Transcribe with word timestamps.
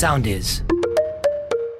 Sound 0.00 0.26
is. 0.26 0.64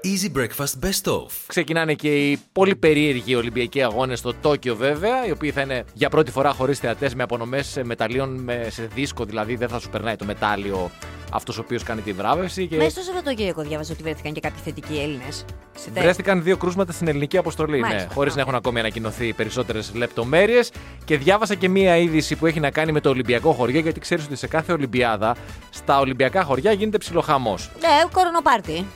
Easy 0.05 0.31
Breakfast 0.37 0.85
Best 0.85 1.13
Of. 1.13 1.27
Ξεκινάνε 1.47 1.95
και 1.95 2.31
οι 2.31 2.41
πολύ 2.53 2.77
περίεργοι 2.77 3.35
Ολυμπιακοί 3.35 3.83
αγώνες 3.83 4.19
στο 4.19 4.35
Τόκιο, 4.35 4.77
βέβαια, 4.77 5.27
οι 5.27 5.31
οποίοι 5.31 5.51
θα 5.51 5.61
είναι 5.61 5.85
για 5.95 6.09
πρώτη 6.09 6.31
φορά 6.31 6.53
χωρίς 6.53 6.79
θεατές 6.79 7.15
με 7.15 7.23
απονομές 7.23 7.81
μεταλλίων 7.85 8.41
με, 8.43 8.67
σε 8.71 8.89
δίσκο, 8.95 9.25
δηλαδή 9.25 9.57
δεν 9.57 9.69
θα 9.69 9.79
σου 9.79 9.91
περνάει 9.91 10.17
το 10.17 10.25
μετάλλιο 10.25 10.91
αυτός 11.35 11.59
ο 11.59 11.61
οποίος 11.61 11.83
κάνει 11.83 12.01
τη 12.01 12.13
βράβευση. 12.13 12.67
Και... 12.67 12.77
Μέσα 12.77 12.91
στο 12.91 13.01
Σαββατοκύριακο 13.03 13.63
διάβαζα 13.63 13.93
ότι 13.93 14.03
βρέθηκαν 14.03 14.33
και 14.33 14.41
κάποιοι 14.41 14.61
θετικοί 14.65 15.01
Έλληνες. 15.03 15.45
Βρέθηκαν 15.93 16.43
δύο 16.43 16.57
κρούσματα 16.57 16.93
στην 16.93 17.09
ελληνική 17.09 17.37
αποστολή, 17.39 17.81
ναι, 17.81 17.87
Μάλιστα. 17.89 18.09
χωρίς 18.15 18.35
να 18.35 18.41
έχουν 18.41 18.55
ακόμη 18.55 18.79
ανακοινωθεί 18.79 19.33
περισσότερες 19.33 19.91
λεπτομέρειες. 19.95 20.73
Και 21.05 21.19
διάβασα 21.19 21.55
και 21.55 21.69
μία 21.69 21.97
είδηση 21.97 22.37
που 22.37 22.47
έχει 22.47 22.61
να 22.61 22.71
κάνει 22.71 22.93
με 22.93 23.01
το 23.01 23.09
Ολυμπιακό 23.09 23.53
χωριό, 23.53 23.81
γιατί 23.81 24.01
ξέρεις 24.01 24.25
ότι 24.25 24.37
σε 24.37 24.47
κάθε 24.47 24.73
Ολυμπιάδα 24.73 25.37
στα 25.71 25.99
Ολυμπιακά 25.99 26.43
χωριά 26.43 26.73
γίνεται 26.73 26.99
ψιλοχαμός. 26.99 27.71
Ναι, 27.81 27.89
κορονοπάρτι. 28.13 28.87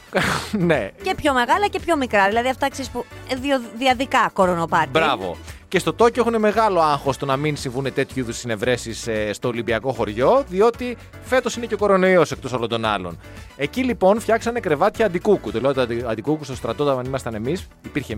ναι, 0.68 0.88
Και 1.02 1.14
πιο 1.14 1.32
μεγάλα 1.32 1.66
και 1.68 1.80
πιο 1.80 1.96
μικρά. 1.96 2.26
Δηλαδή 2.28 2.48
αυτά 2.48 2.68
ξέρεις 2.70 2.90
που. 2.90 3.04
ε, 3.30 3.34
Διο, 3.34 3.60
διαδικά 3.78 4.30
κορονοπάρτι. 4.32 4.88
Μπράβο. 4.90 5.36
Και 5.68 5.78
στο 5.78 5.92
Τόκιο 5.92 6.24
έχουν 6.26 6.40
μεγάλο 6.40 6.80
άγχος 6.80 7.16
το 7.16 7.26
να 7.26 7.36
μην 7.36 7.56
συμβούν 7.56 7.92
τέτοιου 7.94 8.18
είδους 8.20 8.36
συνευρέσεις 8.38 9.08
στο 9.32 9.48
Ολυμπιακό 9.48 9.92
χωριό, 9.92 10.44
διότι 10.48 10.96
φέτος 11.24 11.56
είναι 11.56 11.66
και 11.66 11.74
ο 11.74 11.76
κορονοϊός 11.76 12.30
εκτός 12.32 12.52
όλων 12.52 12.68
των 12.68 12.84
άλλων. 12.84 13.18
Εκεί 13.56 13.84
λοιπόν 13.84 14.20
φτιάξανε 14.20 14.60
κρεβάτια 14.60 15.06
αντικούκου. 15.06 15.50
Το 15.50 15.60
λέω 15.60 15.74
το 15.74 15.80
αντι- 15.80 16.04
αντικούκου 16.06 16.44
στο 16.44 16.54
στρατό 16.54 16.84
όταν 16.84 17.04
ήμασταν 17.04 17.34
εμείς. 17.34 17.66
Υπήρχε 17.84 18.16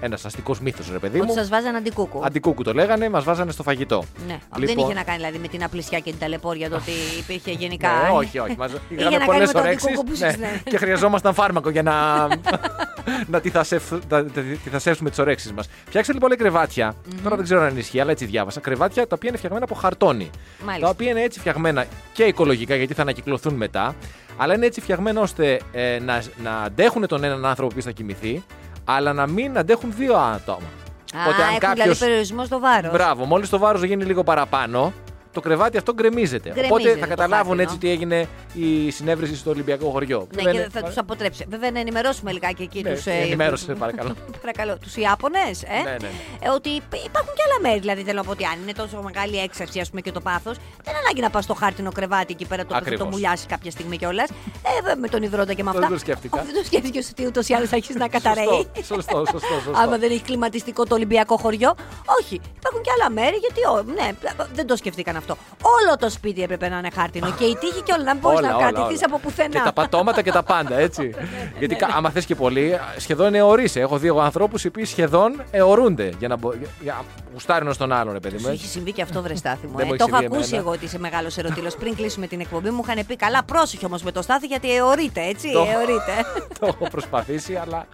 ένας 0.00 0.24
αστικός 0.24 0.60
μύθος, 0.60 0.90
ρε 0.92 0.98
παιδί 0.98 1.18
Ότι 1.18 1.26
μου. 1.26 1.34
σας 1.34 1.48
βάζαν 1.48 1.74
αντικούκου. 1.76 2.20
Αντικούκου 2.24 2.62
το 2.62 2.72
λέγανε, 2.72 3.08
μας 3.08 3.24
βάζανε 3.24 3.50
στο 3.52 3.62
φαγητό. 3.62 4.04
Ναι. 4.26 4.38
Δεν 4.56 4.68
Λοιπόν, 4.68 4.84
είχε 4.84 4.94
να 4.94 5.02
κάνει 5.02 5.16
δηλαδή 5.18 5.38
με 5.38 5.48
την 5.48 5.64
απλησιά 5.64 5.98
και 5.98 6.10
την 6.10 6.18
ταλαιπώρια 6.18 6.70
το 6.70 6.76
ότι 6.76 6.90
υπήρχε 7.22 7.50
γενικά. 7.50 7.88
Ναι, 7.88 8.08
όχι, 8.16 8.38
όχι. 8.38 8.54
Μας 8.58 8.70
Είχε 8.70 8.80
είχαμε 8.88 9.10
να 9.10 9.10
κάνει 9.18 9.24
πολλές 9.24 9.46
με 9.46 9.52
το 9.52 9.58
ωρέξεις. 9.58 9.86
αντικούκου 9.88 10.10
που 10.10 10.16
σας 10.16 10.36
λένε. 10.36 10.62
και 10.64 10.76
χρειαζόμασταν 10.76 11.34
φάρμακο 11.34 11.70
για 11.70 11.82
να, 11.82 11.92
να 13.26 13.40
τυθασευ- 13.40 14.06
τα- 14.08 14.24
τα- 14.24 14.40
τυθασεύσουμε 14.64 15.10
τις 15.10 15.18
ωρέξεις 15.18 15.52
μας. 15.52 15.68
Φτιάξτε 15.86 16.12
λοιπόν 16.12 16.28
λέει, 16.28 16.38
κρεβάτια. 16.38 16.94
Τώρα 17.22 17.36
δεν 17.36 17.44
ξέρω 17.44 17.62
αν 17.62 17.76
ισχύει, 17.78 18.00
αλλά 18.00 18.10
έτσι 18.10 18.24
διάβασα. 18.24 18.60
Κρεβάτια 18.60 19.02
τα 19.06 19.14
οποία 19.16 19.28
είναι 19.28 19.38
φτιαγμένα 19.38 19.64
από 19.64 19.74
χαρτόνι. 19.74 20.30
Μάλιστα. 20.64 20.84
Τα 20.86 20.88
οποία 20.92 21.10
είναι 21.10 21.22
έτσι 21.22 21.38
φτιαγμένα 21.40 21.84
και 22.12 22.22
οικολογικά 22.24 22.74
γιατί 22.76 22.94
θα 22.94 23.02
ανακυκλωθούν 23.02 23.54
μετά. 23.54 23.94
Αλλά 24.36 24.54
είναι 24.54 24.66
έτσι 24.66 24.80
φτιαγμένα 24.80 25.20
ώστε 25.20 25.60
ε, 25.72 25.98
να, 25.98 26.22
να 26.42 26.56
αντέχουν 26.62 27.06
τον 27.06 27.24
έναν 27.24 27.46
άνθρωπο 27.46 27.74
που 27.74 27.82
θα 27.82 27.90
κοιμηθεί, 27.90 28.44
αλλά 28.84 29.12
να 29.12 29.26
μην 29.26 29.58
αντέχουν 29.58 29.92
δύο 29.96 30.16
άτομα. 30.16 30.66
Α, 31.14 31.18
έχουν 31.54 31.72
δηλαδή 31.74 31.96
περιορισμός 31.98 32.46
στο 32.46 32.58
βάρος. 32.60 32.92
Μπράβο, 32.92 33.24
μόλις 33.24 33.48
το 33.48 33.58
βάρος 33.58 33.82
γίνει 33.82 34.04
λίγο 34.04 34.22
παραπάνω, 34.24 34.92
το 35.40 35.48
κρεβάτι 35.48 35.76
αυτό 35.76 35.92
γκρεμίζεται. 35.94 36.48
Γκρεμίζεται 36.50 36.74
Οπότε 36.74 36.94
θα 36.94 37.00
το 37.00 37.06
καταλάβουν 37.08 37.36
χάρτινο. 37.46 37.62
έτσι 37.62 37.78
τι 37.78 37.90
έγινε 37.90 38.28
η 38.54 38.90
συνέβρεση 38.90 39.36
στο 39.36 39.50
Ολυμπιακό 39.50 39.90
χωριό. 39.90 40.26
Ναι, 40.34 40.42
Δεν 40.42 40.52
και 40.52 40.58
είναι- 40.58 40.68
θα 40.72 40.82
τους 40.82 40.96
αποτρέψει. 40.98 41.46
Βέβαια, 41.48 41.70
να 41.70 41.80
ενημερώσουμε 41.80 42.32
λιγάκι 42.32 42.62
εκεί 42.62 42.82
Ναι, 42.82 42.94
τους. 42.94 43.06
ενημέρωσε, 43.06 43.72
παρακαλώ. 43.74 44.14
παρακαλώ. 44.42 44.78
Τους 44.78 44.96
Ιάπωνες, 44.96 45.62
ε. 45.62 45.66
Ναι, 45.84 45.90
ναι, 45.90 45.96
ναι. 46.00 46.08
Ε, 46.40 46.48
ότι 46.48 46.68
υπ- 46.68 46.94
υπάρχουν 47.04 47.32
και 47.34 47.42
άλλα 47.46 47.58
μέρη. 47.68 47.80
Δηλαδή, 47.80 48.02
θέλω 48.02 48.18
να 48.18 48.24
πω 48.24 48.30
ότι 48.30 48.44
αν 48.44 48.58
είναι 48.62 48.72
τόσο 48.72 49.02
μεγάλη 49.02 49.36
έξαρση, 49.38 49.80
ας 49.80 49.88
πούμε, 49.88 50.00
και 50.00 50.12
το 50.12 50.20
πάθος, 50.20 50.56
δεν 50.56 50.92
είναι 50.92 50.98
ανάγκη 51.04 51.20
να 51.20 51.30
πας 51.30 51.44
στο 51.44 51.54
χάρτινο 51.54 51.92
κρεβάτι 51.92 52.32
εκεί 52.32 52.46
πέρα 52.46 52.62
το 52.66 52.68
οποίο 52.74 52.84
θα 52.84 52.88
το 52.88 52.94
Ακριβώς. 52.94 53.12
μουλιάσεις 53.14 53.46
κάποια 53.46 53.70
στιγμή 53.70 53.96
κιόλας. 53.96 54.28
Ε, 54.30 54.80
βέβαια, 54.80 54.96
με 54.96 55.08
τον 55.08 55.22
υδρότα 55.22 55.52
και 55.52 55.62
με 55.62 55.70
Δεν 55.72 55.80
αυτά. 55.82 55.92
το 55.94 55.98
σκέφτηκα. 56.00 56.40
Ω, 56.40 56.44
Δεν 56.44 56.54
το 56.54 56.64
σκέφτηκες 56.64 57.08
ότι 57.10 57.26
ούτως 57.26 57.48
ή 57.48 57.54
άλλως 57.54 57.68
θα 57.68 57.76
αρχίσει 57.76 57.98
να 57.98 58.08
καταραίει. 58.08 58.44
Σωστό, 58.76 58.94
σωστό, 58.94 59.24
σωστό, 59.30 59.54
σωστό. 59.64 59.80
Άμα 59.82 59.96
δεν 59.98 60.10
έχει 60.10 60.22
κλιματιστικό 60.22 60.84
το 60.84 60.94
Ολυμπιακό 60.94 61.36
χωριό. 61.36 61.74
Όχι. 62.20 62.40
Υπάρχουν 62.60 62.82
και 62.82 62.90
άλλα 62.96 63.10
μέρη 63.10 63.36
γιατί. 63.36 63.60
Ό, 63.74 63.82
ναι, 63.94 64.08
δεν 64.54 64.66
το 64.66 64.76
σκεφτήκαν 64.76 65.16
αυτό. 65.16 65.25
Όλο 65.62 65.96
το 65.98 66.10
σπίτι 66.10 66.42
έπρεπε 66.42 66.68
να 66.68 66.78
είναι 66.78 66.90
χάρτινο. 66.94 67.30
Και 67.38 67.44
η 67.44 67.56
τύχη 67.60 67.82
και 67.82 67.92
όλα 67.92 68.04
να 68.04 68.12
μην 68.12 68.20
μπορείς 68.22 68.38
Όλα, 68.38 68.48
να 68.48 68.56
όλα, 68.56 68.66
κρατηθείς 68.70 68.96
όλα. 68.98 69.06
από 69.06 69.18
πουθενά. 69.18 69.48
Και 69.48 69.60
τα 69.64 69.72
πατώματα 69.72 70.22
και 70.22 70.32
τα 70.32 70.42
πάντα, 70.42 70.76
έτσι. 70.78 71.14
Γιατί 71.58 71.74
κα- 71.74 71.88
άμα 71.96 72.10
θες 72.10 72.24
και 72.26 72.34
πολύ, 72.34 72.78
σχεδόν 72.98 73.34
αιωρείσαι. 73.34 73.80
Έχω 73.80 73.98
δει 73.98 74.06
εγώ 74.06 74.20
ανθρώπους 74.20 74.64
οι 74.64 74.66
οποίοι 74.66 74.84
σχεδόν 74.84 75.42
αιωρούνται 75.50 76.10
για 76.18 76.28
να, 76.28 76.36
μπο- 76.36 76.52
για, 76.52 76.68
για 76.82 77.04
γουστάρουν 77.32 77.72
στον 77.72 77.92
άλλον, 77.92 78.12
ρε 78.12 78.20
παιδί 78.20 78.38
Σου 78.38 78.46
μου. 78.46 78.52
έχει 78.52 78.66
συμβεί 78.66 78.92
και 78.92 79.02
αυτό, 79.02 79.22
βρε 79.22 79.34
Στάθη 79.34 79.66
μου. 79.66 79.76
Δεν 79.76 79.84
Ε. 79.84 79.88
μου 79.88 79.94
έχει 79.94 80.02
Το 80.02 80.06
έχω 80.08 80.16
συμβεί 80.20 80.34
ακούσει 80.34 80.48
εμένα. 80.48 80.62
εγώ 80.66 80.74
ότι 80.76 80.84
είσαι 80.84 80.98
μεγάλος 80.98 81.36
ερωτήλος. 81.36 81.76
Πριν 81.76 81.94
κλείσουμε 81.94 82.26
την 82.26 82.40
εκπομπή, 82.40 82.70
μου 82.70 82.82
είχαν 82.88 83.06
πει 83.06 83.16
καλά, 83.16 83.42
πρόσεχε 83.44 83.86
όμως 83.86 84.02
με 84.02 84.12
το 84.12 84.22
Στάθη 84.22 84.46
γιατί 84.46 84.74
αιωρείται, 84.76 85.20
έτσι. 85.22 85.52
Το- 85.52 85.66
Αιωρείται. 85.72 86.14
Το 86.60 86.66
έχω 86.66 86.88
προσπαθήσει, 86.90 87.54
αλλά 87.54 87.86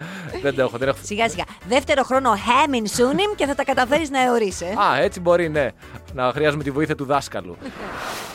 δεν 0.43 0.55
το 0.55 0.63
έχω. 0.63 0.77
Δεν 0.79 0.89
έχω... 0.89 0.99
σιγά 1.03 1.29
σιγά. 1.29 1.45
Δεύτερο 1.69 2.03
χρόνο 2.03 2.35
Χέμιν 2.37 2.87
Σούνιμ 2.87 3.35
και 3.37 3.47
θα 3.47 3.55
τα 3.55 3.65
καταφέρεις 3.65 4.11
να 4.11 4.23
αιωρείσαι. 4.23 4.65
Α, 4.67 4.99
έτσι 5.01 5.21
μπορεί, 5.21 5.49
ναι. 5.49 5.69
Να 6.15 6.33
χρειάζομαι 6.33 6.63
τη 6.63 6.71
βοήθεια 6.71 6.95
του 6.95 7.05
δάσκαλου. 7.05 7.57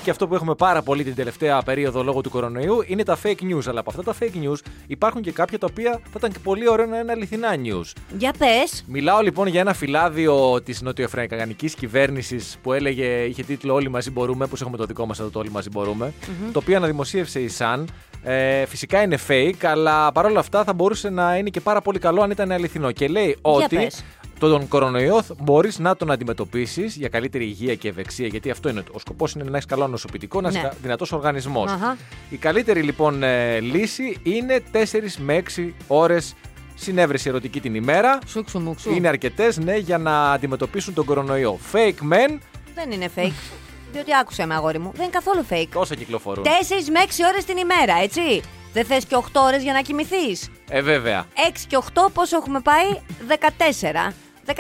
και 0.04 0.10
αυτό 0.10 0.28
που 0.28 0.36
έχουμε 0.36 0.56
πάρα 0.56 0.82
πολύ 0.82 1.04
την 1.04 1.16
τελευταία 1.16 1.62
περίοδο 1.62 2.04
λόγω 2.04 2.22
του 2.22 2.30
κορονοϊού 2.30 2.84
είναι 2.88 3.04
τα 3.04 3.18
fake 3.24 3.42
news. 3.42 3.64
Αλλά 3.68 3.80
από 3.80 3.90
αυτά 3.90 4.04
τα 4.04 4.16
fake 4.20 4.48
news 4.48 4.58
υπάρχουν 4.88 5.22
και 5.22 5.32
κάποια 5.32 5.58
τα 5.58 5.68
οποία 5.70 5.92
θα 5.92 6.16
ήταν 6.18 6.32
και 6.32 6.40
πολύ 6.44 6.70
ωραίο 6.70 6.86
να 6.86 7.00
είναι 7.00 7.12
αληθινά 7.12 7.56
news. 7.64 7.92
Για 8.18 8.34
πες. 8.38 8.84
Μιλάω 8.88 9.22
λοιπόν 9.22 9.48
για 9.48 9.60
ένα 9.60 9.74
φυλάδιο 9.74 10.62
της 10.62 10.82
νοτιοαφρικανική 10.82 11.68
κυβέρνησης 11.68 12.58
που 12.62 12.74
έλεγε, 12.74 13.24
είχε 13.24 13.44
τίτλο 13.44 13.74
Όλοι 13.74 13.90
μαζί 13.90 14.12
μπορούμε, 14.12 14.48
που 14.48 14.56
έχουμε 14.62 14.78
το 14.78 14.86
δικό 14.86 15.06
μας 15.06 15.20
εδώ 15.20 15.30
το 15.30 15.40
Όλοι 15.40 15.52
μαζί 15.52 15.70
μπορούμε, 15.70 16.14
το 16.52 16.60
οποίο 16.60 16.76
αναδημοσίευσε 16.78 17.40
η 17.40 17.52
Sun. 17.58 17.84
Ε, 18.24 18.66
φυσικά 18.66 19.02
είναι 19.02 19.18
fake, 19.28 19.64
αλλά 19.64 20.12
παρόλα 20.12 20.40
αυτά 20.40 20.64
θα 20.64 20.74
μπορούσε 20.74 21.10
να 21.10 21.36
είναι 21.36 21.50
και 21.50 21.62
πάρα 21.62 21.82
πολύ 21.82 22.00
καλό 22.00 22.22
αν 22.22 22.32
ήταν 22.32 22.52
αληθινό. 22.52 22.92
Και 22.92 23.08
λέει 23.08 23.38
ότι 23.42 23.76
πες. 23.76 24.04
Τον 24.40 24.68
κορονοϊό 24.68 25.22
μπορείς 25.38 25.80
να 25.80 25.96
τον 25.96 26.12
αντιμετωπίσεις 26.12 26.96
για 26.96 27.08
καλύτερη 27.10 27.44
υγεία 27.44 27.76
και 27.76 27.88
ευεξία, 27.88 28.28
γιατί 28.28 28.50
αυτό 28.50 28.70
είναι 28.70 28.84
ο 28.92 29.00
σκοπός 29.00 29.34
είναι 29.34 29.44
να 29.44 29.50
έχεις 29.58 29.66
καλό 29.66 29.88
νοσοποιητικό, 29.88 30.42
να 30.42 30.50
είσαι 30.50 30.60
Ναι. 30.62 30.70
δυνατός 30.82 31.12
οργανισμός. 31.12 31.72
Αχα. 31.72 31.98
Η 32.30 32.36
καλύτερη 32.38 32.82
λοιπόν 32.82 33.24
ε, 33.24 33.60
λύση 33.60 34.18
είναι 34.24 34.62
4 34.72 35.18
με 35.18 35.44
6 35.56 35.74
ώρες 35.88 36.34
συνέβρεση 36.76 37.30
ερωτική 37.30 37.62
την 37.62 37.76
ημέρα. 37.76 38.20
Σούξου 38.28 38.60
μου, 38.60 38.76
ξου. 38.76 38.92
Είναι 38.94 39.08
αρκετές, 39.08 39.58
ναι, 39.58 39.76
για 39.78 39.98
να 39.98 40.32
αντιμετωπίσουν 40.32 40.94
τον 40.94 41.06
κορονοϊό. 41.06 41.60
Fake 41.72 42.14
men, 42.14 42.38
Δεν 42.76 42.92
είναι 42.92 43.10
fake. 43.16 43.32
Διότι 43.94 44.12
άκουσα 44.22 44.46
με 44.46 44.54
αγόρι 44.54 44.80
μου. 44.80 44.92
Δεν 44.96 45.02
είναι 45.04 45.12
καθόλου 45.14 45.46
fake. 45.50 45.68
τόσα 45.74 45.96
κυκλοφορούν. 45.96 46.44
4 46.44 46.48
με 46.92 47.00
6 47.08 47.10
ώρες 47.32 47.46
την 47.46 47.58
ημέρα, 47.58 48.02
έτσι. 48.04 48.42
Δεν 48.74 48.86
θες 48.86 49.06
και 49.06 49.16
8 49.16 49.22
ώρες 49.46 49.64
για 49.64 49.74
να 49.74 49.82
κοιμηθείς. 49.82 50.50
Ε, 50.70 50.82
βέβαια. 50.82 51.26
6 51.36 51.66
και 51.68 51.78
8 51.78 52.10
πόσο 52.14 52.38
έχουμε 52.38 52.60
πάει, 52.62 52.86
14. 53.28 54.14
14 54.48 54.54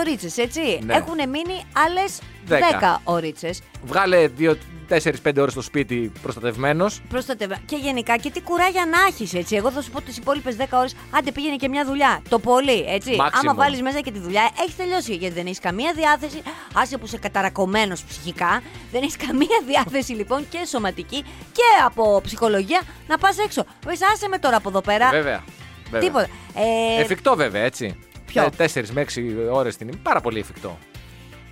ωρίτσες, 0.00 0.36
έτσι. 0.38 0.78
Ναι. 0.84 0.94
Έχουν 0.94 1.16
μείνει 1.16 1.64
άλλες 1.72 2.20
10. 2.48 2.58
10 2.60 3.00
ωρίτσες. 3.04 3.62
Βγάλε 3.84 4.28
4-5 4.88 5.40
ώρες 5.40 5.52
στο 5.52 5.62
σπίτι 5.62 6.12
προστατευμένος. 6.22 7.00
Προστατευα. 7.08 7.56
Και 7.66 7.76
γενικά 7.76 8.16
και 8.16 8.30
τι 8.30 8.40
κουράγια 8.40 8.86
να 8.86 8.98
έχεις, 9.08 9.34
έτσι. 9.34 9.56
Εγώ 9.56 9.70
θα 9.70 9.82
σου 9.82 9.90
πω 9.90 10.00
τις 10.00 10.16
υπόλοιπες 10.16 10.56
10 10.56 10.78
ώρες, 10.78 10.94
άντε 11.10 11.32
πήγαινε 11.32 11.56
και 11.56 11.68
μια 11.68 11.84
δουλειά. 11.84 12.22
Το 12.28 12.38
πολύ, 12.38 12.84
έτσι. 12.88 13.16
Maximum. 13.20 13.28
Άμα 13.32 13.54
βάλεις 13.54 13.82
μέσα 13.82 14.00
και 14.00 14.10
τη 14.10 14.18
δουλειά, 14.18 14.50
έχεις 14.60 14.76
τελειώσει. 14.76 15.14
Γιατί 15.14 15.34
δεν 15.34 15.46
έχεις 15.46 15.58
καμία 15.58 15.92
διάθεση. 15.92 16.42
Άσε 16.74 16.98
που 16.98 17.04
είσαι 17.06 17.18
καταρακωμένος 17.18 18.04
ψυχικά. 18.04 18.62
Δεν 18.92 19.02
έχεις 19.02 19.16
καμία 19.16 19.62
διάθεση 19.70 20.12
λοιπόν 20.12 20.48
και 20.48 20.64
σωματική 20.66 21.22
και 21.52 21.84
από 21.84 22.20
ψυχολογία 22.24 22.80
να 23.06 23.18
πας 23.18 23.38
έξω. 23.38 23.64
Πες, 23.86 23.98
άσε 24.12 24.28
με 24.28 24.38
τώρα 24.38 24.56
από 24.56 24.68
εδώ 24.68 24.80
πέρα. 24.80 25.10
Βέβαια. 25.10 25.42
βέβαια. 25.90 26.08
Τίποτα. 26.08 26.28
Ε, 26.98 27.00
Εφικτό 27.00 27.34
βέβαια, 27.36 27.62
έτσι. 27.62 27.98
Ποιο; 28.32 28.50
4 28.56 28.84
με 28.92 29.00
6 29.00 29.08
ώρες 29.52 29.76
την 29.76 29.86
ημέρα. 29.88 30.02
Πάρα 30.02 30.20
πολύ 30.20 30.38
εφικτό. 30.38 30.78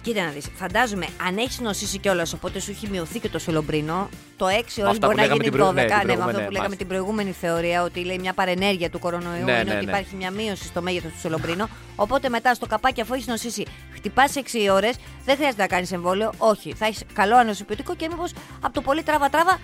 Κοίτα 0.02 0.22
να 0.24 0.30
δεις. 0.30 0.46
Φαντάζομαι, 0.54 1.06
αν 1.26 1.36
έχεις 1.36 1.60
νοσήσει 1.60 1.98
κιόλας, 1.98 2.32
οπότε 2.32 2.60
σου 2.60 2.70
έχει 2.70 2.88
μειωθεί 2.90 3.18
και 3.18 3.28
το 3.28 3.38
σελομπρίνο, 3.38 4.08
το 4.36 4.46
6 4.46 4.50
ώρες 4.52 4.66
αυτά 4.78 4.82
μπορεί 4.82 4.98
που 5.00 5.06
να 5.08 5.22
λέγαμε 5.22 5.42
γίνει 5.42 5.50
την 5.50 5.52
12. 5.52 5.58
προ- 5.58 5.72
ναι, 5.72 5.84
την 5.84 5.96
Ναι, 5.96 5.96
με 5.96 6.04
προηγούμενη, 6.04 6.28
αυτό 6.28 6.38
ναι, 6.40 6.46
που 6.46 6.52
λέγαμε 6.52 6.58
μάλιστα. 6.58 6.76
την 6.76 6.86
προηγούμενη 6.86 7.32
θεωρία, 7.32 7.82
ότι 7.82 8.00
λέει 8.04 8.18
μια 8.18 8.32
παρενέργεια 8.32 8.90
του 8.90 8.98
κορονοϊού 8.98 9.44
Ναι, 9.44 9.52
είναι 9.52 9.62
ναι, 9.62 9.74
ότι 9.74 9.84
ναι. 9.84 9.90
υπάρχει 9.90 10.14
μια 10.16 10.30
μείωση 10.30 10.64
στο 10.64 10.82
μέγεθος 10.82 11.12
του 11.12 11.18
σελομπρίνου. 11.18 11.66
Οπότε 11.96 12.28
μετά 12.28 12.54
στο 12.54 12.66
καπάκι, 12.66 13.00
αφού 13.00 13.14
έχεις 13.14 13.26
νοσήσει, 13.26 13.64
χτυπάς 13.94 14.34
6 14.36 14.68
ώρες, 14.72 14.94
δεν 15.24 15.36
χρειάζεται 15.36 15.62
να 15.62 15.68
κάνεις 15.68 15.92
εμβόλιο. 15.92 16.32
Όχι, 16.38 16.74
θα 16.74 16.86
έχεις 16.86 17.02
καλό 17.12 17.36
ανοσοποιητικό 17.36 17.94
και 17.96 18.08
μήπως 18.10 18.32
από 18.60 18.74
το 18.74 18.80
πολύ 18.80 19.02
τραβα-τραβα 19.02 19.58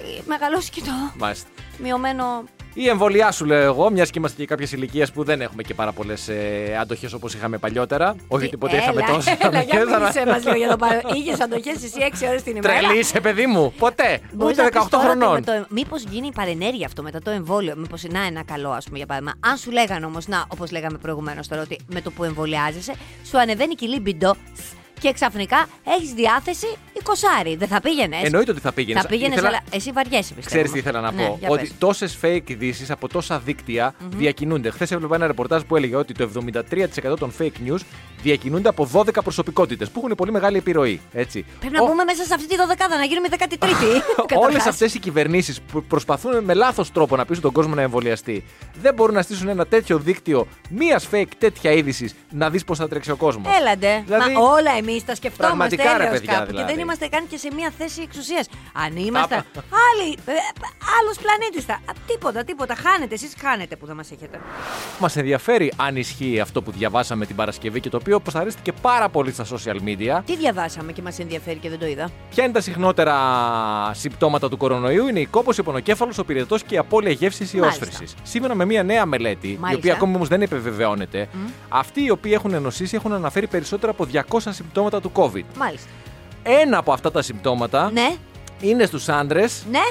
ε, 0.00 0.20
μεγαλώσει 0.26 0.70
και 0.70 0.80
το 0.80 0.90
Μάλιστα. 1.18 1.48
μειωμένο. 1.82 2.44
Ή 2.78 2.88
εμβολιά 2.88 3.30
σου 3.32 3.44
λέω 3.44 3.62
εγώ, 3.62 3.90
μιας 3.90 4.10
και 4.10 4.18
είμαστε 4.18 4.36
και 4.40 4.46
κάποια 4.46 4.68
ηλικία 4.72 5.06
που 5.14 5.24
δεν 5.24 5.40
έχουμε 5.40 5.62
και 5.62 5.74
πάρα 5.74 5.92
πολλές 5.92 6.28
ε, 6.28 6.76
αντοχές 6.80 7.12
όπως 7.12 7.34
είχαμε 7.34 7.58
παλιότερα. 7.58 8.16
Όχι 8.28 8.46
ότι 8.46 8.56
ποτέ 8.56 8.76
είχαμε 8.76 9.02
Έλα, 9.02 9.14
τόσε 9.14 9.36
έλα, 9.40 9.62
για 9.62 9.80
αντοχές. 9.82 9.98
μίλησέ 10.00 10.26
μας 10.26 10.44
λίγο 10.44 10.56
για 10.56 10.68
το 10.68 10.76
παρόν. 10.76 11.00
Είχες 11.14 11.40
αντοχές 11.40 11.74
εσύ 11.84 11.96
6 12.00 12.26
ώρες 12.28 12.42
την 12.42 12.56
ημέρα; 12.56 12.78
Τρελή 12.78 12.98
είσαι, 12.98 13.20
παιδί 13.20 13.46
μου. 13.46 13.72
Ποτέ. 13.78 14.20
Μπορείς 14.32 14.52
Ούτε 14.58 14.62
να 14.62 14.68
πεις 14.68 14.80
18 14.80 14.88
τώρα 14.90 15.04
χρονών. 15.04 15.32
ότι 15.36 15.50
με 15.50 15.58
το- 15.60 15.66
Μήπως 15.68 16.02
γίνει 16.10 16.32
παρενέργεια 16.32 16.86
αυτό 16.86 17.02
μετά 17.02 17.20
το 17.22 17.30
εμβόλιο. 17.30 17.74
Μήπως 17.76 18.02
να 18.02 18.26
ένα 18.26 18.44
καλό, 18.44 18.70
ας 18.70 18.84
πούμε, 18.84 18.96
για 18.96 19.06
παράδειγμα. 19.06 19.34
Αν 19.40 19.56
σου 19.56 19.70
λέγανε 19.70 20.06
όμως, 20.06 20.26
να, 20.26 20.44
όπως 20.48 20.70
λέγαμε 20.70 20.98
προηγουμένως 20.98 21.48
τώρα, 21.48 21.62
ότι 21.62 21.78
με 21.86 22.00
το 22.00 22.10
που 22.10 22.24
εμβολιάζεσαι, 22.24 22.92
σου 23.24 23.38
ανεβαίνει 23.38 23.74
και 23.74 23.84
η 23.84 23.88
λίμπιντο 23.88 24.36
και 25.00 25.12
ξαφνικά 25.12 25.66
έχεις 25.96 26.12
διάθεση 26.12 26.66
20. 26.94 27.56
Δεν 27.58 27.68
θα 27.68 27.80
πήγαινες. 27.80 28.22
Εννοείται 28.22 28.50
ότι 28.50 28.60
θα 28.60 28.72
πήγαινες. 28.72 29.02
Θα 29.02 29.08
πήγαινες, 29.08 29.44
αλλά 29.44 29.60
εσύ 29.70 29.90
βαριέσαι 29.92 30.20
πιστεύω. 30.34 30.46
Ξέρεις 30.46 30.70
τι 30.70 30.78
ήθελα 30.78 31.00
να 31.00 31.12
Ναι, 31.12 31.26
πω; 31.26 31.36
για 31.40 31.48
ότι 31.50 31.60
πες. 31.60 31.72
τόσες 31.78 32.18
fake 32.22 32.42
ειδήσεις 32.50 32.90
από 32.90 33.08
τόσα 33.08 33.38
δίκτυα 33.38 33.94
διακινούνται. 34.08 34.70
Χθες 34.70 34.90
έβλεπα 34.90 35.14
ένα 35.14 35.26
ρεπορτάζ 35.26 35.62
που 35.62 35.76
έλεγε 35.76 35.96
ότι 35.96 36.14
το 36.14 36.22
73% 36.22 37.16
των 37.18 37.32
fake 37.38 37.68
news 37.70 37.78
διακινούνται 38.22 38.68
από 38.68 38.88
12 38.92 39.22
προσωπικότητες 39.22 39.90
που 39.90 40.00
έχουν 40.04 40.14
πολύ 40.16 40.30
μεγάλη 40.32 40.56
επιρροή. 40.56 41.00
Έτσι. 41.12 41.44
Πρέπει 41.60 41.74
να 41.74 41.82
Ο- 41.82 41.86
μπούμε 41.86 42.04
μέσα 42.04 42.24
σε 42.24 42.34
αυτή 42.34 42.46
τη 42.48 42.56
δωδεκάδα, 42.56 42.96
να 42.96 43.04
γίνουμε 43.04 43.28
13η. 43.30 43.36
Όλες 44.16 44.26
καταρχάς. 44.26 44.66
αυτές 44.66 44.94
οι 44.94 44.98
κυβερνήσεις 44.98 45.60
που 45.60 45.82
προσπαθούν 45.84 46.44
με 46.44 46.54
λάθος 46.54 46.92
τρόπο 46.92 47.16
να 47.16 47.24
πείσουν 47.24 47.42
τον 47.42 47.52
κόσμο 47.52 47.74
να 47.74 47.82
εμβολιαστεί, 47.82 48.44
δεν 48.82 48.94
μπορούν 48.94 49.14
να 49.14 49.22
στήσουν 49.22 49.48
ένα 49.48 49.66
τέτοιο 49.66 49.98
δίκτυο 49.98 50.46
μίας 50.70 51.08
fake 51.12 51.28
τέτοια 51.38 51.72
είδησης 51.72 52.14
να 52.30 52.50
δεις 52.50 52.64
πώς 52.64 52.78
θα 52.78 52.88
τρέξει 52.88 53.10
ο 53.10 53.16
κόσμος. 53.16 53.56
Έλαντε. 53.60 54.02
Δηλαδή- 54.04 54.32
Μα 54.34 54.40
όλα 54.40 54.76
εμείς 54.88 55.04
τα 55.04 55.14
σκεφτόμαστε 55.14 55.56
Πραγματικά, 55.76 55.96
ρε 55.98 56.04
έλεος 56.04 56.18
παιδιά, 56.18 56.32
κάπου 56.34 56.46
δηλαδή. 56.50 56.66
και 56.66 56.72
δεν 56.74 56.82
είμαστε 56.82 57.06
καν 57.06 57.26
και 57.30 57.36
σε 57.36 57.48
μια 57.56 57.70
θέση 57.78 58.00
εξουσίας. 58.02 58.46
Αν 58.84 58.96
ήμασταν 58.96 59.38
Άπα. 59.38 59.64
άλλοι, 59.88 60.08
ε, 60.26 60.32
άλλος 61.00 61.16
πλανήτης 61.22 61.64
θα. 61.64 61.72
α, 61.72 61.92
Τίποτα, 62.06 62.44
τίποτα. 62.44 62.74
Χάνετε, 62.74 63.14
εσείς 63.14 63.32
χάνετε 63.40 63.76
που 63.76 63.86
δεν 63.86 63.96
μας 63.96 64.10
έχετε. 64.10 64.40
Μας 64.98 65.16
ενδιαφέρει 65.16 65.72
αν 65.76 65.96
ισχύει 65.96 66.40
αυτό 66.40 66.62
που 66.62 66.70
διαβάσαμε 66.70 67.26
την 67.26 67.36
Παρασκευή 67.36 67.80
και 67.80 67.88
το 67.88 67.96
οποίο 67.96 68.20
ποσταρίστηκε 68.20 68.72
πάρα 68.72 69.08
πολύ 69.08 69.32
στα 69.32 69.44
social 69.44 69.76
media. 69.88 70.20
Τι 70.26 70.36
διαβάσαμε 70.36 70.92
και 70.92 71.02
μας 71.02 71.18
ενδιαφέρει 71.18 71.58
και 71.58 71.68
δεν 71.68 71.78
το 71.78 71.86
είδα. 71.86 72.10
Ποια 72.30 72.44
είναι 72.44 72.52
τα 72.52 72.60
συχνότερα 72.60 73.14
συμπτώματα 73.94 74.48
του 74.48 74.56
κορονοϊού, 74.56 75.06
είναι 75.08 75.20
η 75.20 75.26
κόπωση, 75.26 75.60
ο 75.60 75.64
πονοκέφαλο, 75.64 76.12
ο 76.18 76.24
πυρετός 76.24 76.62
και 76.62 76.74
η 76.74 76.78
απώλεια 76.78 77.10
γεύσης 77.10 77.52
ή 77.52 77.56
Μάλιστα. 77.58 77.86
όσφρησης. 77.86 78.14
Σύμφωνα 78.22 78.54
με 78.54 78.64
μια 78.64 78.82
νέα 78.82 79.06
μελέτη, 79.06 79.48
η 79.48 79.56
Μάλιστα. 79.60 79.78
οποία 79.78 79.92
ακόμη 79.94 80.14
όμως 80.14 80.28
δεν 80.28 80.42
επιβεβαιώνεται, 80.42 81.28
αυτοί 81.68 82.04
οι 82.04 82.10
οποίοι 82.10 82.32
έχουν 82.34 82.54
ενωσήσει 82.54 82.96
έχουν 82.96 83.12
αναφέρει 83.12 83.46
περισσότερα 83.46 83.92
από 83.92 84.04
200 84.04 84.38
συμπτώματα 84.40 84.74
του 84.84 85.12
COVID. 85.14 85.44
Μάλιστα. 85.56 85.88
Ένα 86.42 86.78
από 86.78 86.92
αυτά 86.92 87.10
τα 87.10 87.22
συμπτώματα 87.22 87.90
Ναι, 87.92 88.14
είναι 88.60 88.84
στους 88.84 89.08
άντρες 89.08 89.64
ναι, 89.70 89.84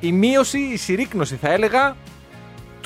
η 0.00 0.12
μείωση, 0.12 0.58
η 0.58 0.76
συρρήκνωση 0.76 1.36
θα 1.36 1.48
έλεγα, 1.48 1.96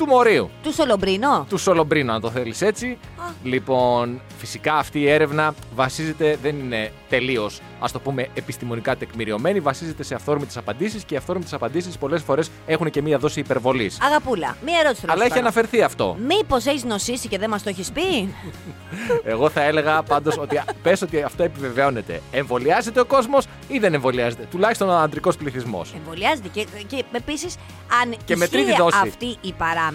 του 0.01 0.07
μορίου. 0.07 0.49
του 0.63 0.73
Σολομπρίνο. 0.73 1.45
Του 1.49 1.57
Σολομπρίνο, 1.57 2.13
αν 2.13 2.21
το 2.21 2.29
θέλεις 2.29 2.61
έτσι. 2.61 2.97
Α. 3.17 3.23
Λοιπόν, 3.43 4.21
φυσικά 4.37 4.73
αυτή 4.75 4.99
η 4.99 5.09
έρευνα 5.09 5.53
βασίζεται, 5.75 6.37
δεν 6.41 6.59
είναι 6.59 6.91
τελείως, 7.09 7.59
ας 7.79 7.91
το 7.91 7.99
πούμε, 7.99 8.27
επιστημονικά 8.33 8.95
τεκμηριωμένη. 8.95 9.59
Βασίζεται 9.59 10.03
σε 10.03 10.15
αυθόρμητες 10.15 10.57
απαντήσεις 10.57 11.03
και 11.03 11.13
οι 11.13 11.17
αυθόρμητες 11.17 11.53
απαντήσεις 11.53 11.97
πολλές 11.97 12.21
φορές 12.21 12.49
έχουν 12.65 12.89
και 12.89 13.01
μία 13.01 13.17
δόση 13.17 13.39
υπερβολής. 13.39 13.97
Αγαπούλα, 14.01 14.57
μία 14.65 14.79
ερώτηση 14.79 14.99
θέλω 15.01 15.11
Αλλά 15.11 15.21
να 15.21 15.25
έχει 15.27 15.37
σου 15.37 15.43
κάνω. 15.43 15.47
αναφερθεί 15.55 15.81
αυτό. 15.83 16.17
Μήπως 16.27 16.65
έχεις 16.65 16.83
νοσήσει 16.83 17.27
και 17.27 17.37
δεν 17.37 17.49
μας 17.49 17.63
το 17.63 17.69
έχεις 17.69 17.91
πει; 17.91 18.01
Εγώ 19.23 19.49
θα 19.49 19.63
έλεγα 19.63 20.03
πάντως 20.03 20.37
ότι 20.37 20.61
πες 20.83 21.01
ότι 21.01 21.21
αυτό 21.21 21.43
επιβεβαιώνεται. 21.43 22.21
Εμβολιάζεται 22.31 22.99
ο 22.99 23.05
κόσμος 23.05 23.45
ή 23.67 23.79
δεν 23.79 23.93
εμβολιάζεται. 23.93 24.47
Τουλάχιστον 24.51 24.89
ο 24.89 24.97
αντρικό 24.97 25.31
πληθυσμός. 25.37 25.93
Εμβολιάζεται 25.97 26.47
και, 26.47 26.65
και 26.87 27.03
επίσης, 27.11 27.55
αν 28.01 28.15
Και 28.25 28.35
με 28.35 28.43
ισχύει 28.43 28.57
τρίτη 28.57 28.75
δόση. 28.77 28.97
αυτή 29.01 29.37
η 29.41 29.53
παράμετρο, 29.57 29.90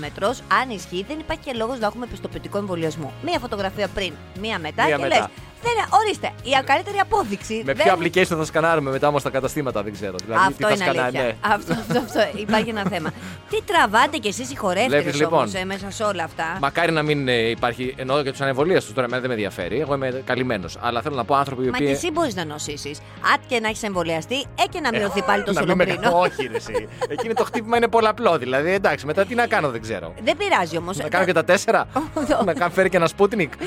αν 0.61 0.71
ισχύει, 0.71 1.05
δεν 1.09 1.19
υπάρχει 1.19 1.43
και 1.45 1.53
λόγος 1.53 1.79
να 1.79 1.87
έχουμε 1.87 2.07
πιστοποιητικό 2.07 2.59
εμβολιασμό. 2.59 3.13
Μία 3.25 3.39
φωτογραφία 3.39 3.89
πριν, 3.89 4.13
μία 4.41 4.59
μετά 4.59 4.85
Μία 4.85 4.97
και 4.97 5.03
μετά. 5.03 5.31
Λες, 5.63 5.75
Δεν, 5.75 5.99
ορίστε, 6.01 6.31
η 6.43 6.65
καλύτερη 6.65 6.99
απόδειξη. 6.99 7.63
Με 7.65 7.73
δεν... 7.73 7.85
ποιο 7.87 7.95
application 8.23 8.37
θα 8.39 8.45
σκανάρουμε 8.45 8.91
μετά 8.91 9.09
όμως 9.09 9.23
τα 9.23 9.31
καταστήματα, 9.31 9.83
δεν 9.83 9.93
ξέρω. 9.93 10.17
Δηλαδή, 10.25 10.53
τι 10.55 10.65
Αυτό 10.65 10.67
θα 10.67 10.73
είναι 10.75 10.85
σκανά- 10.85 11.03
αλήθεια. 11.03 11.23
ναι. 11.23 11.37
Αυτό, 11.55 11.73
αυτό, 11.73 11.99
αυτό, 11.99 12.39
υπάρχει 12.39 12.69
ένα 12.69 12.83
θέμα. 12.91 13.11
Τι 13.51 13.63
τραβάτε 13.63 14.17
κι 14.17 14.29
εσείς 14.29 14.51
οι 14.51 14.57
χορεύτερε 14.57 14.89
Βλέπεις, 15.01 15.21
λοιπόν. 15.21 15.39
όμως, 15.39 15.55
ε, 15.55 15.65
μέσα 15.65 15.91
σε 15.91 16.03
όλα 16.03 16.25
αυτά; 16.25 16.57
Μακάρι 16.61 16.93
να 16.93 17.03
μην 17.03 17.29
ε, 17.29 17.33
υπάρχει. 17.49 17.95
Εννοώ 17.97 18.21
για 18.21 18.31
τους 18.31 18.41
ανεμβολίε 18.41 18.77
τους 18.77 18.93
τώρα, 18.93 19.03
εμένα 19.07 19.21
δεν 19.21 19.29
με 19.31 19.35
ενδιαφέρει. 19.35 19.81
Εγώ 19.81 19.95
είμαι 19.95 20.23
καλυμμένος. 20.25 20.77
Αλλά 20.81 21.03
θέλω 21.03 21.15
να 21.15 21.25
πω 21.25 21.35
άνθρωποι 21.35 21.63
οι 21.63 21.71
Μα 21.71 21.77
και 21.77 21.83
οποίοι. 21.83 21.95
εσύ 21.97 22.11
μπορείς 22.11 22.35
να 22.35 22.45
νοσήσεις. 22.45 22.99
Αν 23.33 23.41
και 23.47 23.61
να 23.61 23.69
έχεις 23.69 23.83
εμβολιαστεί, 23.83 24.35
ε 24.37 24.63
και 24.71 24.81
να 24.81 24.99
μειωθεί 24.99 25.23
πάλι 25.23 25.43
το 25.43 25.53
να 25.53 25.65
μην 25.65 25.77
με- 25.77 25.85
σολομπρίνο. 25.85 26.19
Όχι, 26.25 26.47
ρε, 26.51 26.57
εσύ. 26.57 26.89
Εκείνο 27.09 27.35
το 27.35 27.45
χτύπημα 27.45 27.77
είναι 27.77 27.89
πολλαπλό. 27.89 28.39
Δηλαδή, 28.39 28.71
εντάξει, 28.71 29.07
μετά 29.07 29.25
τι 29.25 29.35
να 29.35 29.47
κάνω, 29.47 29.71
δεν 29.71 29.81
ξέρω. 29.81 30.15
Δεν 30.25 30.37
πειράζει 30.37 30.77
όμως. 30.77 30.97
Να 30.97 31.09
κάνω 31.09 31.25
και 31.25 31.33
τα 31.33 31.45
τέσσερα. 31.45 31.87
να 32.45 32.55
κάνω 32.55 32.71
φέρει 32.73 32.89
και 32.89 32.97
ένα 32.97 33.07
σπούτνικ. 33.07 33.53
2, 33.57 33.61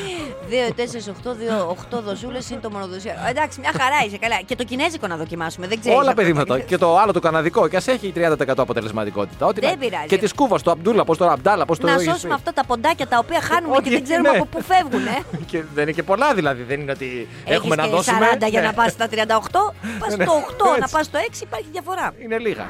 4, 0.69 0.81
8, 1.27 1.29
2, 1.29 1.75
8 1.91 2.01
δοσούλες 2.01 2.49
είναι 2.49 2.59
το 2.59 2.69
μονοδοσία. 2.71 3.25
Εντάξει, 3.29 3.59
μια 3.59 3.71
χαρά 3.79 3.95
είσαι 4.05 4.17
καλά. 4.17 4.35
Και 4.45 4.55
το 4.55 4.63
κινέζικο 4.63 5.07
να 5.07 5.17
δοκιμάσουμε. 5.17 5.67
Δεν 5.67 5.79
ξέρεις. 5.79 5.97
Όλα 5.99 6.13
παιδί 6.13 6.33
μου. 6.33 6.43
το- 6.45 6.59
Και 6.59 6.77
το 6.77 6.97
άλλο 6.97 7.11
το 7.13 7.19
καναδικό. 7.19 7.67
Και 7.67 7.75
ας 7.77 7.87
έχει 7.87 8.11
30% 8.15 8.61
αποτελεσματικότητα. 8.61 9.45
Ό,τι 9.45 9.59
Δεν 9.59 9.69
να- 9.69 9.77
πειράζει. 9.77 10.05
Και 10.07 10.17
της 10.17 10.33
Κούβας, 10.33 10.61
του 10.61 10.71
Αμπτούλα, 10.71 11.03
πώς 11.03 11.17
το 11.17 11.25
Αμπτάλα, 11.27 11.65
πώς 11.65 11.77
το. 11.79 11.87
Να 11.87 11.93
έχεις 11.93 12.03
σώσουμε 12.05 12.27
πει. 12.33 12.35
αυτά 12.35 12.53
τα 12.53 12.65
ποντάκια 12.65 13.07
τα 13.07 13.17
οποία 13.17 13.41
χάνουμε 13.41 13.73
και 13.75 13.79
Όχι, 13.81 13.89
δεν 13.89 14.03
ξέρουμε 14.03 14.29
ναι. 14.29 14.37
από 14.37 14.45
πού 14.45 14.61
φεύγουν. 14.63 15.07
Ε. 15.07 15.21
Και 15.51 15.63
δεν 15.73 15.83
είναι 15.83 15.91
και 15.91 16.03
πολλά 16.03 16.33
δηλαδή. 16.33 16.63
Δεν 16.63 16.79
είναι 16.81 16.91
ότι 16.91 17.27
έχουμε 17.45 17.75
να 17.75 17.83
και 17.83 17.89
δώσουμε. 17.89 18.17
40 18.19 18.47
για 18.49 18.61
Ναι. 18.61 18.67
να 18.67 18.73
πας 18.73 18.91
στα 18.91 19.07
38. 19.07 19.73
Πας 19.99 20.15
Ναι, 20.15 20.23
στο 20.23 20.33
8, 20.33 20.65
να 20.69 20.75
έτσι. 20.77 20.91
πας 20.95 21.05
στο 21.05 21.17
6, 21.17 21.41
υπάρχει 21.43 21.67
διαφορά. 21.71 22.13
Είναι 22.23 22.37
λίγα. 22.37 22.67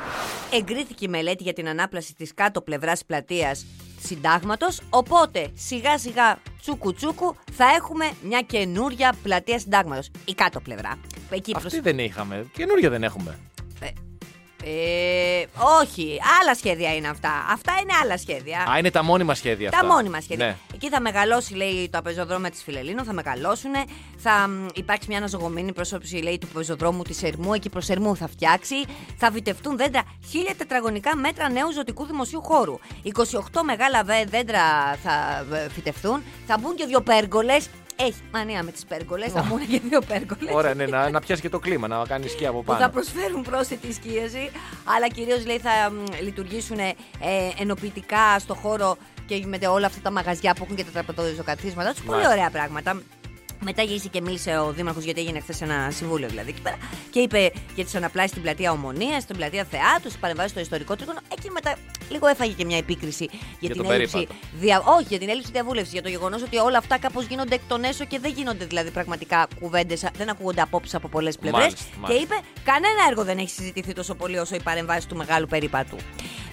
Εγκρίθηκε 0.54 1.06
η 1.06 1.08
μελέτη 1.08 1.44
για 1.44 1.54
την 1.54 1.68
ανάπλαση 1.70 2.14
της 2.16 2.32
κάτω 2.36 2.62
πλευράς 2.62 3.06
πλατείας 3.06 3.66
συντάγματος. 4.02 4.82
Οπότε 4.90 5.52
σιγά 5.54 5.98
σιγά 5.98 6.38
τσούκου 6.62 6.94
τσούκου 6.94 7.36
θα 7.52 7.66
έχουμε 7.78 8.12
μια 8.22 8.42
καινούρια 8.42 9.16
πλατεία 9.24 9.60
συντάγματος. 9.60 10.12
Η 10.26 10.34
κάτω 10.34 10.60
πλευρά. 10.60 10.98
Εκεί 11.30 11.52
προς... 11.52 11.66
Αυτή 11.66 11.80
δεν 11.80 12.00
είχαμε. 12.00 12.46
Καινούργια 12.54 12.90
δεν 12.90 13.04
έχουμε. 13.04 13.40
Ε, 14.64 15.46
όχι, 15.82 16.20
άλλα 16.42 16.56
σχέδια 16.56 16.96
είναι 16.96 17.08
αυτά. 17.08 17.32
Αυτά 17.52 17.74
είναι 17.82 17.94
άλλα 18.04 18.18
σχέδια. 18.18 18.66
Α, 18.72 18.78
είναι 18.78 18.92
τα 18.92 19.04
μόνιμα 19.04 19.34
σχέδια 19.36 19.72
Τα 19.72 19.78
αυτά. 19.78 19.94
μόνιμα 19.94 20.22
σχέδια. 20.22 20.46
Ναι. 20.46 20.56
Εκεί 20.74 20.90
θα 20.90 21.02
μεγαλώσει, 21.02 21.54
λέει, 21.56 21.90
τα 21.92 22.02
πεζοδρόμια 22.02 22.50
της 22.52 22.64
Φιλελίνου, 22.64 23.04
θα 23.04 23.14
μεγαλώσουν. 23.14 23.72
Θα 24.18 24.48
μ, 24.48 24.66
υπάρξει 24.74 25.08
μια 25.10 25.18
αναζωογωμένη 25.18 25.74
πρόσωψη, 25.74 26.16
λέει, 26.16 26.38
του 26.38 26.48
πεζοδρόμου 26.48 27.02
της 27.04 27.24
Ερμού. 27.24 27.54
Εκεί 27.54 27.70
προς 27.70 27.90
Ερμού 27.90 28.16
θα 28.16 28.28
φτιάξει. 28.28 28.76
Θα 29.18 29.32
βιτευτούν 29.32 29.78
δέντρα 29.78 30.04
χίλια 30.30 30.56
τετραγωνικά 30.56 31.16
μέτρα 31.16 31.50
νέου 31.50 31.72
ζωτικού 31.72 32.06
δημοσίου 32.06 32.42
χώρου. 32.42 32.80
28 33.04 33.62
μεγάλα 33.66 34.04
βε- 34.04 34.30
δέντρα 34.30 34.96
θα 35.04 35.46
ε, 35.56 35.70
φυτευτούν. 35.70 36.24
Θα 36.48 36.58
μπουν 36.60 36.76
και 36.76 36.86
δύο 36.86 37.02
πέργολες. 37.02 37.70
Έχει 38.02 38.22
μανία 38.32 38.64
με 38.64 38.72
τις 38.72 38.86
πέργολες. 38.86 39.32
Θα 39.32 39.46
μπουν 39.50 39.68
και 39.68 39.80
δύο 39.90 40.02
πέργολες. 40.02 40.54
Ωραία, 40.54 40.74
ναι, 40.74 40.86
να, 40.86 41.10
να 41.10 41.20
πιάσει 41.20 41.42
και 41.42 41.50
το 41.50 41.60
κλίμα, 41.60 41.88
να 41.88 42.04
κάνει 42.08 42.28
σκιά 42.28 42.50
από 42.50 42.62
που 42.62 42.72
θα 42.72 42.78
πάνω. 42.78 42.92
προσφέρουν 42.92 43.42
πρόσθετη 43.44 43.94
σκίαση, 43.94 44.50
αλλά 44.84 45.08
κυρίως 45.08 45.46
λέει 45.46 45.58
θα 45.58 45.92
μ, 45.92 46.22
λειτουργήσουν 46.24 46.80
ε, 46.80 46.94
ενοποιητικά 47.60 48.40
στο 48.40 48.54
χώρο 48.56 48.98
και 49.26 49.46
με 49.46 49.68
όλα 49.68 49.86
αυτά 49.86 50.00
τα 50.02 50.12
μαγαζιά 50.12 50.54
που 50.54 50.64
έχουν 50.64 50.76
και 50.76 50.84
τα 50.84 51.02
τραπεζοκαθίσματα 51.04 51.90
τους. 51.92 52.00
Πολύ 52.02 52.12
Μάλιστα. 52.12 52.34
ωραία 52.34 52.50
πράγματα. 52.50 53.02
Μετά 53.62 53.82
γύρισε 53.84 54.08
και 54.08 54.22
μίλησε 54.22 54.58
ο 54.58 54.72
Δήμαρχος, 54.72 55.04
γιατί 55.04 55.20
έγινε 55.20 55.40
χθες 55.40 55.62
ένα 55.62 55.92
συμβούλιο 55.92 56.28
δηλαδή 56.28 56.50
εκεί 56.50 56.62
πέρα. 56.62 56.78
Και 57.10 57.20
είπε 57.20 57.52
για 57.76 57.84
τις 57.84 57.96
αναπλάσεις 57.96 58.30
στην 58.32 58.42
πλατεία 58.42 58.72
Ομονίας, 58.72 59.24
στην 59.24 59.36
πλατεία 59.36 59.64
Θεάτρου, 59.72 60.10
τις 60.10 60.18
παρεμβάσεις 60.18 60.52
στο 60.52 60.60
ιστορικό 60.60 60.96
τρίγωνο. 60.96 61.20
Εκεί 61.38 61.50
μετά 61.52 61.76
λίγο 62.10 62.28
έφαγε 62.28 62.52
και 62.54 62.66
μια 62.66 62.78
επίκριση 62.78 63.24
για, 63.32 63.40
Για 63.60 63.70
την 63.70 63.84
τον 63.84 63.92
έλλειψη. 63.92 64.14
περίπατο. 64.14 64.40
Δια... 64.60 64.82
Όχι, 64.86 65.06
για 65.10 65.20
την 65.20 65.30
έλλειψη 65.30 65.52
διαβούλευσης. 65.52 65.94
Για 65.94 66.02
το 66.02 66.10
γεγονός 66.10 66.42
ότι 66.42 66.58
όλα 66.58 66.78
αυτά 66.78 66.98
κάπως 67.00 67.26
γίνονται 67.26 67.56
εκ 67.56 67.62
των 67.68 67.84
έσω 67.84 68.06
και 68.06 68.20
δεν 68.20 68.32
γίνονται 68.32 68.66
δηλαδή 68.66 68.92
πραγματικά 68.92 69.48
κουβέντες, 69.60 70.06
δεν 70.18 70.30
ακούγονται 70.30 70.62
απόψεις 70.62 70.96
από 70.96 71.08
πολλές 71.08 71.38
πλευρές. 71.38 71.62
Μάλιστα, 71.64 71.86
Και 71.92 71.98
μάλιστα. 72.00 72.24
είπε, 72.24 72.36
κανένα 72.64 73.00
έργο 73.10 73.24
δεν 73.24 73.38
έχει 73.38 73.50
συζητηθεί 73.50 73.94
τόσο 73.94 74.16
πολύ 74.16 74.38
όσο 74.38 74.56
η 74.56 74.62
παρεμβάση 74.62 75.08
του 75.08 75.16
μεγάλου 75.16 75.48
περίπατου. 75.48 75.96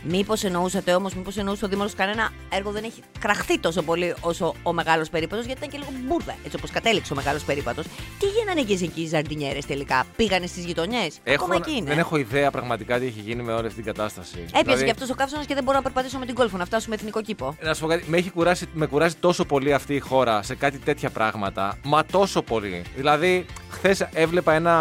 Μήπως 0.09 0.45
εννοούσατε 0.45 0.95
όμως, 0.95 1.15
μήπως 1.15 1.37
εννοούσε 1.37 1.65
ο 1.65 1.69
Δήμαρχος, 1.69 1.95
κανένα 1.95 2.33
έργο 2.49 2.71
δεν 2.71 2.85
έχει 2.85 3.03
κραχθεί 3.19 3.59
τόσο 3.59 3.83
πολύ 3.83 4.15
όσο 4.21 4.55
ο 4.63 4.73
μεγάλος 4.73 5.09
περίπατος, 5.09 5.45
γιατί 5.45 5.65
ήταν 5.65 5.81
και 5.81 5.87
λίγο 5.87 6.07
μπουρδα, 6.07 6.35
έτσι 6.45 6.57
όπως 6.57 6.71
κατέληξε 6.71 7.13
ο 7.13 7.17
μεγάλος 7.17 7.45
περίπατος. 7.45 7.85
Τι 8.19 8.27
γίνανε 8.27 8.63
και 8.63 8.85
εκεί 8.85 9.01
οι 9.01 9.07
ζαρντινιέρες 9.07 9.67
τελικά, 9.67 10.07
πήγανε 10.17 10.47
στις 10.47 10.65
γειτονιές. 10.65 11.19
Ακόμα 11.35 11.55
εκεί 11.55 11.71
είναι. 11.71 11.89
δεν 11.89 11.99
έχω 11.99 12.17
ιδέα 12.17 12.51
πραγματικά 12.51 12.99
τι 12.99 13.07
έχει 13.07 13.21
γίνει 13.21 13.43
με 13.43 13.53
όλη 13.53 13.67
αυτή 13.67 13.83
την 13.83 13.85
κατάσταση. 13.85 14.39
Έπιασε 14.39 14.63
Δηλαδή, 14.63 14.85
και 14.85 14.91
αυτός 14.91 15.11
ο 15.11 15.15
καύσωνας 15.15 15.47
και 15.47 15.55
δεν 15.55 15.65
μπορώ 15.65 15.77
να 15.77 15.83
περπατήσω 15.83 16.19
με 16.19 16.27
την 16.27 16.35
κόλφο, 16.35 16.57
να 16.57 16.65
φτάσουμε 16.65 16.95
εθνικό 16.95 17.23
κήπο. 17.23 17.57
Να 17.63 17.75
σου 17.75 17.81
πω 17.81 17.87
κάτι, 17.87 18.05
με, 18.07 18.17
έχει 18.17 18.31
κουράσει, 18.31 18.69
με 18.73 18.87
κουράζει 18.87 19.15
τόσο 19.15 19.45
πολύ 19.45 19.73
αυτή 19.73 19.95
η 19.95 20.01
χώρα 20.01 20.43
σε 20.43 20.55
κάτι 20.55 20.79
τέτοια 20.79 21.11
πράγματα. 21.11 21.79
Μα 21.85 22.05
τόσο 22.05 22.43
πολύ. 22.43 22.83
Δηλαδή, 22.97 23.47
χθες 23.71 24.09
έβλεπα 24.13 24.53
ένα, 24.53 24.75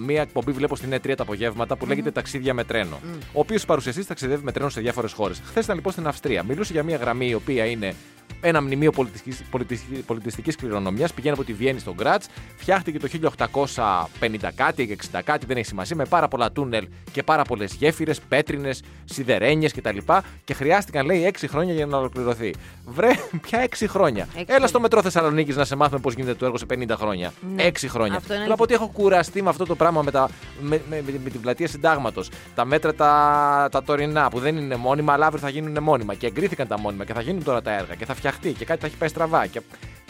μία 0.00 0.20
εκπομπή, 0.22 0.52
βλέπω 0.52 0.76
στην 0.76 0.94
E3 0.94 1.14
τα 1.16 1.22
απογεύματα, 1.22 1.76
που 1.76 1.86
λέγεται 1.86 2.10
Ταξίδια 2.10 2.54
με 2.54 2.64
τρένο. 2.64 2.98
Ο 3.32 3.40
οποίος 3.40 3.64
παρουσιαστής 3.64 4.06
ταξιδεύει 4.06 4.44
με 4.44 4.52
τρένο 4.52 4.59
σε 4.68 4.80
διάφορες 4.80 5.12
χώρες. 5.12 5.40
Χθες 5.44 5.64
ήταν 5.64 5.76
λοιπόν 5.76 5.92
στην 5.92 6.06
Αυστρία. 6.06 6.42
Μιλούσε 6.42 6.72
για 6.72 6.82
μία 6.82 6.96
γραμμή 6.96 7.28
η 7.28 7.34
οποία 7.34 7.64
είναι 7.64 7.94
ένα 8.40 8.62
μνημείο 8.62 8.90
πολιτιστικής, 8.90 9.42
πολιτιστικής, 9.50 10.04
πολιτιστικής 10.04 10.56
κληρονομιάς, 10.56 11.12
πηγαίνει 11.14 11.34
από 11.34 11.44
τη 11.44 11.52
Βιέννη 11.52 11.80
στον 11.80 11.94
Γκράτς, 11.94 12.28
φτιάχτηκε 12.56 12.98
το 12.98 13.08
1850 13.08 14.50
κάτι 14.54 14.86
και 14.86 14.96
60 15.12 15.20
κάτι, 15.24 15.46
δεν 15.46 15.56
έχει 15.56 15.66
σημασία, 15.66 15.96
με 15.96 16.04
πάρα 16.04 16.28
πολλά 16.28 16.52
τούνελ 16.52 16.88
και 17.12 17.22
πάρα 17.22 17.42
πολλές 17.42 17.74
γέφυρες, 17.74 18.20
πέτρινες, 18.20 18.82
σιδερένιες 19.04 19.72
κτλ. 19.72 19.98
Και 20.44 20.54
χρειάστηκαν, 20.54 21.06
λέει, 21.06 21.32
6 21.40 21.46
χρόνια 21.48 21.74
για 21.74 21.86
να 21.86 21.96
ολοκληρωθεί. 21.96 22.54
Βρε, 22.86 23.10
πια 23.42 23.66
6 23.78 23.84
χρόνια. 23.88 24.22
Έξι 24.22 24.34
Έλα 24.36 24.46
χρόνια. 24.46 24.66
στο 24.66 24.80
μετρό 24.80 25.02
Θεσσαλονίκης 25.02 25.56
να 25.56 25.64
σε 25.64 25.76
μάθουμε 25.76 26.00
πώς 26.00 26.14
γίνεται 26.14 26.34
το 26.34 26.44
έργο 26.44 26.58
σε 26.58 26.66
50 26.74 26.90
χρόνια. 26.96 27.32
Ναι. 27.54 27.68
6 27.68 27.72
χρόνια. 27.88 28.16
Αυτό 28.16 28.32
είναι 28.32 28.42
Θέλω 28.42 28.50
να 28.50 28.56
πω 28.56 28.62
ότι 28.62 28.74
έχω 28.74 28.90
κουραστεί 28.92 29.42
με 29.42 29.48
αυτό 29.48 29.64
το 29.64 29.74
πράγμα 29.74 30.02
με, 30.02 30.10
τα, 30.10 30.28
με, 30.60 30.80
με, 30.88 31.02
με, 31.06 31.20
με 31.24 31.30
την 31.30 31.40
πλατεία 31.40 31.68
συντάγματος. 31.68 32.30
Τα 32.54 32.64
μέτρα 32.64 32.94
τα, 32.94 33.68
τα 33.70 33.82
τωρινά 33.82 34.28
που 34.30 34.38
δεν 34.38 34.49
είναι 34.56 34.76
μόνιμα, 34.76 35.12
αλλά 35.12 35.26
αύριο 35.26 35.40
θα 35.42 35.48
γίνουν 35.48 35.82
μόνιμα. 35.82 36.14
Και 36.14 36.26
εγκρίθηκαν 36.26 36.66
τα 36.68 36.78
μόνιμα 36.78 37.04
και 37.04 37.12
θα 37.12 37.20
γίνουν 37.20 37.44
τώρα 37.44 37.62
τα 37.62 37.72
έργα 37.72 37.94
και 37.94 38.04
θα 38.04 38.14
φτιαχτεί 38.14 38.52
και 38.52 38.64
κάτι 38.64 38.80
θα 38.80 38.86
έχει 38.86 38.96
πάει 38.96 39.08
στραβά. 39.08 39.46
Και... 39.46 39.60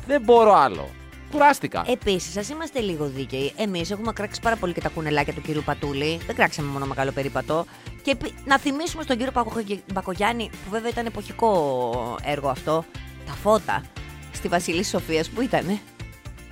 Δεν 0.07 0.21
μπορώ 0.23 0.55
άλλο. 0.55 0.89
Κουράστηκα. 1.31 1.85
Επίσης, 1.87 2.37
ας 2.37 2.49
είμαστε 2.49 2.81
λίγο 2.81 3.07
δίκαιοι. 3.07 3.53
Εμείς 3.57 3.91
έχουμε 3.91 4.13
κράξει 4.13 4.41
πάρα 4.41 4.57
πολύ 4.57 4.73
και 4.73 4.81
τα 4.81 4.89
κουνελάκια 4.89 5.33
του 5.33 5.41
κυρίου 5.41 5.63
Πατούλη. 5.65 6.21
Δεν 6.27 6.35
κράξαμε 6.37 6.69
μόνο 6.71 6.87
μεγάλο 6.87 7.13
περίπατο. 7.13 7.65
Και 8.03 8.11
επί- 8.11 8.35
να 8.45 8.59
θυμίσουμε 8.59 9.03
στον 9.03 9.17
κύριο 9.17 9.33
Πακο- 9.33 9.63
Μπακογιάννη, 9.93 10.51
που 10.65 10.71
βέβαια 10.71 10.91
ήταν 10.91 11.07
εποχικό 11.07 12.19
έργο 12.25 12.49
αυτό, 12.49 12.85
τα 13.27 13.33
φώτα 13.33 13.83
στη 14.33 14.49
Βασιλής 14.49 14.89
Σοφίας 14.89 15.29
που 15.29 15.41
ήταν. 15.41 15.65
Ποια 15.67 15.79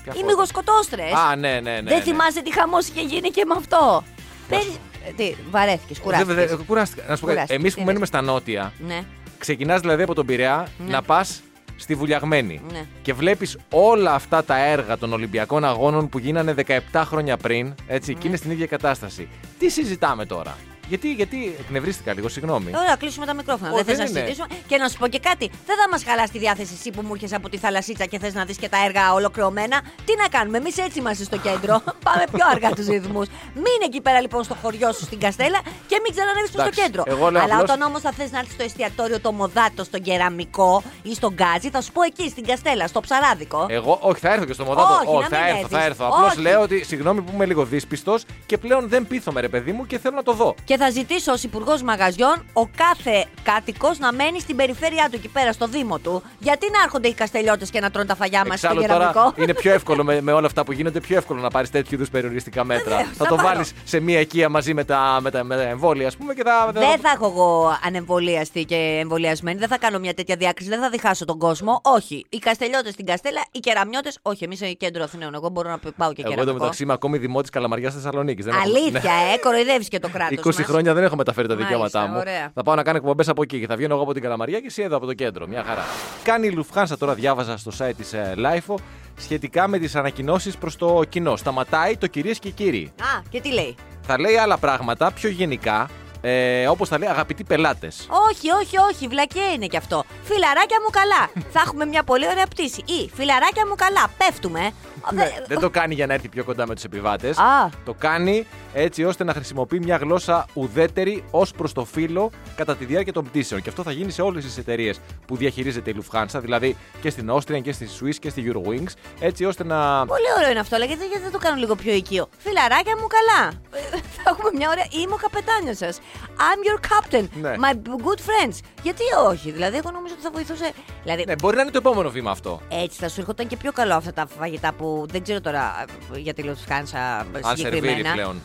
Οι 0.04 0.10
φώτα; 0.12 0.24
μυγοσκοτόστρε. 0.26 1.02
Α, 1.30 1.36
ναι, 1.36 1.52
ναι, 1.52 1.60
ναι. 1.60 1.80
Δεν 1.82 1.96
ναι. 1.96 2.02
θυμάσαι 2.02 2.42
τι 2.42 2.52
χαμός 2.52 2.88
είχε 2.88 3.00
γίνει 3.02 3.28
και 3.30 3.44
με 3.44 3.54
αυτό. 3.58 4.04
Πέρυσι. 4.48 4.78
Ε, 5.06 5.12
Τι, 5.16 5.34
βαρέθηκες, 5.50 5.96
Δεν- 5.96 6.02
κουράστηκες. 6.04 6.34
δεν- 6.56 6.64
Κουράστηκα. 6.66 7.02
Να 7.08 7.14
σου 7.16 7.20
πω 7.20 7.26
κάτι. 7.26 7.38
Κουράστηκες, 7.38 7.56
Εμείς 7.56 7.74
τι 7.74 7.80
που 7.80 7.86
μένουμε 7.86 8.06
στα 8.06 8.20
νότια, 8.22 8.72
Ναι. 8.86 9.00
ξεκινάς 9.38 9.80
δηλαδή 9.80 10.02
από 10.02 10.14
τον 10.14 10.26
Πειραιά 10.26 10.68
Ναι. 10.78 10.90
να 10.90 11.02
πας 11.02 11.42
στη 11.76 11.94
Βουλιαγμένη. 11.94 12.60
Ναι. 12.72 12.84
Και 13.02 13.12
βλέπεις 13.14 13.58
όλα 13.70 14.14
αυτά 14.14 14.44
τα 14.44 14.64
έργα 14.64 14.98
των 14.98 15.12
Ολυμπιακών 15.12 15.64
Αγώνων 15.64 16.08
που 16.08 16.18
γίνανε 16.18 16.52
17 16.92 17.04
χρόνια 17.04 17.36
πριν, 17.36 17.74
έτσι, 17.86 18.12
Ναι. 18.12 18.18
και 18.18 18.28
είναι 18.28 18.36
στην 18.36 18.50
ίδια 18.50 18.66
κατάσταση. 18.66 19.28
Τι 19.58 19.68
συζητάμε 19.68 20.26
τώρα; 20.26 20.56
Γιατί, 20.88 21.12
γιατί 21.12 21.56
εκνευρίστηκα 21.60 22.12
λίγο, 22.14 22.28
συγγνώμη. 22.28 22.70
Ωραία, 22.76 22.96
κλείσουμε 22.96 23.26
τα 23.26 23.34
μικρόφωνα. 23.34 23.70
Ω, 23.72 23.74
δεν 23.74 23.84
θες 23.84 23.96
δεν 23.96 24.04
να 24.04 24.10
είναι. 24.10 24.18
συζητήσουμε. 24.20 24.60
Και 24.66 24.76
να 24.76 24.88
σου 24.88 24.98
πω 24.98 25.06
και 25.08 25.18
κάτι. 25.18 25.50
Δεν 25.66 25.76
θα 25.76 25.88
μας 25.90 26.04
χαλάσει 26.04 26.32
τη 26.32 26.38
διάθεση 26.38 26.72
εσύ 26.78 26.90
που 26.90 27.02
μου 27.02 27.12
έρχεσαι 27.14 27.34
από 27.34 27.48
τη 27.48 27.58
θαλασσίτσα 27.58 28.04
και 28.04 28.18
θες 28.18 28.34
να 28.34 28.44
δεις 28.44 28.56
και 28.56 28.68
τα 28.68 28.78
έργα 28.84 29.12
ολοκληρωμένα. 29.12 29.80
Τι 30.04 30.12
να 30.22 30.28
κάνουμε, 30.28 30.56
εμείς 30.58 30.78
έτσι 30.78 30.98
είμαστε 30.98 31.24
στο 31.24 31.36
κέντρο. 31.38 31.82
Πάμε 32.08 32.24
πιο 32.32 32.46
αργά 32.52 32.70
τους 32.70 32.86
ρυθμούς. 32.86 33.26
Μην 33.54 33.78
εκεί 33.84 34.00
πέρα 34.00 34.20
λοιπόν 34.20 34.44
στο 34.44 34.54
χωριό 34.62 34.92
σου 34.92 35.04
στην 35.04 35.18
Καστέλα 35.20 35.60
και 35.86 36.00
μην 36.02 36.12
ξανανεύει 36.14 36.48
προ 36.50 36.56
το 36.56 36.62
Εντάξει, 36.62 36.80
κέντρο. 36.82 37.02
εγώ 37.06 37.30
λέω 37.30 37.42
Αλλά 37.42 37.52
απλώς- 37.54 37.70
όταν 37.70 37.82
όμως 37.88 38.00
θα 38.00 38.10
θες 38.12 38.30
να 38.30 38.38
έρθεις 38.38 38.54
στο 38.54 38.62
εστιατόριο 38.62 39.20
το 39.20 39.32
Μοδάτο, 39.32 39.84
στον 39.84 40.00
Κεραμικό 40.02 40.82
ή 41.02 41.14
στον 41.14 41.32
Γκάζι, 41.34 41.70
θα 41.70 41.80
σου 41.80 41.92
πω 41.92 42.02
εκεί 42.02 42.28
στην 42.28 42.46
Καστέλα, 42.46 42.86
στο 42.86 43.00
Ψαράδικο. 43.00 43.66
Εγώ, 43.68 43.98
όχι, 44.02 44.20
θα 44.20 44.32
έρθω 44.32 44.44
και 44.44 44.52
στο 44.52 44.64
μοδάτο. 44.64 45.00
Όχι, 45.06 45.22
να 45.30 45.36
θα 45.36 45.44
μην 45.44 45.54
έρθω, 45.56 45.68
θα 45.68 45.76
έρθεις. 45.76 45.90
έρθω. 45.90 46.04
Απλώς 46.14 46.32
Όχι. 46.32 46.40
λέω 46.40 46.60
ότι 46.60 46.84
συγγνώμη 46.84 47.20
που 47.22 47.30
είμαι 47.34 47.46
λίγο 47.46 47.64
δύσπιστος 47.64 48.24
και 48.46 48.58
πλέον 48.58 48.88
δεν 48.88 49.06
πείθομαι, 49.06 49.40
ρε 49.40 49.48
παιδί 49.48 49.72
μου, 49.72 49.86
και 49.86 49.98
θέλω 49.98 50.16
να 50.16 50.22
το 50.22 50.32
δω. 50.32 50.54
Και 50.64 50.76
θα 50.78 50.90
ζητήσω 50.90 51.32
ως 51.32 51.42
Υπουργός 51.42 51.82
Μαγαζιών 51.82 52.44
ο 52.52 52.66
κάθε 52.76 53.26
κάτοικος 53.42 53.98
να 53.98 54.12
μένει 54.12 54.40
στην 54.40 54.56
περιφέρειά 54.56 55.08
του 55.10 55.16
εκεί 55.16 55.28
πέρα, 55.28 55.52
στο 55.52 55.66
Δήμο 55.66 55.98
του. 55.98 56.22
Γιατί 56.38 56.70
να 56.70 56.82
έρχονται 56.84 57.08
οι 57.08 57.14
καστελιώτες 57.14 57.70
και 57.70 57.80
να 57.80 57.90
τρώνε 57.90 58.06
τα 58.06 58.14
φαγιά 58.14 58.44
μας 58.46 58.58
στο 58.58 58.66
Εξάλλου 58.66 58.86
κεραμικό; 58.86 59.12
τώρα 59.12 59.34
είναι 59.36 59.54
πιο 59.54 59.72
εύκολο 59.72 60.04
με, 60.04 60.20
με 60.20 60.32
όλα 60.32 60.46
αυτά 60.46 60.64
που 60.64 60.72
γίνονται, 60.72 61.00
πιο 61.00 61.16
εύκολο 61.16 61.40
να 61.40 61.50
πάρεις 61.50 61.70
τέτοιου 61.70 61.94
είδους 61.94 62.10
περιοριστικά 62.10 62.64
μέτρα. 62.64 62.96
Βεβαίως, 62.96 63.16
θα 63.16 63.24
θα 63.24 63.30
το 63.30 63.34
πάρω. 63.34 63.48
βάλεις 63.48 63.72
σε 63.84 64.00
μία 64.00 64.20
οικία 64.20 64.48
μαζί 64.48 64.74
με 64.74 64.84
τα, 64.84 65.18
με 65.20 65.30
τα, 65.30 65.44
με 65.44 65.56
τα 65.56 65.62
εμβόλια, 65.62 66.06
ας 66.06 66.16
πούμε, 66.16 66.34
και 66.34 66.42
θα. 66.42 66.70
Δεν 66.72 66.98
θα 66.98 67.10
έχω 67.14 67.26
εγώ 67.26 67.78
ανεμβολίαστη 67.84 68.64
και 68.64 68.98
εμβολιασμένη. 69.00 69.58
Δεν 69.58 69.68
θα 69.68 69.78
κάνω 69.78 69.98
μια 69.98 70.14
τέτοια 70.14 70.36
διάκριση. 70.36 70.70
Δεν 70.70 70.80
θα 70.80 70.90
διχάσω 70.90 71.24
τον 71.24 71.38
κόσμο. 71.38 71.80
Όχι. 71.84 72.26
Οι 72.28 72.38
καστελιώτες 72.38 72.92
στην 72.92 73.06
Καστέλα, 73.06 73.40
οι 73.50 73.58
κεραμιώτες. 73.58 74.18
Όχι, 74.22 74.44
εμείς 74.44 74.60
είναι 74.60 74.72
κέντρο 74.72 75.02
Αθηναίων. 75.02 75.34
Εγώ 75.34 75.48
μπορώ 75.48 75.70
να 75.70 75.78
πάω 75.78 76.12
και 76.12 76.20
Εγώ 76.20 76.30
κεραμικό. 76.30 76.40
εντωμεταξύ 76.40 76.82
είμαι 76.82 76.92
ακόμη 76.92 77.18
δημότης 77.18 77.50
Καλαμαριάς 77.50 77.94
Θεσσαλονίκης. 77.94 78.46
Αλήθεια, 78.62 79.12
ε, 79.34 79.38
κοροϊδεύεις 79.38 79.88
και 79.88 79.98
το 79.98 80.08
κράτος. 80.08 80.38
20 80.38 80.64
χρόνια 80.68 80.94
δεν 80.94 81.04
έχω 81.04 81.16
μεταφέρει 81.16 81.48
τα 81.48 81.54
Μάλιστα, 81.54 81.74
δικαιώματά 81.78 82.12
μου. 82.12 82.18
ωραία. 82.18 82.50
Θα 82.54 82.62
πάω 82.62 82.74
να 82.74 82.82
κάνω 82.82 82.96
εκπομπές 82.96 83.28
από 83.28 83.42
εκεί 83.42 83.60
και 83.60 83.66
θα 83.66 83.76
βγαίνω 83.76 83.94
εγώ 83.94 84.02
από 84.02 84.12
την 84.12 84.22
Καλαμαριά 84.22 84.58
και 84.60 84.66
εσύ 84.66 84.82
εδώ 84.82 84.96
από 84.96 85.06
το 85.06 85.14
κέντρο. 85.14 85.46
Μια 85.46 85.64
χαρά. 85.66 85.82
Κάνει 86.22 86.46
η 86.46 86.50
Λουφχάνσα 86.50 86.96
τώρα, 86.98 87.14
διάβαζα 87.14 87.56
στο 87.56 87.70
site 87.78 87.92
της 87.96 88.14
LiFO 88.36 88.78
σχετικά 89.16 89.68
με 89.68 89.78
τις 89.78 89.96
ανακοινώσεις 89.96 90.56
προς 90.56 90.76
το 90.76 91.02
κοινό. 91.08 91.36
Σταματάει 91.36 91.96
το 91.96 92.06
κυρίες 92.06 92.38
και 92.38 92.50
κύριοι. 92.50 92.92
Α, 93.00 93.22
και 93.30 93.40
τι 93.40 93.52
λέει; 93.52 93.74
Θα 94.02 94.18
λέει 94.20 94.36
άλλα 94.36 94.58
πράγματα 94.58 95.12
πιο 95.12 95.28
γενικά, 95.28 95.88
ε, 96.20 96.68
όπως 96.68 96.88
θα 96.88 96.98
λέει 96.98 97.08
αγαπητοί 97.08 97.44
πελάτες. 97.44 98.08
Όχι, 98.30 98.50
όχι, 98.50 98.78
όχι, 98.78 99.08
βλακεία 99.08 99.40
είναι 99.54 99.66
κι 99.66 99.76
αυτό. 99.76 100.04
Φιλαράκια 100.22 100.76
μου 100.84 100.90
καλά. 100.90 101.30
θα 101.54 101.60
έχουμε 101.66 101.84
μια 101.84 102.02
πολύ 102.02 102.26
ωραία 102.28 102.46
πτήση. 102.46 102.80
Ή 102.86 103.10
φιλαράκια 103.14 103.66
μου 103.66 103.74
καλά. 103.74 104.10
Πέφτουμε. 104.18 104.70
Ναι, 105.12 105.24
Δε- 105.24 105.30
δεν 105.46 105.58
το 105.60 105.70
κάνει 105.70 105.94
για 105.94 106.06
να 106.06 106.14
έρθει 106.14 106.28
πιο 106.28 106.44
κοντά 106.44 106.66
με 106.66 106.74
τους 106.74 106.84
επιβάτες. 106.84 107.38
Α. 107.38 107.68
Το 107.84 107.94
κάνει 107.94 108.46
έτσι 108.74 109.04
ώστε 109.04 109.24
να 109.24 109.32
χρησιμοποιεί 109.32 109.78
μια 109.78 109.96
γλώσσα 109.96 110.46
ουδέτερη 110.54 111.24
ως 111.30 111.52
προς 111.52 111.72
το 111.72 111.84
φύλο 111.84 112.30
κατά 112.56 112.76
τη 112.76 112.84
διάρκεια 112.84 113.12
των 113.12 113.24
πτήσεων. 113.24 113.62
Και 113.62 113.68
αυτό 113.68 113.82
θα 113.82 113.92
γίνει 113.92 114.10
σε 114.10 114.22
όλες 114.22 114.44
τις 114.44 114.58
εταιρείες 114.58 115.00
που 115.26 115.36
διαχειρίζεται 115.36 115.90
η 115.90 115.94
Lufthansa, 116.02 116.38
δηλαδή 116.40 116.76
και 117.00 117.10
στην 117.10 117.30
Austrian 117.32 117.62
και 117.62 117.72
στη 117.72 117.88
Swiss 118.00 118.14
και 118.20 118.30
στη 118.30 118.52
Eurowings, 118.52 118.92
έτσι 119.20 119.44
ώστε 119.44 119.64
να. 119.64 120.06
Πολύ 120.06 120.26
ωραίο 120.36 120.50
είναι 120.50 120.60
αυτό, 120.60 120.76
αλλά 120.76 120.84
γιατί, 120.84 121.06
γιατί 121.06 121.22
δεν 121.22 121.32
το 121.32 121.38
κάνω 121.38 121.56
λίγο 121.56 121.74
πιο 121.74 121.92
οικείο. 121.92 122.28
Φιλαράκια 122.38 122.96
μου 123.00 123.06
καλά. 123.06 123.48
Ε, 123.72 123.98
Θα 124.24 124.30
έχουμε 124.30 124.50
μια 124.54 124.68
ωραία. 124.70 124.86
Είμαι 125.02 125.14
ο 125.14 125.16
καπετάνιο 125.16 125.74
σας. 125.74 125.98
I'm 126.26 126.60
your 126.68 126.80
captain. 126.90 127.24
Ναι. 127.40 127.54
My 127.64 127.74
good 127.76 128.18
friends. 128.28 128.58
Γιατί 128.82 129.02
όχι, 129.28 129.50
δηλαδή, 129.50 129.76
εγώ 129.76 129.90
νομίζω 129.90 130.14
ότι 130.14 130.22
θα 130.22 130.30
βοηθούσε. 130.30 130.70
Δηλαδή, 131.02 131.24
Ναι, 131.26 131.34
μπορεί 131.34 131.56
να 131.56 131.62
είναι 131.62 131.70
το 131.70 131.78
επόμενο 131.78 132.10
βήμα 132.10 132.30
αυτό. 132.30 132.60
έτσι 132.68 132.98
θα 133.00 133.08
σου 133.08 133.20
έρχονταν 133.20 133.46
και 133.46 133.56
πιο 133.56 133.72
καλό 133.72 133.94
αυτά 133.94 134.12
τα 134.12 134.26
φαγητά 134.38 134.72
που 134.72 134.87
δεν 135.08 135.22
ξέρω 135.22 135.40
τώρα 135.40 135.84
ε, 136.14 136.18
για 136.18 136.34
τη 136.34 136.42
Lufthansa 136.46 137.24
Αν 137.42 137.56
σερβίρει 137.56 137.56
συγκεκριμένα. 137.56 138.12
πλέον. 138.12 138.42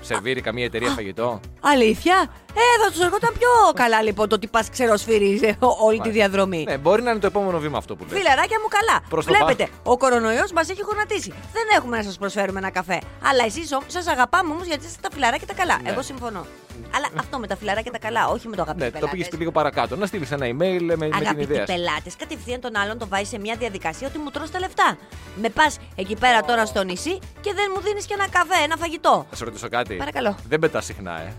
Σερβίρει 0.00 0.40
καμία 0.40 0.64
εταιρεία 0.64 0.90
φαγητό. 0.90 1.40
Αλήθεια; 1.60 2.26
Ε, 2.54 2.84
θα 2.84 2.90
τους 2.90 3.00
έρχονταν 3.00 3.32
πιο 3.38 3.48
καλά 3.74 4.02
λοιπόν 4.02 4.28
το 4.28 4.34
ότι 4.34 4.46
πας 4.46 4.70
ξεροσφύρι 4.70 5.56
όλη 5.86 6.00
τη 6.00 6.10
διαδρομή. 6.10 6.64
Ναι, 6.68 6.78
μπορεί 6.78 7.02
να 7.02 7.10
είναι 7.10 7.18
το 7.20 7.26
επόμενο 7.26 7.58
βήμα 7.58 7.78
αυτό 7.78 7.96
που 7.96 8.04
λέει. 8.10 8.18
Φιλαράκια 8.20 8.58
μου 8.62 8.68
καλά. 8.68 9.00
Προς 9.08 9.24
το 9.26 9.32
Βλέπετε, 9.34 9.68
ο 9.82 9.96
κορονοϊός 9.96 10.52
μας 10.52 10.68
έχει 10.68 10.80
γονατίσει. 10.80 11.30
Δεν 11.52 11.62
έχουμε 11.76 11.96
να 11.96 12.02
σας 12.02 12.18
προσφέρουμε 12.18 12.58
ένα 12.58 12.70
καφέ. 12.70 13.00
Αλλά 13.22 13.44
εσείς 13.44 13.68
σας 13.86 14.06
αγαπάμε 14.06 14.52
όμως 14.52 14.66
γιατί 14.66 14.86
είστε 14.86 14.98
τα 15.02 15.08
φιλαράκια 15.12 15.46
τα 15.46 15.54
καλά. 15.54 15.78
Ναι. 15.82 15.90
Εγώ 15.90 16.02
συμφωνώ. 16.02 16.46
Αλλά 16.94 17.08
αυτό 17.18 17.38
με 17.38 17.46
τα 17.46 17.56
φιλαράκια 17.56 17.92
τα 17.92 17.98
καλά, 17.98 18.28
όχι 18.28 18.48
με 18.48 18.56
το 18.56 18.62
αγαπητό 18.62 18.84
Ναι, 18.84 19.00
το 19.00 19.08
πήγες 19.08 19.28
και 19.28 19.36
λίγο 19.36 19.50
παρακάτω. 19.52 19.96
Να 19.96 20.06
στείλεις 20.06 20.30
ένα 20.30 20.46
email 20.46 20.80
με, 20.82 20.96
με 20.96 21.06
την 21.06 21.14
Αγαπητοί 21.14 21.42
ιδέα. 21.42 21.66
σου. 21.66 21.72
πελάτες, 21.72 22.16
κατευθείαν 22.16 22.60
τον 22.60 22.76
άλλον 22.76 22.98
τον 22.98 23.08
βάζεις 23.08 23.28
σε 23.28 23.38
μια 23.38 23.56
διαδικασία 23.56 24.06
ότι 24.08 24.18
μου 24.18 24.30
τρως 24.30 24.50
τα 24.50 24.58
λεφτά. 24.58 24.98
Με 25.36 25.48
πας 25.48 25.78
εκεί 25.96 26.16
πέρα 26.16 26.40
τώρα 26.42 26.66
στο 26.66 26.82
νησί 26.82 27.18
και 27.40 27.52
δεν 27.54 27.72
μου 27.74 27.80
δίνεις 27.80 28.06
και 28.06 28.14
ένα 28.14 28.28
καφέ, 28.28 28.62
ένα 28.64 28.76
φαγητό. 28.76 29.26
Θα 29.30 29.36
σε 29.36 29.44
ρωτήσω 29.44 29.68
κάτι. 29.68 29.94
Παρακαλώ. 29.94 30.36
Δεν 30.48 30.58
πετάς 30.58 30.84
συχνά, 30.84 31.20
ε. 31.20 31.32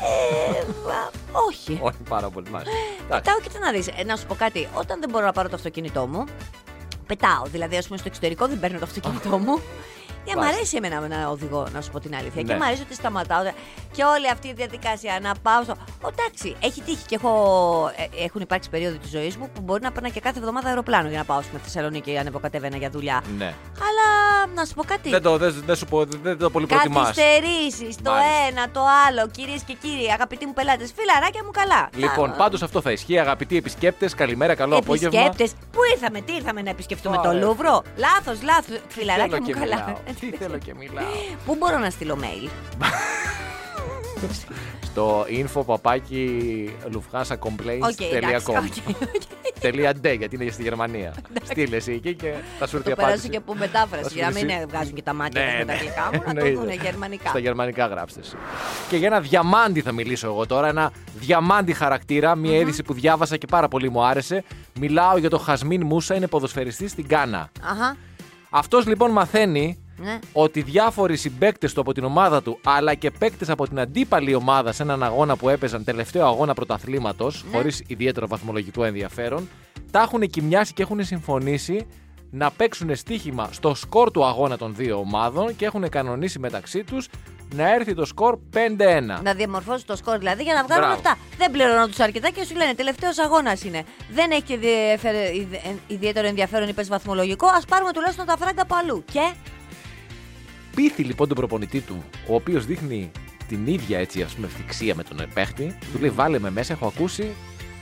Ε, 0.00 0.58
α, 0.90 1.10
όχι. 1.48 1.78
Όχι 1.88 1.98
πάρα 2.08 2.30
πολύ. 2.30 2.50
Μάλιστα. 2.50 2.72
Εντάξει. 3.04 3.22
Πετάω 3.22 3.40
και 3.40 3.48
τι 3.48 3.58
να 3.58 3.70
δεις. 3.72 3.88
να 4.06 4.16
σου 4.16 4.26
πω 4.26 4.34
κάτι. 4.34 4.68
Όταν 4.74 5.00
δεν 5.00 5.08
μπορώ 5.10 5.24
να 5.24 5.32
πάρω 5.32 5.48
το 5.48 5.54
αυτοκίνητό 5.56 6.06
μου, 6.06 6.24
πετάω. 7.06 7.42
Δηλαδή, 7.44 7.76
ας 7.76 7.86
πούμε, 7.86 7.98
στο 7.98 8.08
εξωτερικό 8.08 8.46
δεν 8.46 8.60
παίρνω 8.60 8.78
το 8.78 8.84
αυτοκίνητό 8.84 9.38
μου. 9.38 9.60
Για 10.24 10.34
μ' 10.34 10.38
Μάλιστα. 10.38 10.56
αρέσει 10.56 10.76
εμένα 10.76 11.08
να 11.08 11.28
οδηγώ, 11.28 11.66
να 11.72 11.80
σου 11.80 11.90
πω 11.90 12.00
την 12.00 12.14
αλήθεια. 12.14 12.42
Ναι. 12.42 12.52
Και 12.52 12.58
μ' 12.58 12.62
αρέσει 12.62 12.82
ότι 12.82 12.94
σταματάω. 12.94 13.42
Και 13.92 14.04
όλη 14.04 14.30
αυτή 14.30 14.48
η 14.48 14.52
διαδικασία 14.52 15.18
να 15.22 15.34
πάω 15.42 15.62
στο. 15.62 15.72
Ω, 16.02 16.08
εντάξει, 16.08 16.56
έχει 16.60 16.80
τύχει 16.82 17.04
και 17.06 17.14
έχω... 17.14 17.32
ε, 17.96 18.24
έχουν 18.24 18.40
υπάρξει 18.40 18.70
περίοδοι 18.70 18.98
της 18.98 19.10
ζωής 19.10 19.36
μου 19.36 19.50
που 19.54 19.60
μπορεί 19.60 19.82
να 19.82 19.92
παίρνα 19.92 20.08
και 20.08 20.20
κάθε 20.20 20.38
εβδομάδα 20.38 20.68
αεροπλάνο 20.68 21.08
για 21.08 21.18
να 21.18 21.24
πάω 21.24 21.42
στη 21.42 21.56
Θεσσαλονίκη 21.62 22.18
αν 22.18 22.40
κατέβαινα 22.40 22.76
για 22.76 22.90
δουλειά. 22.90 23.22
Ναι. 23.38 23.54
Αλλά 23.88 24.06
να 24.54 24.64
σου 24.64 24.74
πω 24.74 24.84
κάτι. 24.84 25.10
Δεν 25.10 25.22
το, 25.22 25.36
δεν, 25.36 25.62
δεν 25.66 25.76
σου 25.76 25.84
πω, 25.84 26.04
δεν, 26.04 26.20
δεν 26.22 26.38
το 26.38 26.50
πολύ 26.50 26.66
προτιμάς. 26.66 27.06
Καθυστερήσει 27.06 27.96
το 28.02 28.10
Μάλιστα. 28.10 28.46
ένα, 28.48 28.70
το 28.70 28.80
άλλο, 29.08 29.28
κυρίες 29.30 29.62
και 29.62 29.76
κύριοι, 29.82 30.10
αγαπητοί 30.12 30.46
μου 30.46 30.52
πελάτες, 30.52 30.92
φιλαράκια 30.96 31.44
μου 31.44 31.50
καλά. 31.50 31.88
Λοιπόν, 31.96 32.30
Α, 32.30 32.32
πάντως 32.32 32.62
αυτό 32.62 32.80
θα 32.80 32.92
ισχύει. 32.92 33.18
Αγαπητοί 33.18 33.56
επισκέπτες, 33.56 34.14
καλημέρα, 34.14 34.54
καλό 34.54 34.76
απόγευμα. 34.76 35.20
Επισκέπτες. 35.20 35.54
Πού 35.70 35.80
ήρθαμε, 35.94 36.20
τι 36.20 36.32
ήρθαμε 36.34 36.62
να 36.62 36.70
επισκεφτούμε 36.70 37.16
Ωραία. 37.18 37.32
το 37.40 37.46
Λούβρο; 37.46 37.82
Λάθος, 37.96 38.42
λάθος. 38.42 38.64
Τι 38.88 38.94
Φιλαράκια 38.94 39.24
θέλω 39.24 39.40
μου 39.40 39.46
και 39.46 39.52
καλά. 39.52 39.95
Μιλάω. 40.04 40.14
Τι 40.20 40.30
θέλω 40.36 40.58
και 40.58 40.74
μιλάω. 40.74 41.04
Πού 41.46 41.54
μπορώ 41.58 41.78
να 41.78 41.90
στείλω 41.90 42.18
mail; 42.20 42.48
Στο 44.82 45.26
info 45.28 45.64
παπάκι 45.66 46.70
Οκ, 46.84 46.92
εντάξει. 46.92 47.34
lufthansacomplaints.com 47.40 48.56
OK, 48.56 48.98
OK. 49.14 49.22
Τελεία 49.60 49.94
ντε, 49.94 50.12
γιατί 50.12 50.34
είναι 50.36 50.50
στη 50.50 50.62
Γερμανία. 50.62 51.14
Στείλε 51.44 51.76
εσύ 51.76 51.92
εκεί 51.92 52.14
και 52.14 52.32
θα 52.58 52.66
σου 52.66 52.76
έρθει 52.76 52.88
η 52.88 52.90
Το 52.90 52.96
περάσω 52.96 53.14
απάντηση. 53.14 53.28
και 53.28 53.36
από 53.36 53.52
Θα 53.52 53.58
μετάφραση. 53.58 54.08
σου 54.10 54.14
Για 54.16 54.26
να 54.28 54.32
μην 54.32 54.48
έρθει- 54.48 54.62
ε, 54.62 54.66
βγάζουν 54.66 54.94
και 54.94 55.02
τα 55.02 55.12
μάτια 55.14 55.40
Ναι, 55.44 55.46
τους 55.50 55.58
με 55.58 55.64
τα 55.64 55.72
ναι. 55.72 55.78
αγγλικά 55.78 56.02
μου, 56.12 56.22
να 56.26 56.34
το 56.34 56.46
Εννοείται. 56.46 56.60
δουν 56.74 56.82
γερμανικά. 56.84 57.28
Στα 57.28 57.38
γερμανικά 57.38 57.86
γράψτε. 57.86 58.20
εσύ. 58.20 58.36
Και 58.88 58.96
για 58.96 59.06
ένα 59.06 59.20
διαμάντι 59.20 59.80
θα 59.80 59.92
μιλήσω 59.92 60.26
εγώ 60.26 60.46
τώρα. 60.46 60.68
Ένα 60.68 60.92
διαμάντι 61.14 61.72
χαρακτήρα. 61.72 62.34
Μια 62.34 62.56
είδηση 62.56 62.82
που 62.82 62.92
διάβασα 62.92 63.36
και 63.36 63.46
πάρα 63.46 63.68
πολύ 63.68 63.88
μου 63.90 64.04
άρεσε. 64.04 64.44
Μιλάω 64.80 65.16
για 65.18 65.30
το 65.30 65.38
Χασμίν 65.38 65.86
Μούσα, 65.86 66.14
είναι 66.14 66.26
ποδοσφαιριστής 66.26 66.90
στην 66.90 67.04
Γκάνα. 67.04 67.50
Αχα. 67.62 67.96
Αυτός 68.50 68.86
λοιπόν 68.86 69.10
μαθαίνει 69.10 69.78
Ναι. 69.98 70.18
ότι 70.32 70.62
διάφοροι 70.62 71.16
συμπαίκτες 71.16 71.72
του 71.72 71.80
από 71.80 71.92
την 71.92 72.04
ομάδα 72.04 72.42
του 72.42 72.58
αλλά 72.64 72.94
και 72.94 73.10
παίκτες 73.10 73.48
από 73.48 73.68
την 73.68 73.78
αντίπαλη 73.80 74.34
ομάδα 74.34 74.72
σε 74.72 74.82
έναν 74.82 75.02
αγώνα 75.02 75.36
που 75.36 75.48
έπαιζαν 75.48 75.84
τελευταίο 75.84 76.26
αγώνα 76.26 76.54
πρωταθλήματος, 76.54 77.44
Ναι. 77.50 77.56
χωρίς 77.56 77.82
ιδιαίτερο 77.86 78.26
βαθμολογικό 78.26 78.84
ενδιαφέρον, 78.84 79.48
τα 79.90 80.00
έχουν 80.00 80.20
κοιμιάσει 80.20 80.72
και 80.72 80.82
έχουν 80.82 81.04
συμφωνήσει 81.04 81.86
να 82.30 82.50
παίξουν 82.50 82.96
στοίχημα 82.96 83.48
στο 83.52 83.74
σκορ 83.74 84.10
του 84.10 84.24
αγώνα 84.24 84.56
των 84.56 84.74
δύο 84.74 84.98
ομάδων 84.98 85.56
και 85.56 85.64
έχουν 85.64 85.88
κανονίσει 85.88 86.38
μεταξύ 86.38 86.84
τους 86.84 87.08
να 87.54 87.74
έρθει 87.74 87.94
το 87.94 88.04
σκορ 88.04 88.38
5-1. 88.52 89.20
Να 89.22 89.34
διαμορφώσουν 89.34 89.86
το 89.86 89.96
σκορ 89.96 90.18
δηλαδή 90.18 90.42
για 90.42 90.54
να 90.54 90.64
βγάλουν 90.64 90.84
Μπράβο. 90.86 91.00
αυτά. 91.00 91.18
Δεν 91.38 91.50
πληρώνουν 91.50 91.90
του 91.90 92.02
αρκετά 92.02 92.28
και 92.30 92.44
σου 92.44 92.56
λένε 92.56 92.74
τελευταίος 92.74 93.18
αγώνας 93.18 93.62
είναι. 93.64 93.82
Δεν 94.10 94.30
έχει 94.30 94.42
και 94.42 94.56
διεφε- 94.56 95.34
ιδε- 95.34 95.60
ιδιαίτερο 95.86 96.26
ενδιαφέρον, 96.26 96.68
είπες 96.68 96.88
βαθμολογικό. 96.88 97.46
Α 97.46 97.60
πάρουμε 97.68 97.92
τουλάχιστον 97.92 98.26
τα 98.26 98.36
φράγκα 98.36 98.62
από 98.62 98.74
αλλού. 98.82 99.04
Και. 99.12 99.32
Πείθει 100.76 101.02
λοιπόν 101.02 101.28
τον 101.28 101.36
προπονητή 101.36 101.80
του, 101.80 102.04
ο 102.28 102.34
οποίος 102.34 102.66
δείχνει 102.66 103.10
την 103.48 103.66
ίδια 103.66 103.98
έτσι 103.98 104.22
ας 104.22 104.34
πούμε 104.34 104.46
ευθυξία 104.46 104.94
με 104.94 105.02
τον 105.02 105.26
παίχτη, 105.34 105.76
του 105.92 105.98
λέει 106.00 106.10
βάλε 106.10 106.38
με 106.38 106.50
μέσα, 106.50 106.72
έχω 106.72 106.86
ακούσει 106.86 107.28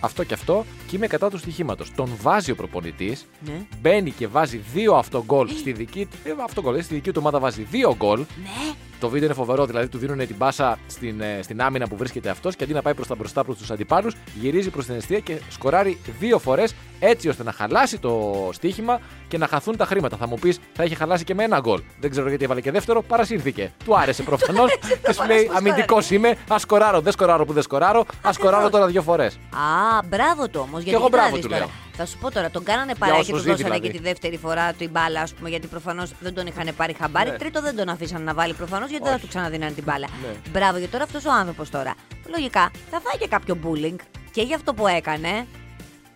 αυτό 0.00 0.24
και 0.24 0.34
αυτό 0.34 0.64
και 0.86 0.96
είμαι 0.96 1.06
κατά 1.06 1.30
του 1.30 1.38
στοιχήματος. 1.38 1.90
Τον 1.94 2.10
βάζει 2.22 2.50
ο 2.50 2.54
προπονητής, 2.54 3.26
Ναι. 3.46 3.66
μπαίνει 3.80 4.10
και 4.10 4.26
βάζει 4.26 4.60
δύο 4.72 4.94
αυτογκολ 4.94 5.48
στη 5.48 5.72
δική 5.72 6.04
του. 6.06 6.16
Ε, 6.24 6.34
αυτογκολ, 6.44 6.74
ε, 6.76 6.82
στη 6.82 6.94
δική 6.94 7.10
του 7.10 7.18
ομάδα 7.20 7.38
βάζει 7.38 7.62
δύο 7.70 7.94
γκολ. 7.96 8.18
Ναι. 8.18 8.72
Το 9.00 9.08
βίντεο 9.08 9.26
είναι 9.26 9.34
φοβερό, 9.34 9.66
δηλαδή 9.66 9.88
του 9.88 9.98
δίνουν 9.98 10.18
την 10.18 10.36
μπάσα 10.36 10.78
στην, 10.86 11.20
ε, 11.20 11.40
στην 11.42 11.62
άμυνα 11.62 11.88
που 11.88 11.96
βρίσκεται 11.96 12.30
αυτός 12.30 12.56
και 12.56 12.64
αντί 12.64 12.72
να 12.72 12.82
πάει 12.82 12.94
προς 12.94 13.06
τα 13.06 13.14
μπροστά 13.14 13.44
προς 13.44 13.56
τους 13.56 13.70
αντιπάλους, 13.70 14.14
γυρίζει 14.40 14.70
προς 14.70 14.86
την 14.86 14.94
αιστεία 14.94 15.18
και 15.18 15.40
σκοράρει 15.50 15.98
δύο 16.18 16.38
φορές 16.38 16.74
έτσι 17.00 17.28
ώστε 17.28 17.42
να 17.42 17.52
χαλάσει 17.52 17.98
το 17.98 18.32
στοίχημα 18.52 19.00
και 19.28 19.38
να 19.38 19.46
χαθούν 19.46 19.76
τα 19.76 19.84
χρήματα. 19.84 20.16
Θα 20.16 20.26
μου 20.28 20.38
πεις, 20.38 20.58
θα 20.72 20.84
είχε 20.84 20.94
χαλάσει 20.94 21.24
και 21.24 21.34
με 21.34 21.44
ένα 21.44 21.58
γκολ. 21.60 21.82
Δεν 22.00 22.10
ξέρω 22.10 22.28
γιατί 22.28 22.44
έβαλε 22.44 22.60
και 22.60 22.70
δεύτερο, 22.70 23.02
παρασύρθηκε. 23.02 23.72
Του 23.84 23.98
άρεσε 23.98 24.22
προφανώς 24.22 24.78
και 25.06 25.12
σου 25.12 25.26
λέει 25.26 25.44
πώς 25.44 25.56
Αμυντικός 25.56 26.10
είμαι, 26.10 26.36
ας 26.48 26.60
σκοράρω. 26.62 27.00
Δεν 27.00 27.12
σκοράρω 27.12 27.44
που 27.44 27.52
δεν 27.52 27.62
σκοράρω, 27.62 28.04
α 28.28 28.32
σκοράρω 28.32 28.70
τώρα 28.70 28.86
δύο 28.86 29.02
φορές. 29.02 29.34
Α, 29.34 30.04
μπράβο 30.08 30.48
του 30.48 30.60
όμως. 30.68 30.82
Γιατί 30.82 30.98
εγώ 30.98 31.08
μπράβο 31.08 31.36
κοιτάξτε 31.36 31.48
του 31.48 31.54
τώρα. 31.54 31.64
λέω. 31.64 31.83
Θα 31.96 32.06
σου 32.06 32.18
πω 32.18 32.30
τώρα, 32.30 32.50
τον 32.50 32.62
κάνανε 32.64 32.94
παρέα 32.94 33.14
όσο 33.14 33.24
και 33.24 33.32
τους 33.32 33.40
ζει 33.40 33.48
δώσανε 33.48 33.68
δηλαδή. 33.68 33.86
και 33.86 33.98
τη 33.98 34.02
δεύτερη 34.02 34.36
φορά 34.36 34.72
την 34.72 34.90
μπάλα, 34.90 35.20
ας 35.20 35.32
πούμε, 35.34 35.48
γιατί 35.48 35.66
προφανώς 35.66 36.10
δεν 36.20 36.34
τον 36.34 36.46
είχαν 36.46 36.68
πάρει 36.76 36.92
χαμπάρι. 37.00 37.30
Ναι. 37.30 37.36
Τρίτο 37.36 37.60
δεν 37.62 37.76
τον 37.76 37.88
αφήσαν 37.88 38.22
να 38.22 38.34
βάλει 38.34 38.54
προφανώς, 38.54 38.90
γιατί 38.90 39.04
δεν 39.04 39.12
θα 39.12 39.18
του 39.18 39.28
ξαναδίνανε 39.28 39.72
την 39.72 39.84
μπάλα. 39.84 40.06
Ναι. 40.22 40.50
Μπράβο, 40.50 40.76
γιατί 40.78 40.92
τώρα 40.92 41.04
αυτός 41.04 41.24
ο 41.24 41.32
άνθρωπος 41.32 41.70
τώρα. 41.70 41.94
Λογικά 42.26 42.70
θα 42.90 43.00
φάει 43.00 43.18
και 43.18 43.28
κάποιο 43.28 43.58
bullying 43.64 43.96
και 44.32 44.42
για 44.42 44.56
αυτό 44.56 44.74
που 44.74 44.86
έκανε. 44.86 45.46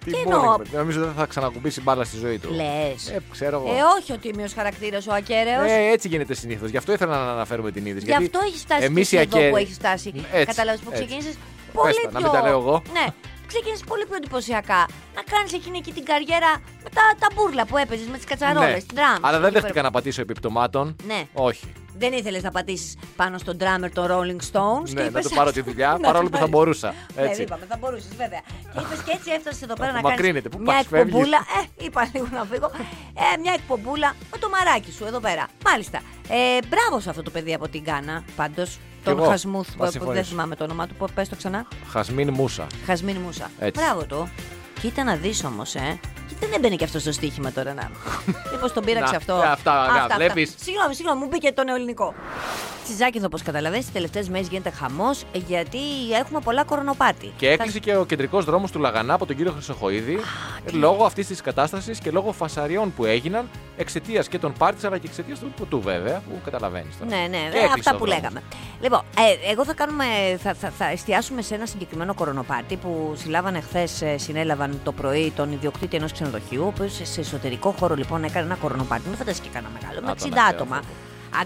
Τι 0.04 0.10
Τι 0.10 0.22
μπορεί, 0.22 0.36
εννοώ; 0.36 0.56
Νομίζω 0.72 1.00
δεν 1.04 1.12
θα 1.16 1.26
ξανακουμπήσει 1.26 1.80
μπάλα 1.80 2.04
στη 2.04 2.16
ζωή 2.16 2.38
του. 2.38 2.50
Λες. 2.54 3.08
Ε, 3.10 3.20
ξέρω 3.30 3.56
εγώ. 3.56 3.76
Ε, 3.76 3.80
όχι 4.00 4.12
ο 4.12 4.16
τίμιο 4.16 4.46
χαρακτήρας 4.54 5.06
ο 5.06 5.12
ακέραιος. 5.12 5.70
Ε, 5.70 5.90
έτσι 5.92 6.08
γίνεται 6.08 6.34
συνήθως. 6.34 6.70
Γι' 6.70 6.76
αυτό 6.76 6.92
ήθελα 6.92 7.24
να 7.24 7.32
αναφέρουμε 7.32 7.70
την 7.70 7.86
είδηση. 7.86 8.04
Γι' 8.06 8.12
αυτό 8.14 8.38
έχει 8.46 8.56
φτάσει 8.58 8.84
εμείς 8.84 9.08
και 9.08 9.16
οι 9.16 9.18
εσύ 9.18 9.28
εδώ 9.28 9.36
ακέραιοι- 9.36 9.50
που 9.52 9.56
έχει 9.56 9.72
φτάσει. 9.72 10.12
Έτσι, 10.32 10.46
Κατάλαβες 10.46 10.80
που 10.80 10.90
έτσι. 10.92 11.04
ξεκίνησες; 11.04 11.34
Πες 11.34 11.72
πολύ 11.72 11.94
τα, 11.94 12.00
πιο. 12.00 12.10
να 12.12 12.20
μην 12.20 12.30
τα 12.30 12.42
λέω 12.42 12.58
εγώ. 12.58 12.82
Ναι, 12.92 13.06
ξεκίνησε 13.52 13.84
πολύ 13.86 14.04
πιο 14.06 14.16
εντυπωσιακά. 14.16 14.80
Να 15.14 15.22
κάνεις 15.32 15.52
εκείνη 15.52 15.78
εκεί 15.78 15.92
την 15.92 16.04
καριέρα 16.04 16.50
με 16.84 16.90
τα, 16.96 17.02
τα 17.18 17.28
μπούρλα 17.34 17.66
που 17.66 17.76
έπαιζες 17.76 18.06
με 18.06 18.16
τις 18.16 18.26
κατσαρόλες, 18.26 18.72
Ναι. 18.72 18.78
την 18.78 18.96
drums. 18.96 19.18
Αλλά 19.20 19.36
δεν 19.38 19.44
Εκεί 19.44 19.52
δέχτηκα 19.54 19.72
πέρα. 19.72 19.82
να 19.82 19.90
πατήσω 19.90 20.20
επιπτωμάτων. 20.20 20.96
Ναι. 21.06 21.20
Όχι. 21.32 21.72
Δεν 22.00 22.12
ήθελες 22.12 22.42
να 22.42 22.50
πατήσεις 22.50 22.96
πάνω 23.16 23.38
στον 23.38 23.56
drummer 23.60 23.88
των 23.92 24.06
Rolling 24.10 24.42
Stones. 24.52 24.84
και 24.84 24.92
Ναι, 24.94 25.00
να 25.00 25.06
είπες, 25.06 25.26
του 25.26 25.34
πάρω 25.34 25.52
τη 25.52 25.60
δουλειά, 25.60 25.88
να 25.88 25.98
παρόλο 25.98 26.24
του 26.24 26.30
που 26.30 26.36
θα 26.36 26.38
πάρεις. 26.38 26.54
μπορούσα. 26.54 26.94
Ναι, 27.16 27.22
Έτσι. 27.22 27.42
είπαμε, 27.42 27.64
θα 27.68 27.76
μπορούσες 27.80 28.10
βέβαια. 28.16 28.40
Και 28.74 28.80
είπες 28.80 28.98
και 29.04 29.12
έτσι 29.16 29.30
έφτασες 29.30 29.62
εδώ 29.62 29.74
πέρα 29.74 29.92
να 29.92 29.98
Απομακρύνεται. 29.98 30.48
κάνεις 30.48 30.56
Πού 30.56 30.62
μια 30.62 30.72
πας, 30.80 30.86
φεύγεις; 30.90 31.06
εκπομπούλα. 31.14 31.38
Ε, 31.80 31.84
είπα 31.84 32.10
λίγο 32.14 32.28
να 32.32 32.44
φύγω. 32.50 32.70
Ε, 33.14 33.36
μια 33.42 33.52
εκπομπούλα 33.56 34.14
με 34.32 34.38
το 34.38 34.48
μαράκι 34.48 34.92
σου 34.92 35.04
εδώ 35.04 35.20
πέρα. 35.20 35.46
Μάλιστα. 35.64 35.98
Ε, 36.28 36.58
μπράβο 36.68 37.00
σε 37.00 37.10
αυτό 37.10 37.22
το 37.22 37.30
παιδί 37.30 37.54
από 37.54 37.68
την 37.68 37.80
Γκάνα 37.82 38.24
πάντως. 38.36 38.78
Τον 39.04 39.18
εγώ. 39.18 39.28
Χασμούθ, 39.28 39.66
Θα 39.68 39.74
που 39.76 39.82
δεν 39.82 39.90
συμφωνήσω. 39.92 40.24
θυμάμαι 40.24 40.54
το 40.56 40.64
όνομά 40.64 40.86
του. 40.86 40.94
Πες 41.14 41.28
το 41.28 41.36
ξανά. 41.36 41.66
Χασμίν 41.90 42.30
Μούσα. 42.30 42.66
Χασμίν 42.86 43.16
Μούσα. 43.16 43.50
Έτσι. 43.58 43.80
Μπράβο 43.82 44.04
του. 44.04 44.30
Κοίτα 44.80 45.04
να 45.04 45.14
δεις 45.16 45.44
όμως, 45.44 45.74
ε. 45.74 45.98
Και 46.28 46.34
δεν 46.40 46.52
έμπαινε 46.52 46.74
και 46.76 46.84
αυτός 46.84 47.02
στο 47.02 47.12
στοίχημα 47.12 47.52
τώρα 47.52 47.74
να. 47.74 47.90
Μήπω 48.52 48.70
τον 48.70 48.84
πείραξε 48.84 49.10
Να, 49.12 49.16
αυτό. 49.18 49.34
ε, 49.44 49.46
αυτά, 49.46 50.06
να, 50.08 50.16
βλέπεις. 50.16 50.54
Συγγνώμη, 50.60 50.94
συγγνώμη, 50.94 51.20
μου 51.20 51.26
μπήκε 51.26 51.52
το 51.52 51.64
νεοελληνικό. 51.64 52.14
Στη 52.88 52.96
Ζάκη, 52.96 53.24
όπως 53.24 53.42
καταλαβαίνει, 53.42 53.82
τις 53.82 53.92
τελευταίες 53.92 54.28
μέρες 54.28 54.48
γίνεται 54.48 54.70
χαμός 54.70 55.24
γιατί 55.46 55.78
έχουμε 56.20 56.40
πολλά 56.40 56.64
κορονοπάρτι. 56.64 57.32
Και 57.36 57.48
έκλεισε 57.50 57.78
και 57.78 57.96
ο 57.96 58.04
κεντρικός 58.04 58.44
δρόμος 58.44 58.70
του 58.70 58.78
Λαγανά 58.78 59.14
από 59.14 59.26
τον 59.26 59.36
κύριο 59.36 59.52
Χρυσοχοίδη 59.52 60.18
λόγω 60.72 61.04
αυτής 61.04 61.26
της 61.26 61.40
κατάστασης 61.40 61.98
και 61.98 62.10
λόγω 62.10 62.32
φασαριών 62.32 62.94
που 62.94 63.04
έγιναν 63.04 63.48
εξαιτίας 63.76 64.28
και 64.28 64.38
των 64.38 64.52
πάρτι 64.58 64.86
αλλά 64.86 64.98
και 64.98 65.06
εξαιτίας 65.06 65.38
του 65.38 65.52
ποτού 65.56 65.80
βέβαια, 65.80 66.22
που 66.28 66.40
καταλαβαίνεις 66.44 66.98
τώρα. 66.98 67.10
Ναι, 67.10 67.26
ναι, 67.26 67.36
Και 67.52 67.58
ε, 67.58 67.62
έκλεισε 67.64 67.72
αυτά 67.78 67.90
ο 67.94 67.98
που 67.98 68.04
δρόμος. 68.04 68.14
λέγαμε. 68.22 68.42
Λοιπόν, 68.80 69.00
ε, 69.46 69.50
εγώ 69.50 69.64
θα, 69.64 69.74
κάνουμε, 69.74 70.04
θα, 70.42 70.54
θα, 70.54 70.70
θα 70.70 70.90
εστιάσουμε 70.90 71.42
σε 71.42 71.54
ένα 71.54 71.66
συγκεκριμένο 71.66 72.14
κορονοπάρτι 72.14 72.76
που 72.76 73.12
συλλάβανε 73.16 73.60
χθες, 73.60 74.02
συνέλαβαν 74.16 74.80
το 74.84 74.92
πρωί 74.92 75.32
τον 75.36 75.52
ιδιοκτήτη 75.52 75.96
ενός 75.96 76.12
ξενοδοχείου, 76.12 76.62
ο 76.64 76.66
οποίος 76.66 77.00
σε 77.02 77.20
εσωτερικό 77.20 77.74
χώρο 77.78 77.94
λοιπόν 77.94 78.24
έκανε 78.24 78.44
ένα 78.46 78.54
κορονοπάρτι. 78.54 79.08
Μην 79.08 79.16
φανταστεί 79.18 79.42
και 79.42 79.48
κανένα 79.52 79.72
μεγάλο, 79.80 80.00
με 80.04 80.10
Α, 80.10 80.14
τον 80.14 80.28
60 80.28 80.32
ακραίο 80.32 80.46
άτομα. 80.54 80.76
αυτό. 80.76 80.92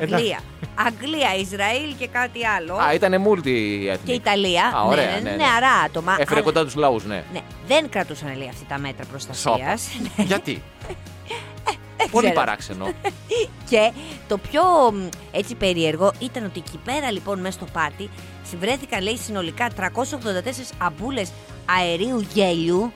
Αγγλία. 0.01 0.39
Αγγλία, 0.75 1.35
Ισραήλ 1.41 1.95
και 1.99 2.07
κάτι 2.09 2.47
άλλο. 2.47 2.75
Α, 2.75 2.95
ήταν 2.95 3.25
multi 3.27 3.97
και 4.05 4.13
Ιταλία. 4.13 4.73
Α, 4.77 4.83
ωραία, 4.83 5.05
ναι, 5.05 5.13
ναι, 5.13 5.21
ναι, 5.21 5.31
ναι. 5.31 5.37
νεαρά 5.37 5.71
άτομα. 5.85 6.13
Έφερε 6.13 6.35
αλλά- 6.35 6.43
κοντά 6.43 6.65
τους 6.65 6.75
λαούς, 6.75 7.05
ναι. 7.05 7.25
Ναι, 7.33 7.41
δεν 7.67 7.89
κρατούσαν 7.89 8.37
λέει 8.37 8.49
αυτή 8.49 8.65
τα 8.65 8.79
μέτρα 8.79 9.05
προστασίας. 9.05 9.83
Σόπα. 9.83 10.23
Γιατί; 10.23 10.63
Πολύ 12.11 12.27
ξέρω. 12.27 12.41
παράξενο. 12.41 12.87
Και 13.71 13.93
το 14.29 14.39
πιο 14.39 14.63
μ, 14.93 15.09
έτσι 15.33 15.55
περίεργο 15.55 16.13
ήταν 16.19 16.45
ότι 16.45 16.63
εκεί 16.67 16.79
πέρα 16.85 17.11
λοιπόν 17.11 17.41
μέσα 17.41 17.53
στο 17.53 17.65
πάρτι 17.73 18.11
βρέθηκαν 18.61 19.03
λέει 19.03 19.17
συνολικά 19.17 19.69
384 19.77 19.83
αμπούλες 20.79 21.33
αερίου 21.79 22.27
γέλιου, 22.33 22.93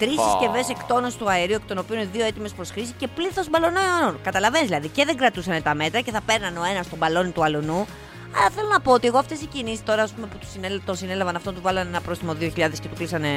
τρεις 0.00 0.14
Πω. 0.14 0.22
συσκευές 0.22 0.68
εκτόνωση 0.68 1.18
του 1.18 1.30
αερίου, 1.30 1.54
εκ 1.54 1.66
των 1.68 1.78
οποίων 1.78 1.98
είναι 2.00 2.08
δύο 2.12 2.24
έτοιμες 2.24 2.52
προς 2.52 2.70
χρήση 2.70 2.92
και 2.98 3.08
πλήθος 3.08 3.48
μπαλονών. 3.50 4.20
Καταλαβαίνεις 4.22 4.68
δηλαδή. 4.68 4.88
Και 4.88 5.04
δεν 5.04 5.16
κρατούσαν 5.16 5.62
τα 5.62 5.74
μέτρα 5.74 6.00
και 6.00 6.10
θα 6.10 6.20
παίρναν 6.26 6.56
ο 6.56 6.64
ένας 6.72 6.88
τον 6.88 6.98
μπαλόνι 6.98 7.30
του 7.30 7.44
αλουνού. 7.44 7.86
Αλλά 8.36 8.50
θέλω 8.54 8.68
να 8.68 8.80
πω 8.80 8.92
ότι 8.92 9.06
εγώ 9.06 9.18
αυτές 9.18 9.40
οι 9.40 9.46
κινήσεις 9.46 9.84
τώρα 9.84 10.02
ας 10.02 10.10
πούμε, 10.12 10.26
που 10.26 10.38
τους 10.38 10.50
συνέλ, 10.50 10.80
το 10.84 10.94
συνέλαβαν 10.94 11.36
αυτό, 11.36 11.52
του 11.52 11.60
βάλανε 11.62 11.88
ένα 11.88 12.00
πρόστιμο 12.00 12.32
2.000 12.40 12.80
και 12.80 12.88
του 12.88 12.94
κλείσανε 12.96 13.28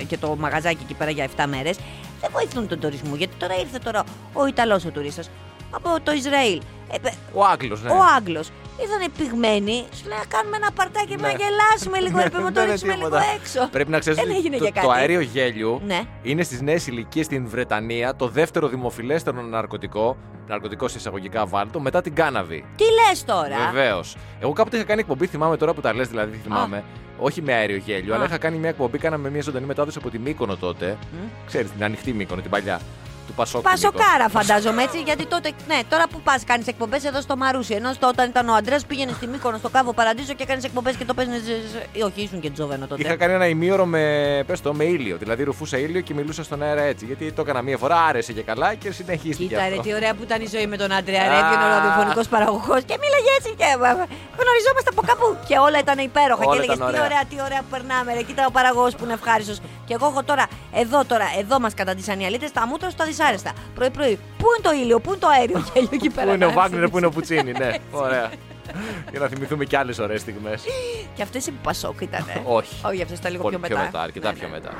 μ, 0.00 0.06
και 0.06 0.18
το 0.18 0.36
μαγαζάκι 0.38 0.78
εκεί 0.82 0.94
πέρα 0.94 1.10
για 1.10 1.24
7 1.36 1.44
μέρες, 1.48 1.76
δεν 2.20 2.30
βοηθούν 2.32 2.68
τον 2.68 2.80
τουρισμό. 2.80 3.14
Γιατί 3.16 3.34
τώρα 3.38 3.54
ήρθε 3.58 3.78
τώρα 3.78 4.04
ο 4.32 4.46
Ιταλός 4.46 4.84
ο 4.84 4.90
τουρίστας 4.90 5.30
από 5.70 6.00
το 6.02 6.12
Ισραήλ. 6.12 6.60
Ε, 6.92 6.98
πε- 6.98 7.14
Ο 7.32 7.44
Άγγλος, 7.44 7.82
ναι. 7.82 7.90
ο 7.90 7.96
Άγγλος. 8.16 8.50
Ήρθανε 8.80 9.08
πυγμένοι, 9.18 9.84
σου 9.96 10.08
λέει 10.08 10.18
να 10.18 10.24
κάνουμε 10.36 10.56
ένα 10.56 10.70
παρτάκι 10.72 11.16
να 11.16 11.26
Ναι. 11.28 11.34
γελάσουμε 11.40 11.98
λίγο, 12.00 12.16
Ναι, 12.16 12.22
έπρεπε 12.24 12.42
να 12.42 12.48
το 12.48 12.54
δεν 12.54 12.62
είναι 12.62 12.72
ρίξουμε 12.72 12.94
λίγο 12.94 13.04
τίποτα. 13.08 13.24
έξω. 13.40 13.68
Πρέπει 13.70 13.90
να 13.90 13.98
ξέρεις 13.98 14.18
Δεν 14.22 14.30
έγινε 14.30 14.56
το, 14.56 14.64
για 14.64 14.72
το 14.82 14.88
κάτι. 14.88 14.98
αέριο 15.00 15.20
γέλιου 15.20 15.80
Ναι. 15.86 16.00
είναι 16.22 16.42
στις 16.42 16.60
νέες 16.60 16.86
ηλικίες 16.86 17.26
στην 17.26 17.48
Βρετανία 17.48 18.16
το 18.16 18.28
δεύτερο 18.28 18.68
δημοφιλέστερο 18.68 19.40
ναρκωτικό, 19.42 20.16
ναρκωτικό 20.48 20.88
σε 20.88 20.98
εισαγωγικά 20.98 21.46
βάλτο, 21.46 21.80
μετά 21.80 22.00
την 22.02 22.14
κάναβη. 22.14 22.64
Τι 22.76 22.84
λες 22.84 23.24
τώρα; 23.24 23.56
Βεβαίως. 23.72 24.16
Εγώ 24.40 24.52
κάποτε 24.52 24.76
είχα 24.76 24.84
κάνει 24.86 25.00
εκπομπή, 25.00 25.26
θυμάμαι 25.26 25.56
τώρα 25.56 25.74
που 25.74 25.80
τα 25.80 25.94
λες, 25.94 26.08
δηλαδή 26.08 26.36
θυμάμαι. 26.42 26.84
Όχι 27.18 27.42
με 27.42 27.52
αέριο 27.52 27.76
γέλιο, 27.76 28.12
Α. 28.12 28.16
αλλά 28.16 28.24
είχα 28.24 28.38
κάνει 28.38 28.56
μια 28.56 28.68
εκπομπή, 28.68 28.98
κάναμε 28.98 29.30
μια 29.30 29.42
ζωντανή 29.42 29.66
μετάδοση 29.66 29.98
από 29.98 30.10
τη 30.10 30.18
Μύκονο 30.18 30.56
τότε. 30.56 30.96
Μμ. 31.12 31.26
Ξέρεις, 31.46 31.70
την 31.70 31.84
ανοιχτή 31.84 32.12
Μύκονο, 32.12 32.40
την 32.40 32.50
παλιά. 32.50 32.80
Του 33.32 33.38
Πασόκ. 33.38 33.62
Πασοκάρα 33.62 34.28
φαντάζομαι 34.28 34.82
έτσι, 34.82 35.00
γιατί 35.00 35.26
τότε, 35.26 35.50
ναι, 35.66 35.78
τώρα 35.88 36.04
που 36.08 36.20
πας 36.20 36.44
κάνεις 36.44 36.66
εκπομπές 36.66 37.04
εδώ 37.04 37.20
στο 37.20 37.36
Μαρούσι. 37.36 37.74
Ενώ 37.74 37.92
στο, 37.92 38.08
όταν 38.08 38.28
ήταν 38.28 38.48
ο 38.48 38.54
Αντρέας 38.54 38.84
πήγαινες 38.86 39.14
στη 39.14 39.26
Μύκονο 39.26 39.56
στο 39.58 39.68
κάβο 39.68 39.92
Παραντίζο 39.92 40.32
και 40.32 40.42
έκανε 40.42 40.60
εκπομπές 40.64 40.96
και 40.96 41.04
το 41.04 41.14
παίζανε. 41.14 41.40
Όχι, 42.04 42.20
ήσουν 42.22 42.40
και 42.40 42.50
τζόβενο 42.50 42.86
τότε. 42.86 43.02
Είχα 43.02 43.16
κάνει 43.16 43.32
ένα 43.32 43.46
ημίωρο 43.46 43.86
με, 43.86 44.02
πες 44.46 44.60
το, 44.60 44.74
με 44.74 44.84
ήλιο. 44.84 45.16
Δηλαδή 45.16 45.42
ρουφούσα 45.42 45.78
ήλιο 45.78 46.00
και 46.00 46.14
μιλούσα 46.14 46.42
στον 46.44 46.62
αέρα 46.62 46.82
έτσι. 46.82 47.04
Γιατί 47.04 47.32
το 47.32 47.42
έκανα 47.42 47.62
μία 47.62 47.78
φορά, 47.78 47.96
άρεσε 48.08 48.32
και 48.32 48.42
καλά 48.42 48.74
και 48.74 48.92
συνεχίστηκε. 48.92 49.48
Κοίτα, 49.48 49.68
ρε, 49.68 49.70
αυτό. 49.70 49.82
τι 49.82 49.94
ωραία 49.94 50.14
που 50.14 50.22
ήταν 50.22 50.40
η 50.42 50.48
ζωή 50.54 50.66
με 50.66 50.76
τον 50.76 50.92
Άντρεα 50.92 51.22
Α. 51.22 51.28
Ρέβιον, 51.32 51.62
ο 51.66 51.68
ραδιοφωνικός 51.74 52.28
παραγωγός. 52.28 52.80
Και 52.88 52.96
μίλαγε 53.02 53.32
έτσι 53.38 53.50
και 53.60 53.64
ε, 53.64 53.76
γνωριζόμαστε 54.40 54.90
από 54.94 55.02
κάπου. 55.10 55.26
Και 55.48 55.56
όλα 55.66 55.78
ήταν 55.84 55.98
υπέροχα. 55.98 56.44
Όλα 56.44 56.50
και 56.50 56.56
έλεγες 56.58 56.76
ήταν 56.76 56.88
τι 56.88 56.94
ωραία. 56.94 57.06
ωραία, 57.08 57.22
τι 57.30 57.36
ωραία 57.46 57.60
που 57.64 57.70
περνάμε. 57.74 58.08
Ρε, 58.16 58.22
κοίτα 58.28 58.42
ο 58.50 58.52
παραγωγός 58.58 58.92
που 58.96 59.04
είναι 59.04 59.16
ευχάριστος. 59.20 59.58
Και 59.92 59.98
εγώ 60.00 60.10
έχω 60.10 60.22
τώρα, 60.24 60.46
εδώ 60.72 61.04
τώρα, 61.04 61.24
εδώ 61.38 61.60
μας 61.60 61.74
καταντήσαν 61.74 62.20
οι 62.20 62.26
αλήτε, 62.26 62.48
τα 62.52 62.66
μούτρα 62.66 62.90
στα 62.90 63.04
δυσάρεστα. 63.04 63.52
Πρωί-πρωί. 63.74 64.18
Πού 64.38 64.44
είναι 64.56 64.68
το 64.68 64.82
ήλιο, 64.82 65.00
πού 65.00 65.10
είναι 65.10 65.18
το 65.18 65.28
αέριο 65.28 65.64
γέλιο 65.74 65.88
εκεί 65.92 66.10
πέρα. 66.10 66.26
Πού 66.26 66.34
είναι 66.34 66.44
ο 66.44 66.48
να 66.48 66.54
Βάγνερ, 66.54 66.88
πού 66.88 66.96
είναι 66.98 67.06
ο 67.06 67.10
θυμηθείς. 67.10 67.34
Πουτσίνη, 67.36 67.58
ναι. 67.58 67.76
Ωραία. 67.90 68.30
Για 69.10 69.20
να 69.20 69.26
θυμηθούμε 69.26 69.64
κι 69.64 69.76
άλλες 69.76 69.98
ωραίες 69.98 70.20
στιγμές. 70.20 70.62
Και 71.14 71.22
αυτές 71.22 71.46
οι 71.46 71.50
Πασόκ 71.62 72.00
ήταν. 72.00 72.24
Όχι. 72.58 72.74
Όχι, 72.86 73.02
αυτές 73.02 73.18
ήταν 73.18 73.30
λίγο 73.32 73.42
Πολύ 73.42 73.58
πιο 73.58 73.78
μετά. 73.78 74.00
αρκετά 74.00 74.32
Ναι, 74.32 74.38
πιο 74.38 74.48
ναι. 74.48 74.54
μετά. 74.54 74.70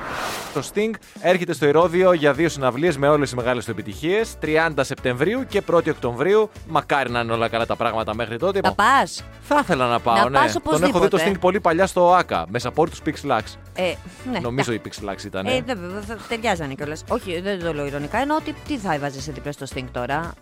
Το 0.55 0.63
Sting 0.75 0.91
έρχεται 1.21 1.53
στο 1.53 1.67
Ηρώδιο 1.67 2.13
για 2.13 2.33
δύο 2.33 2.49
συναυλίες 2.49 2.97
με 2.97 3.09
όλες 3.09 3.29
τις 3.29 3.39
μεγάλες 3.39 3.65
του 3.65 3.71
επιτυχίες. 3.71 4.35
30 4.43 4.71
Σεπτεμβρίου 4.81 5.45
και 5.49 5.63
1η 5.73 5.89
Οκτωβρίου. 5.91 6.51
Μακάρι 6.69 7.11
να 7.11 7.21
είναι 7.21 7.33
όλα 7.33 7.49
καλά 7.49 7.67
τα 7.67 7.77
πράγματα 7.77 8.15
μέχρι 8.15 8.39
τότε. 8.39 8.61
Θα 8.63 8.75
πας; 8.75 9.25
Θα 9.43 9.59
ήθελα 9.63 9.87
να 9.89 10.01
πάω, 10.01 10.15
Να 10.15 10.29
ναι. 10.31 10.39
πας 10.39 10.53
Τον 10.53 10.63
έχω 10.65 10.77
δει 10.79 10.91
το 10.91 10.97
οπωσδήποτε. 10.99 11.31
Sting 11.31 11.41
πολύ 11.41 11.61
παλιά 11.61 11.87
στο 11.87 12.09
ΟΑΚΑ. 12.09 12.47
Με 12.49 12.61
support 12.63 12.89
τους 12.91 13.01
Pixlax. 13.07 13.41
Ε, 13.75 13.95
ναι, 14.33 14.39
Νομίζω 14.39 14.73
η 14.73 14.81
Pixlax 14.85 15.25
ήταν. 15.25 15.47
Ε, 15.47 15.63
δεν 15.67 15.79
βέβαια, 15.81 16.01
θα- 16.01 16.19
ταιριάζανε 16.29 16.75
κιόλας. 16.75 17.05
Όχι, 17.09 17.41
δεν 17.41 17.65
το 17.65 17.73
λέω 17.73 17.87
ηρωνικά. 17.87 18.19
Εννοώ 18.19 18.37
ότι 18.37 18.55
τι 18.67 18.77
θα 18.79 18.95
έβαζες 18.95 19.23
σε 19.23 19.33
δίπλα 19.33 19.53
στο 19.53 19.67
Sting 19.75 19.85
τώρα; 19.93 20.33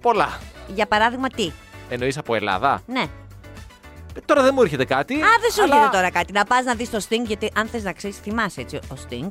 Πολλά. 0.00 0.38
Για 0.74 0.86
παράδειγμα, 0.86 1.28
τι; 1.28 1.52
Εννοείς 1.88 2.18
από 2.18 2.34
Ελλάδα; 2.34 2.82
Ναι. 2.86 3.00
Ε, 4.16 4.20
Τώρα 4.24 4.42
δεν 4.42 4.50
μου 4.54 4.62
έρχεται 4.62 4.84
κάτι. 4.84 5.14
Α, 5.14 5.26
δεν 5.40 5.50
σου 5.52 5.62
αλλά- 5.62 5.76
έρχεται 5.76 5.96
τώρα 5.96 6.10
κάτι. 6.10 6.32
Να 6.32 6.44
πας 6.44 6.64
να 6.64 6.74
δεις 6.74 6.90
το 6.90 7.00
Sting, 7.08 7.24
γιατί 7.26 7.50
αν 7.56 7.66
θες 7.66 7.82
να 7.82 7.92
ξέρεις, 7.92 8.16
θυμάσαι 8.18 8.60
έτσι 8.60 8.76
ο 8.76 8.94
Sting. 9.08 9.30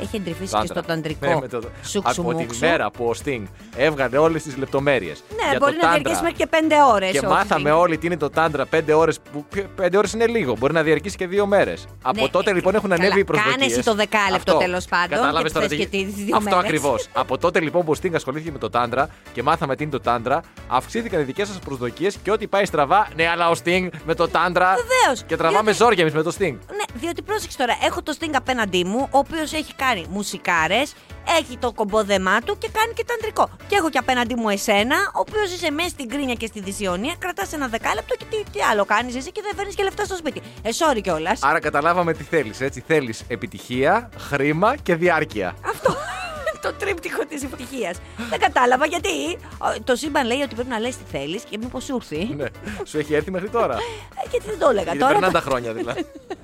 Έχει 0.00 0.16
εντρυφήσει 0.16 0.44
και 0.50 0.56
Τάντρα. 0.56 0.74
στο 0.74 0.82
ταντρικό. 0.82 1.26
Ναι, 1.26 1.36
με 1.40 1.48
το- 1.48 1.60
Σουξου 1.82 2.20
από 2.20 2.34
τη 2.34 2.42
μουξου. 2.42 2.58
μέρα 2.60 2.90
που 2.90 3.04
ο 3.04 3.14
Sting 3.24 3.42
έβγαλε 3.76 4.18
όλες 4.18 4.42
τις 4.42 4.56
λεπτομέρειες. 4.56 5.22
Ναι, 5.50 5.58
μπορεί 5.58 5.76
να 5.82 5.88
διαρκέσει 5.88 6.20
μέχρι 6.22 6.36
και 6.36 6.46
πέντε 6.46 6.74
ώρες. 6.92 7.10
Και 7.10 7.26
μάθαμε 7.26 7.70
όλοι 7.70 7.98
τι 7.98 8.06
είναι 8.06 8.16
το 8.16 8.30
τάντρα 8.30 8.66
5 8.66 8.92
ώρες. 8.98 9.18
Που 9.32 9.44
5 9.76 9.96
ώρες 9.98 10.12
είναι 10.12 10.26
λίγο. 10.26 10.56
Μπορεί 10.58 10.72
να 10.72 10.82
διαρκήσει 10.82 11.16
και 11.16 11.26
2 11.26 11.46
μέρες. 11.46 11.86
Από 12.02 12.20
Ναι, 12.22 12.28
τότε 12.28 12.50
ε, 12.50 12.54
λοιπόν 12.54 12.74
έχουν 12.74 12.88
καλά, 12.90 13.02
ανέβει 13.02 13.20
οι 13.20 13.24
προσδοκίες. 13.24 13.56
κάνε 13.56 13.72
εσύ 13.72 13.82
το 13.84 13.94
δεκάλεπτο 13.94 14.56
τέλος 14.56 14.84
πάντων 14.84 15.18
και 15.42 15.50
θες 15.50 15.68
και 15.68 15.86
τις 15.86 16.14
δύο 16.14 16.36
Αυτό 16.36 16.50
μέρες. 16.50 16.64
ακριβώς. 16.64 17.08
Από 17.12 17.38
τότε 17.38 17.60
λοιπόν 17.60 17.84
που 17.84 17.92
ο 17.92 18.00
Sting 18.02 18.14
ασχολήθηκε 18.14 18.50
με 18.52 18.58
το 18.58 18.70
τάντρα 18.70 19.08
και 19.32 19.42
μάθαμε 19.42 19.76
τι 19.76 19.82
είναι 19.82 19.92
το 19.92 20.00
τάντρα, 20.00 20.40
αυξήθηκαν 20.68 21.20
οι 21.20 21.22
δικές 21.24 21.48
σας 21.48 21.58
προσδοκίες 21.58 22.16
και 22.22 22.30
ό,τι 22.30 22.46
πάει 22.46 22.64
στραβά. 22.64 23.08
Ναι, 23.16 23.28
αλλά 23.28 23.48
ο 23.48 23.52
Sting 23.64 23.88
με 24.06 24.14
το 24.14 24.28
τάντρα. 24.28 24.74
Βεβαίως, 24.74 25.22
Και 25.26 25.36
τραβάμε 25.36 25.62
διότι- 25.62 25.76
ζόρια 25.82 26.02
εμείς 26.02 26.14
με 26.14 26.22
το 26.22 26.32
Sting. 26.38 26.56
Ναι, 26.76 26.84
διότι 27.00 27.22
πρόσεξε 27.22 27.56
τώρα, 27.58 27.76
έχω 27.86 28.02
το 28.02 28.16
Sting 28.20 28.32
απέναντί 28.34 28.84
μου, 28.84 29.08
ο 29.10 29.18
οποίος 29.18 29.52
έχει 29.52 29.74
κάνει 29.74 29.89
μουσικάρες, 30.10 30.94
έχει 31.38 31.56
το 31.58 31.72
κομπόδεμά 31.72 32.40
του 32.40 32.58
και 32.58 32.68
κάνει 32.72 32.92
και 32.92 33.04
ταντρικό. 33.04 33.50
Και 33.68 33.76
έχω 33.76 33.90
και 33.90 33.98
απέναντί 33.98 34.34
μου 34.34 34.48
εσένα, 34.48 34.96
ο 35.14 35.18
οποίος 35.20 35.52
είσαι 35.54 35.70
μέσα 35.70 35.88
στην 35.88 36.08
κρίνια 36.08 36.34
και 36.34 36.46
στη 36.46 36.60
δυσιονία, 36.60 37.14
κρατάς 37.18 37.52
ένα 37.52 37.68
δεκάλεπτο 37.68 38.14
και 38.16 38.24
τι, 38.30 38.50
τι 38.52 38.60
άλλο 38.70 38.84
κάνεις 38.84 39.16
εσύ 39.16 39.32
και 39.32 39.40
δεν 39.44 39.52
φέρνεις 39.56 39.74
και 39.74 39.82
λεφτά 39.82 40.04
στο 40.04 40.16
σπίτι. 40.16 40.40
Ε, 40.62 40.68
sorry 40.78 41.00
κιόλας. 41.02 41.42
Άρα 41.42 41.60
καταλάβαμε 41.60 42.12
τι 42.12 42.22
θέλεις. 42.22 42.60
Έτσι 42.60 42.84
θέλεις 42.86 43.24
επιτυχία, 43.28 44.08
χρήμα 44.18 44.76
και 44.76 44.94
διάρκεια. 44.94 45.54
Αυτό. 45.66 45.96
το 46.62 46.72
τρίπτυχο 46.72 47.24
της 47.28 47.42
ευτυχία. 47.42 47.94
δεν 48.30 48.38
κατάλαβα 48.40 48.86
γιατί. 48.86 49.34
Ο, 49.58 49.80
Το 49.84 49.96
σύμπαν 49.96 50.26
λέει 50.26 50.40
ότι 50.40 50.54
πρέπει 50.54 50.68
να 50.68 50.78
λες 50.78 50.96
τι 50.96 51.02
θέλεις 51.10 51.42
και 51.42 51.58
μήπως 51.58 51.84
σου 51.84 51.94
έρθει. 51.96 52.34
ναι. 52.36 52.44
Σου 52.84 52.98
έχει 52.98 53.14
έρθει 53.14 53.30
μέχρι 53.30 53.48
τώρα. 53.48 53.74
Ε, 53.74 54.28
γιατί 54.30 54.46
δεν 54.48 54.58
το 54.58 54.68
έλεγα 54.68 54.82
Γιατί 54.82 54.98
τώρα. 54.98 55.12
περνάνε 55.12 55.32
τα 55.32 55.40
χρόνια 55.40 55.72
δηλαδή. 55.72 56.06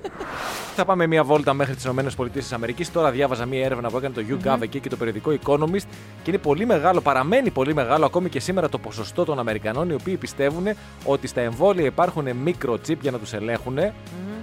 Θα 0.75 0.85
πάμε 0.85 1.07
μια 1.07 1.23
βόλτα 1.23 1.53
μέχρι 1.53 1.75
τις 1.75 2.51
ΗΠΑ. 2.51 2.91
Τώρα 2.93 3.11
διάβαζα 3.11 3.45
μια 3.45 3.65
έρευνα 3.65 3.89
που 3.89 3.97
έκανε 3.97 4.13
το 4.13 4.21
YouGov 4.29 4.61
εκεί 4.61 4.79
και 4.79 4.89
το 4.89 4.95
περιοδικό 4.95 5.33
Economist 5.43 5.87
και 6.23 6.29
είναι 6.29 6.37
πολύ 6.37 6.65
μεγάλο, 6.65 7.01
παραμένει 7.01 7.49
πολύ 7.49 7.73
μεγάλο 7.73 8.05
ακόμη 8.05 8.29
και 8.29 8.39
σήμερα 8.39 8.69
το 8.69 8.77
ποσοστό 8.77 9.25
των 9.25 9.39
Αμερικανών 9.39 9.89
οι 9.89 9.93
οποίοι 9.93 10.15
πιστεύουν 10.15 10.65
ότι 11.05 11.27
στα 11.27 11.41
εμβόλια 11.41 11.85
υπάρχουν 11.85 12.27
microchip 12.45 12.97
για 13.01 13.11
να 13.11 13.17
τους 13.19 13.33
ελεγχουν 13.33 13.77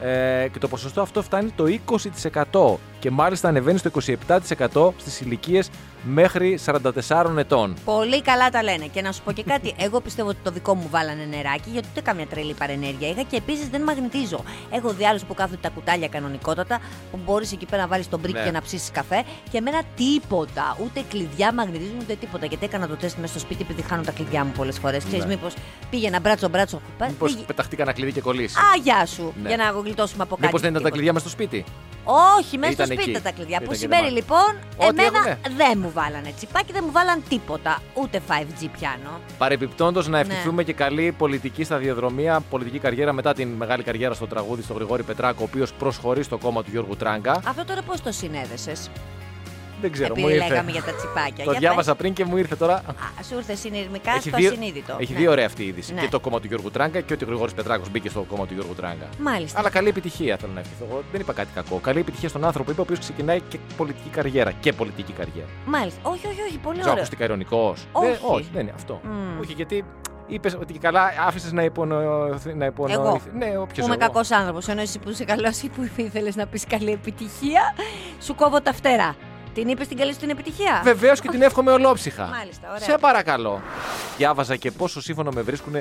Ε, 0.01 0.49
και 0.53 0.59
το 0.59 0.69
ποσοστό 0.69 1.01
αυτό 1.01 1.23
φτάνει 1.23 1.51
το 1.51 1.65
20% 2.53 2.75
και 2.99 3.11
μάλιστα 3.11 3.49
ανεβαίνει 3.49 3.79
στο 3.79 3.91
27% 4.69 4.91
στις 4.97 5.21
ηλικίες 5.21 5.71
μέχρι 6.07 6.59
44 6.67 7.37
ετών. 7.39 7.77
Πολύ 7.85 8.23
καλά 8.23 8.51
τα 8.51 8.63
λένε. 8.63 8.87
Και 8.87 9.03
να 9.03 9.13
σου 9.13 9.23
πω 9.23 9.33
και 9.33 9.43
κάτι. 9.43 9.75
Εγώ 9.87 10.01
πιστεύω 10.01 10.29
ότι 10.29 10.39
το 10.43 10.51
δικό 10.51 10.75
μου 10.75 10.87
βάλανε 10.91 11.25
νεράκι, 11.31 11.71
γιατί 11.71 11.89
ούτε 11.91 12.01
καμιά 12.01 12.27
τρελή 12.27 12.55
παρενέργεια 12.55 13.09
είχα 13.09 13.23
και 13.23 13.37
επίσης 13.37 13.69
δεν 13.69 13.83
μαγνητίζω. 13.83 14.45
Έχω 14.71 14.91
δει 14.91 15.07
άλλους 15.07 15.23
που 15.25 15.35
κάθονται 15.35 15.59
τα 15.61 15.69
κουτάλια 15.69 16.09
κανονικότατα, 16.09 16.79
που 17.11 17.19
μπορείς 17.25 17.53
εκεί 17.53 17.67
πέρα 17.67 17.83
να 17.83 17.89
βάλεις 17.89 18.09
τον 18.09 18.21
μπρίκ 18.21 18.35
Ναι. 18.35 18.45
και 18.45 18.51
να 18.51 18.63
ψήσεις 18.63 18.91
καφέ. 18.91 19.25
Και 19.51 19.59
εμένα 19.59 19.83
τίποτα. 19.97 20.77
Ούτε 20.85 21.03
κλειδιά 21.09 21.53
μαγνητίζουν 21.53 21.97
ούτε 22.01 22.15
τίποτα. 22.15 22.47
Γιατί 22.47 22.65
έκανα 22.65 22.89
το 22.89 22.97
τεστ 22.97 23.17
μέσα 23.19 23.31
στο 23.33 23.39
σπίτι 23.39 23.63
επειδή 23.63 23.83
χάνω 23.83 24.03
τα 24.03 24.13
κλειδιά 24.13 24.45
μου 24.45 24.53
πολλές 24.57 24.79
φορές. 24.79 25.05
Ξέρεις, 25.05 25.25
Ναι. 25.25 25.31
μήπως 25.35 25.55
πήγαινα 25.91 26.21
μπράτσο 26.21 26.49
μπράτσο. 26.49 26.81
Πα- 26.99 27.07
Μήπως 27.07 27.33
πήγε- 27.33 27.47
πεταχτεί 27.47 27.77
κανένα 27.77 27.97
κλειδί 27.97 28.13
και 28.13 28.21
κολλήσει. 28.21 28.59
Α, 28.59 28.63
γεια 28.83 29.07
σου. 29.07 29.33
Ναι. 29.43 29.49
Για 29.49 29.57
να 29.57 29.65
γλιτώσουμε 29.81 30.23
από 30.23 30.35
κάτι. 30.35 30.47
Μήπω 30.47 30.59
δεν 30.59 30.71
ήταν 30.71 30.83
τα 30.83 30.89
τίποτα. 30.89 30.91
κλειδιά 30.91 31.13
μες 31.13 31.21
στο 31.23 31.31
σπίτι. 31.31 31.65
Όχι, 32.05 32.59
μέσα 32.59 32.73
στο 32.73 32.83
Ήταν 32.83 32.97
σπίτι 32.97 33.11
εκεί. 33.11 33.21
τα 33.23 33.31
κλειδιά. 33.31 33.55
Ήταν 33.57 33.67
Που 33.67 33.73
και 33.73 33.79
σημαίνει 33.79 34.01
μάλλον. 34.03 34.17
λοιπόν, 34.17 34.51
Ό,τι 34.77 34.87
εμένα 34.87 35.19
έχουνε. 35.19 35.39
δεν 35.57 35.79
μου 35.83 35.91
βάλανε 35.95 36.33
τσιπάκι, 36.37 36.73
δεν 36.73 36.83
μου 36.87 36.93
βάλαν 36.93 37.23
τίποτα. 37.29 37.83
Ούτε 37.95 38.21
5G 38.29 38.69
πιάνω. 38.79 39.21
Παρεπιπτόντως, 39.39 40.09
να 40.09 40.19
ευχηθούμε 40.19 40.55
Ναι. 40.57 40.63
και 40.63 40.73
καλή 40.73 41.13
πολιτική 41.19 41.65
σταδιοδρομία, 41.65 42.41
πολιτική 42.51 42.79
καριέρα 42.79 43.13
μετά 43.13 43.33
την 43.33 43.49
μεγάλη 43.49 43.83
καριέρα 43.83 44.15
στο 44.15 44.27
τραγούδι 44.27 44.63
στο 44.63 44.75
Γρηγόρη 44.75 45.03
Πετράκο, 45.03 45.39
ο 45.41 45.45
οποίος 45.45 45.73
προσχωρεί 45.73 46.23
στο 46.23 46.39
κόμμα 46.39 46.63
του 46.63 46.71
Γιώργου 46.71 46.97
Τράγκα. 46.97 47.41
Αυτό 47.47 47.65
τώρα 47.65 47.83
πώς 47.83 48.01
το 48.01 48.13
συνέδεσες; 48.13 48.91
Δεν 49.85 49.93
ξέρω, 49.93 50.15
μου 50.15 50.21
Επειδή 50.21 50.35
ήρθε. 50.37 50.49
λέγαμε 50.49 50.71
για 50.71 50.83
τα 50.83 50.93
τσιπάκια. 50.93 51.45
Το 51.45 51.51
Για 51.51 51.61
διάβασα 51.61 51.95
πριν 51.95 52.13
και 52.13 52.25
μου 52.25 52.37
ήρθε 52.37 52.57
τώρα. 52.57 52.83
πες. 52.87 52.95
Α, 53.21 53.23
σου 53.29 53.35
ήρθε 53.37 53.55
συνειρμικά 53.55 54.11
Έχει 54.11 54.29
στο 54.29 54.37
δύο, 54.37 54.49
ασυνείδητο. 54.51 54.97
έχει 55.01 55.13
Ναι. 55.13 55.19
δύο 55.19 55.31
ωραία 55.31 55.47
αυτή 55.47 55.63
η 55.63 55.67
είδηση. 55.67 55.95
Ναι. 55.95 56.01
Και 56.01 56.09
το 56.09 56.21
κόμμα 56.21 56.41
του 56.41 56.47
Γιώργου 56.47 56.71
Τράγκα 56.71 57.01
και 57.01 57.13
ότι 57.13 57.25
ο 57.25 57.27
Γρηγόρης 57.27 57.55
Πετράκος 57.55 57.91
μπήκε 57.91 58.09
στο 58.09 58.21
κόμμα 58.23 58.47
του 58.47 58.55
Γιώργου 58.55 58.75
Τράγκα. 58.75 59.07
Μάλιστα. 59.19 59.59
Αλλά 59.59 59.71
καλή 59.71 59.89
επιτυχία 59.89 60.37
θέλω 60.37 60.53
να 60.53 60.61
ευχηθώ. 60.61 60.85
Εγώ 60.91 61.03
δεν 61.13 61.21
είπα 61.21 61.33
κάτι 61.33 61.49
κακό. 61.55 61.77
Καλή 61.79 61.99
επιτυχία 62.01 62.29
στον 62.29 62.45
άνθρωπο, 62.45 62.71
είπε, 62.71 62.81
ο 62.81 62.83
οποίος 62.83 62.99
ξεκινάει 62.99 63.41
και 63.41 63.59
πολιτική 63.77 64.09
καριέρα. 64.09 64.53
Και 64.61 64.73
πολιτική 64.73 65.13
καριέρα. 65.13 65.49
Μάλιστα. 65.67 66.01
Όχι, 66.03 66.27
όχι, 66.27 66.41
όχι. 66.49 66.59
Πολύ 66.59 66.75
Ξέρω 66.79 66.91
ωραίο. 66.91 66.95
ακουστικά 66.95 67.25
ειρωνικό. 67.25 67.75
Όχι. 67.93 68.19
όχι, 68.23 68.49
δεν 68.53 68.63
είναι 68.63 68.73
αυτό. 68.75 69.01
Μμ. 69.05 69.41
Όχι, 69.41 69.53
γιατί 69.53 69.85
είπες 70.27 70.55
ότι 70.61 70.73
και 70.73 70.79
καλά 70.79 71.11
άφησες 71.27 71.53
να 71.53 71.63
υπονοηθεί. 71.63 72.55
Να 72.55 72.65
υπονοηθεί. 72.67 73.31
Ναι, 73.37 73.47
όποιος. 73.59 73.79
Που 73.79 73.93
είμαι 73.93 73.97
κακός 73.97 74.31
άνθρωπος. 74.31 74.69
Ενώ 74.69 74.81
εσύ 74.81 74.99
που 74.99 75.11
είσαι 75.11 75.25
καλός 75.25 75.63
ή 75.63 75.69
που 75.69 75.83
ήθελες 75.97 76.37
να 76.37 76.47
πεις 76.47 76.65
καλή 76.69 76.91
επιτυχία, 76.93 77.75
σου 78.21 78.35
κόβω 78.35 78.61
τα 78.61 78.73
φτερά. 78.73 79.15
Την 79.55 79.69
είπες 79.69 79.89
την 79.89 79.97
καλή 79.97 80.13
σου 80.13 80.19
την 80.19 80.31
επιτυχία; 80.31 80.81
Βεβαίως 80.85 81.21
και 81.21 81.29
την 81.29 81.43
εύχομαι 81.43 81.73
ολόψυχα. 81.73 82.27
Μάλιστα, 82.27 82.69
ωραία. 82.69 82.81
Σε 82.81 82.99
παρακαλώ. 83.01 83.63
Διάβαζα 84.17 84.57
και 84.57 84.71
πόσο 84.71 85.01
σύμφωνο 85.01 85.31
με 85.31 85.43
βρίσκουν 85.43 85.75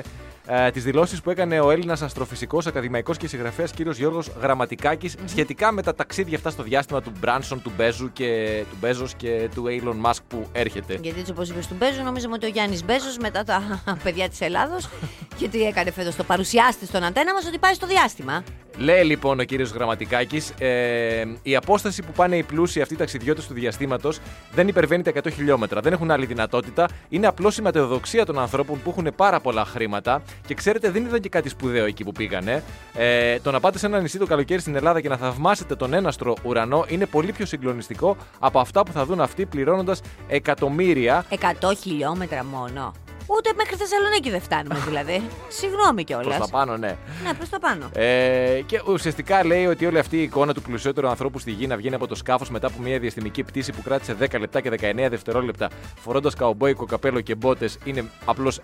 ε, 0.46 0.70
τις 0.70 0.84
δηλώσεις 0.84 1.20
που 1.20 1.30
έκανε 1.30 1.60
ο 1.60 1.70
Έλληνας 1.70 2.02
αστροφυσικός, 2.02 2.66
ακαδημαϊκός 2.66 3.16
και 3.16 3.28
συγγραφέας 3.28 3.72
κ. 3.72 3.80
Γιώργος 3.80 4.30
Γραμματικάκης 4.40 5.14
σχετικά 5.24 5.72
με 5.72 5.82
τα 5.82 5.94
ταξίδια 5.94 6.36
αυτά 6.36 6.50
στο 6.50 6.62
διάστημα 6.62 7.02
του 7.02 7.12
Μπράνσον, 7.18 7.62
του 7.62 7.72
Μπέζου 7.76 8.12
και 8.12 8.62
του 8.70 8.76
Μπέζος 8.80 9.14
και 9.14 9.48
του 9.54 9.64
Elon 9.68 10.10
Musk 10.10 10.18
που 10.28 10.46
έρχεται. 10.52 10.98
Γιατί 11.02 11.20
έτσι 11.20 11.32
όπως 11.32 11.48
είπες 11.48 11.66
του 11.66 11.74
Μπέζου, 11.78 12.02
νομίζαμε 12.02 12.34
ότι 12.34 12.46
ο 12.46 12.48
Γιάννης 12.48 12.84
Μπέζος 12.84 13.18
μετά 13.18 13.44
τα 13.44 13.82
παιδιά 14.04 14.28
της 14.28 14.40
Ελλάδος. 14.40 14.88
γιατί 15.38 15.62
έκανε 15.62 15.90
φέτος 15.90 16.16
το 16.16 16.24
παρουσιάστης 16.24 16.88
στον 16.88 17.02
αντένα 17.02 17.32
μας 17.34 17.46
ότι 17.46 17.58
πάει 17.58 17.74
στο 17.74 17.86
διάστημα. 17.86 18.42
Λέει 18.76 19.04
λοιπόν 19.04 19.40
ο 19.40 19.42
κύριος 19.42 19.70
Γραμματικάκης, 19.70 20.52
ε, 20.58 21.24
η 21.42 21.56
απόσταση 21.56 22.02
που 22.02 22.12
πάνε 22.12 22.36
οι 22.36 22.42
πλούσιοι 22.42 22.80
αυτοί 22.80 22.94
οι 22.94 22.96
ταξιδιώτες 22.96 23.46
του 23.46 23.54
διαστήματος 23.54 24.20
δεν 24.52 24.68
υπερβαίνει 24.68 25.02
τα 25.02 25.10
100 25.10 25.30
χιλιόμετρα. 25.32 25.80
Δεν 25.80 25.92
έχουν 25.92 26.10
άλλη 26.10 26.26
δυνατότητα. 26.26 26.88
Είναι 27.08 27.26
απλώς 27.26 27.58
η 27.58 27.62
ματαιοδοξία 27.62 28.24
των 28.24 28.38
ανθρώπων 28.38 28.82
που 28.82 28.90
έχουν 28.90 29.08
πάρα 29.16 29.40
πολλά 29.40 29.64
χρήματα. 29.64 30.22
Και 30.46 30.54
ξέρετε, 30.54 30.90
δεν 30.90 31.04
είδαν 31.04 31.20
και 31.20 31.28
κάτι 31.28 31.48
σπουδαίο 31.48 31.84
εκεί 31.84 32.04
που 32.04 32.12
πήγανε. 32.12 32.62
Ε, 32.94 33.38
το 33.38 33.50
να 33.50 33.60
πάτε 33.60 33.78
σε 33.78 33.86
ένα 33.86 34.00
νησί 34.00 34.18
το 34.18 34.26
καλοκαίρι 34.26 34.60
στην 34.60 34.74
Ελλάδα 34.74 35.00
και 35.00 35.08
να 35.08 35.16
θαυμάσετε 35.16 35.76
τον 35.76 35.92
έναστρο 35.92 36.34
ουρανό 36.42 36.84
είναι 36.88 37.06
πολύ 37.06 37.32
πιο 37.32 37.46
συγκλονιστικό 37.46 38.16
από 38.38 38.58
αυτά 38.58 38.82
που 38.82 38.92
θα 38.92 39.04
δουν 39.04 39.20
αυτοί 39.20 39.46
πληρώνοντας 39.46 40.00
εκατομμύρια 40.28 41.24
100 41.60 41.72
χιλιόμετρα 41.80 42.44
μόνο. 42.44 42.92
Ούτε 43.26 43.50
μέχρι 43.56 43.76
Θεσσαλονίκη 43.76 44.30
δεν 44.30 44.40
φτάνουμε 44.40 44.82
δηλαδή. 44.88 45.22
Συγγνώμη 45.48 46.04
κιόλας. 46.04 46.26
προς 46.26 46.38
τα 46.38 46.48
πάνω, 46.56 46.76
ναι. 46.76 46.96
Ναι, 47.24 47.34
προς 47.34 47.48
τα 47.48 47.58
πάνω. 47.58 47.90
Ε, 47.94 48.60
και 48.66 48.82
ουσιαστικά 48.86 49.44
λέει 49.44 49.66
ότι 49.66 49.86
όλη 49.86 49.98
αυτή 49.98 50.16
η 50.16 50.22
εικόνα 50.22 50.54
του 50.54 50.62
πλουσιότερου 50.62 51.08
ανθρώπου 51.08 51.38
στη 51.38 51.50
γη 51.50 51.66
να 51.66 51.76
βγαίνει 51.76 51.94
από 51.94 52.06
το 52.06 52.14
σκάφος 52.14 52.50
μετά 52.50 52.66
από 52.66 52.76
μια 52.82 52.98
διαστημική 52.98 53.42
πτήση 53.42 53.72
που 53.72 53.82
κράτησε 53.82 54.16
10 54.20 54.38
λεπτά 54.40 54.60
και 54.60 54.70
19 54.70 54.76
δευτερόλεπτα 55.10 55.70
φορώντας 56.00 56.34
καουμπόικο 56.34 56.84
καπέλο 56.86 57.20
και 57.20 57.34
μπότες 57.34 57.78
είναι 57.84 58.04
απλώς 58.24 58.60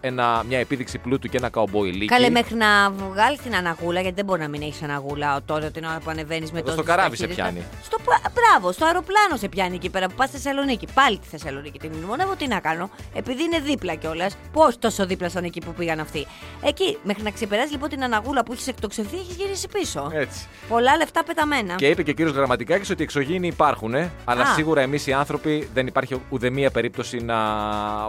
μια 0.49 0.59
επίδειξη 0.59 0.99
πλούτου 0.99 1.29
και 1.29 1.37
ένα 1.37 1.49
καουμπόι 1.49 2.05
Καλέ 2.07 2.31
μέχρι 2.31 2.55
να 2.55 2.91
βγάλει 2.91 3.39
την 3.39 3.55
αναγούλα, 3.55 4.01
γιατί 4.01 4.15
δεν 4.17 4.25
μπορεί 4.25 4.41
να 4.41 4.49
μην 4.49 4.63
έχεις 4.63 4.83
αναγούλα 4.83 5.41
τώρα 5.47 5.71
την 5.71 5.85
ώρα 5.85 5.99
που 6.05 6.11
ανεβαίνεις 6.11 6.53
με 6.53 6.59
Εδώ 6.59 6.67
το. 6.67 6.73
στο 6.73 6.83
καράβι 6.83 7.17
σε 7.17 7.27
πιάνει. 7.27 7.63
Στο, 7.83 7.97
πα- 8.05 8.21
μπράβο, 8.35 8.73
στο 8.73 8.85
αεροπλάνο 8.85 9.37
σε 9.37 9.49
πιάνει 9.49 9.75
εκεί 9.75 9.91
πέρα 9.91 10.07
που 10.07 10.15
πας 10.15 10.29
στη 10.29 10.37
Θεσσαλονίκη. 10.39 10.87
Πάλι 10.95 11.19
τη 11.19 11.27
Θεσσαλονίκη 11.29 11.79
την 11.79 11.91
μνημονεύω, 11.93 12.35
τι 12.37 12.47
να 12.47 12.61
κάνω. 12.61 12.91
Επειδή 13.15 13.43
είναι 13.43 13.59
δίπλα 13.59 13.95
κιόλας, 13.95 14.37
που 14.53 14.61
όχι 14.61 14.79
τόσο 14.79 15.07
δίπλα 15.07 15.29
σαν 15.29 15.45
εκεί 15.45 15.61
που 15.61 15.73
πήγαν 15.73 16.01
αυτοί. 16.01 16.27
Εκεί, 16.63 16.99
μέχρι 17.03 17.23
να 17.23 17.31
ξεπεράσει 17.31 17.73
λοιπόν 17.73 17.89
την 17.89 18.03
αναγούλα 18.05 18.43
που 18.43 18.53
έχεις 18.53 18.67
εκτοξευθεί, 18.67 19.17
έχεις 19.17 19.37
γυρίσει 19.37 19.69
πίσω. 19.69 20.11
Έτσι. 20.15 20.47
Πολλά 20.69 20.97
λεφτά 20.97 21.25
πεταμένα. 21.25 21.75
Και 21.75 21.89
είπε 21.89 22.03
και 22.03 22.11
ο 22.11 22.15
κύριος 22.15 22.35
Γραμματικάκης 22.35 22.91
ότι 22.91 23.01
οι 23.01 23.05
εξωγήινοι 23.05 23.47
υπάρχουν, 23.47 23.95
αλλά 24.25 24.43
Α. 24.43 24.55
σίγουρα 24.55 24.81
εμείς 24.81 25.07
οι 25.07 25.13
άνθρωποι 25.13 25.69
δεν 25.75 25.87
υπάρχει 25.87 26.21
ουδέμια 26.29 26.71
περίπτωση 26.71 27.17
να 27.17 27.37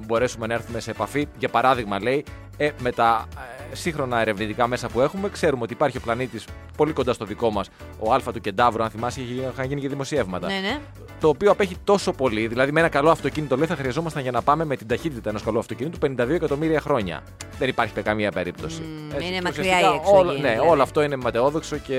μπορέσουμε 0.06 0.47
να 0.47 0.54
έρθουμε 0.54 0.80
σε 0.80 0.91
επαφή. 0.91 1.27
Για 1.38 1.49
παράδειγμα, 1.49 2.01
λέει, 2.01 2.25
ε, 2.65 2.71
με 2.80 2.91
τα 2.91 3.28
ε, 3.71 3.76
σύγχρονα 3.76 4.19
ερευνητικά 4.21 4.67
μέσα 4.67 4.88
που 4.88 5.02
έχουμε, 5.02 5.30
ξέρουμε 5.30 5.63
ότι 5.63 5.74
υπάρχει 5.74 5.97
ο 5.97 6.00
πλανήτης 6.00 6.45
πολύ 6.78 6.91
κοντά 6.93 7.13
στο 7.13 7.26
δικό 7.26 7.52
μας, 7.52 7.69
ο 8.00 8.13
Α 8.13 8.19
του 8.34 8.41
Κεντάβρου, 8.41 8.84
αν 8.84 8.89
θυμάσαι, 8.89 9.21
είχε- 9.21 9.50
είχαν 9.54 9.65
γίνει 9.67 9.82
και 9.82 9.88
δημοσιεύματα. 9.88 10.47
Ναι, 10.47 10.54
ναι. 10.60 10.78
Το 11.19 11.28
οποίο 11.28 11.52
απέχει 11.52 11.78
τόσο 11.84 12.12
πολύ, 12.13 12.47
δηλαδή 12.47 12.71
με 12.71 12.80
ένα 12.80 12.89
καλό 12.89 13.10
αυτοκίνητο, 13.10 13.58
λέει, 13.58 13.67
θα 13.67 13.76
χρειαζόμασταν 13.76 14.21
για 14.21 14.32
να 14.32 14.41
πάμε 14.41 14.65
με 14.65 14.76
την 14.76 14.88
ταχύτητα 14.88 15.30
ενός 15.30 15.43
καλού 15.43 15.60
αυτοκίνητου 15.60 15.97
52 16.06 16.30
εκατομμύρια 16.30 16.80
χρόνια. 16.82 17.24
Δεν 17.58 17.67
υπάρχει 17.69 17.93
καμία 18.02 18.32
περίπτωση. 18.32 18.82
Μμ, 18.82 19.12
Έτσι, 19.15 19.26
είναι 19.28 19.36
και 19.36 19.41
μακριά 19.41 19.62
ουσιαστικά 19.63 19.91
η 19.93 19.95
εξωγήινη, 19.95 20.19
όλο- 20.19 20.32
Ναι, 20.32 20.50
δηλαδή. 20.50 20.69
όλο 20.69 20.82
αυτό 20.82 21.02
είναι 21.02 21.15
ματαιόδοξο 21.15 21.78
και. 21.78 21.95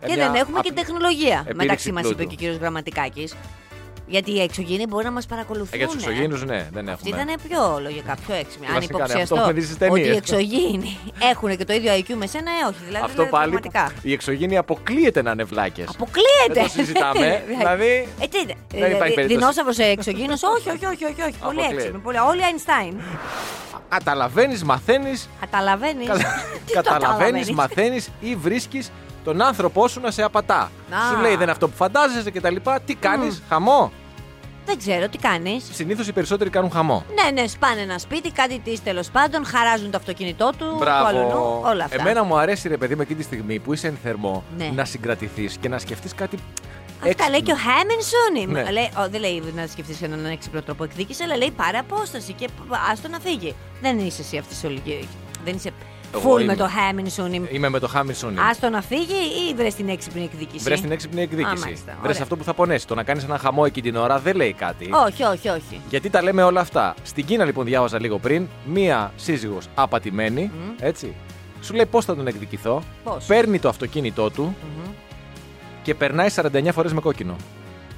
ε, 0.00 0.06
Και 0.06 0.14
μια 0.14 0.30
δεν 0.30 0.34
έχουμε 0.40 0.60
και 0.60 0.68
απ- 0.68 0.78
τεχνολογία. 0.78 1.32
επίδειξη 1.38 1.56
Μεταξύ 1.56 1.92
μας 1.92 2.04
είπε 2.04 2.14
πλούτου. 2.14 2.28
και 2.28 2.34
ο 2.34 2.38
κύριος 2.38 2.56
Γραμματικάκης. 2.56 3.34
Γιατί 4.10 4.30
οι 4.32 4.40
εξωγήινοι 4.40 4.86
μπορεί 4.86 5.04
να 5.04 5.10
μας 5.10 5.26
παρακολουθούν. 5.26 5.68
Ε, 5.72 5.76
Για 5.76 5.86
τους 5.86 5.94
εξωγήινους, 5.96 6.44
ναι, 6.44 6.68
δεν 6.72 6.88
Αυτή 6.88 7.08
έχουμε. 7.08 7.22
ήταν 7.22 7.40
πιο 7.48 7.78
λογικά, 7.82 8.14
πιο 8.26 8.34
έξυπνη. 8.34 8.66
Αν 8.66 8.74
Βασικά, 8.74 8.96
ναι, 8.96 9.04
υποψιαστώ 9.04 9.22
αυτό 9.22 9.36
έχουμε 9.36 9.52
δει 9.52 9.60
στις 9.62 9.74
ότι 9.74 9.84
ταινίες. 9.88 10.06
οι 10.06 10.16
εξωγήινοι 10.16 10.98
έχουν 11.30 11.56
και 11.56 11.64
το 11.64 11.72
ίδιο 11.72 11.92
IQ 11.98 12.14
με 12.14 12.26
σένα, 12.26 12.50
ε, 12.50 12.66
όχι. 12.68 12.78
Δηλαδή, 12.86 13.04
Αυτό 13.04 13.12
δηλαδή, 13.12 13.30
πάλι. 13.30 13.50
πραγματικά. 13.50 13.92
Οι 14.02 14.12
εξωγήινοι 14.12 14.56
αποκλείεται 14.56 15.22
να 15.22 15.30
είναι 15.30 15.44
βλάκες. 15.44 15.88
Αποκλείεται! 15.94 16.52
Δεν 16.52 16.62
το 16.62 16.68
συζητάμε. 16.68 17.42
δηλαδή. 17.56 18.08
Ε, 18.20 18.26
τι 18.26 18.38
είναι. 18.38 18.54
Δεν 18.74 18.90
υπάρχει 18.90 19.14
περίπτωση. 19.14 19.26
Δεινόσαυρος 19.38 19.78
εξωγήινος, 19.78 20.42
όχι, 20.42 20.68
όχι, 20.70 20.86
όχι, 20.86 21.04
όχι, 21.04 21.22
όχι. 21.22 21.34
Πολύ 21.38 21.60
Αποκλείεται. 21.60 21.74
έξυπνο. 21.74 21.98
Πολύ... 21.98 22.18
Όλοι 22.18 22.40
Einstein. 22.50 22.94
Καταλαβαίνεις, 23.88 24.64
μαθαίνεις. 24.64 25.28
Καταλαβαίνεις. 25.40 26.08
Καταλαβαίνεις, 26.78 27.50
μαθαίνεις 27.50 28.08
ή 28.20 28.36
βρίσκεις 28.36 28.90
τον 29.24 29.40
άνθρωπό 29.42 29.88
σου 29.88 30.00
να 30.00 30.10
σε 30.10 30.22
απατά. 30.22 30.58
Α. 30.60 30.70
Σου 31.12 31.20
λέει 31.20 31.30
δεν 31.32 31.40
είναι 31.40 31.50
αυτό 31.50 31.68
που 31.68 31.76
φαντάζεσαι 31.76 32.30
κτλ. 32.30 32.56
Τι 32.84 32.94
κάνεις, 32.94 33.42
χαμό. 33.48 33.92
Δεν 34.70 34.78
ξέρω 34.78 35.08
τι 35.08 35.18
κάνεις; 35.18 35.64
Συνήθως 35.72 36.06
οι 36.08 36.12
περισσότεροι 36.12 36.50
κάνουν 36.50 36.70
χαμό. 36.70 37.04
Ναι, 37.14 37.40
ναι, 37.40 37.46
σπάνε 37.48 37.80
ένα 37.80 37.98
σπίτι, 37.98 38.30
κάτι 38.32 38.58
της 38.58 38.82
τέλος 38.82 39.10
πάντων, 39.10 39.44
χαράζουν 39.46 39.90
το 39.90 39.96
αυτοκίνητό 39.96 40.50
του, 40.58 40.76
το 40.78 40.90
αλλού, 40.90 41.60
όλα 41.64 41.84
αυτά. 41.84 42.00
Εμένα 42.00 42.22
μου 42.24 42.38
αρέσει 42.38 42.68
ρε 42.68 42.76
παιδί 42.76 42.96
με 42.96 43.02
εκείνη 43.02 43.18
τη 43.18 43.24
στιγμή 43.24 43.58
που 43.58 43.72
είσαι 43.72 43.86
εν 43.86 43.98
θερμό 44.02 44.44
Ναι. 44.56 44.70
να 44.74 44.84
συγκρατηθείς 44.84 45.56
και 45.60 45.68
να 45.68 45.78
σκεφτείς 45.78 46.14
κάτι. 46.14 46.36
Αυτά 46.94 47.08
έξυπνο. 47.08 47.30
λέει 47.30 47.42
και 47.42 47.52
ο 47.52 47.56
Χάμινσον. 47.56 48.52
Ναι. 48.52 48.70
Λέει, 48.70 48.90
ο, 48.98 49.08
δεν 49.10 49.20
λέει 49.20 49.42
να 49.54 49.66
σκεφτείς 49.66 50.02
έναν 50.02 50.24
έξυπνο 50.26 50.62
τρόπο 50.62 50.84
εκδίκηση, 50.84 51.22
αλλά 51.22 51.36
λέει 51.36 51.50
πάρε 51.50 51.78
απόσταση 51.78 52.32
και 52.32 52.48
άστο 52.90 53.08
να 53.08 53.18
φύγει. 53.20 53.54
Δεν 53.80 53.98
είσαι 53.98 54.20
εσύ 54.22 54.36
αυτής 54.36 54.60
τη 54.60 54.66
ολική. 54.66 55.08
Δεν 55.44 55.54
είσαι 55.54 55.70
Εγώ 56.14 56.34
full 56.34 56.40
είμαι. 56.40 56.44
με 56.52 56.56
το 56.56 56.68
Χάμινσον. 56.68 57.32
Είμαι 57.50 57.68
με 57.68 57.78
το 57.78 57.88
Χάμιλσον. 57.88 58.38
Άστο 58.50 58.68
να 58.68 58.82
φύγει 58.82 59.48
ή 59.50 59.54
βρες 59.54 59.74
την 59.74 59.88
έξυπνη 59.88 60.22
εκδίκηση; 60.22 60.64
Βρες 60.64 60.80
την 60.80 60.90
έξυπνη 60.92 61.20
Α, 61.20 61.22
εκδίκηση. 61.22 61.64
μάλιστα, 61.64 61.92
Βρες 62.02 62.10
ωραία. 62.10 62.22
αυτό 62.22 62.36
που 62.36 62.44
θα 62.44 62.54
πονέσει. 62.54 62.86
Το 62.86 62.94
να 62.94 63.02
κάνεις 63.02 63.24
ένα 63.24 63.38
χαμό 63.38 63.62
εκείνη 63.66 63.90
την 63.90 63.96
ώρα 64.00 64.18
δεν 64.18 64.36
λέει 64.36 64.52
κάτι. 64.52 64.90
Όχι, 65.06 65.22
όχι, 65.22 65.48
όχι. 65.48 65.80
Γιατί 65.88 66.10
τα 66.10 66.22
λέμε 66.22 66.42
όλα 66.42 66.60
αυτά. 66.60 66.94
Στην 67.02 67.24
Κίνα 67.24 67.44
λοιπόν 67.44 67.64
διάβαζα 67.64 68.00
λίγο 68.00 68.18
πριν, 68.18 68.46
μία 68.64 69.12
σύζυγος 69.16 69.66
απατημένη, 69.74 70.50
έτσι, 70.80 71.14
σου 71.62 71.74
λέει 71.74 71.86
πώς 71.86 72.04
θα 72.04 72.16
τον 72.16 72.26
εκδικηθώ. 72.26 72.82
Πώς; 73.04 73.24
Παίρνει 73.24 73.58
το 73.58 73.68
αυτοκίνητό 73.68 74.30
του 74.30 74.56
και 75.82 75.94
περνάει 75.94 76.28
49 76.34 76.72
φορές 76.72 76.92
με 76.92 77.00
κόκκινο. 77.00 77.36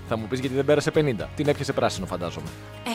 Θα 0.08 0.16
μου 0.16 0.26
πεις 0.28 0.40
γιατί 0.40 0.54
δεν 0.54 0.64
πέρασε 0.64 0.90
50. 0.94 1.28
Την 1.36 1.48
έπιασε 1.48 1.72
πράσινο 1.72 2.06
φαντάζομαι. 2.06 2.46
Ε, 2.84 2.88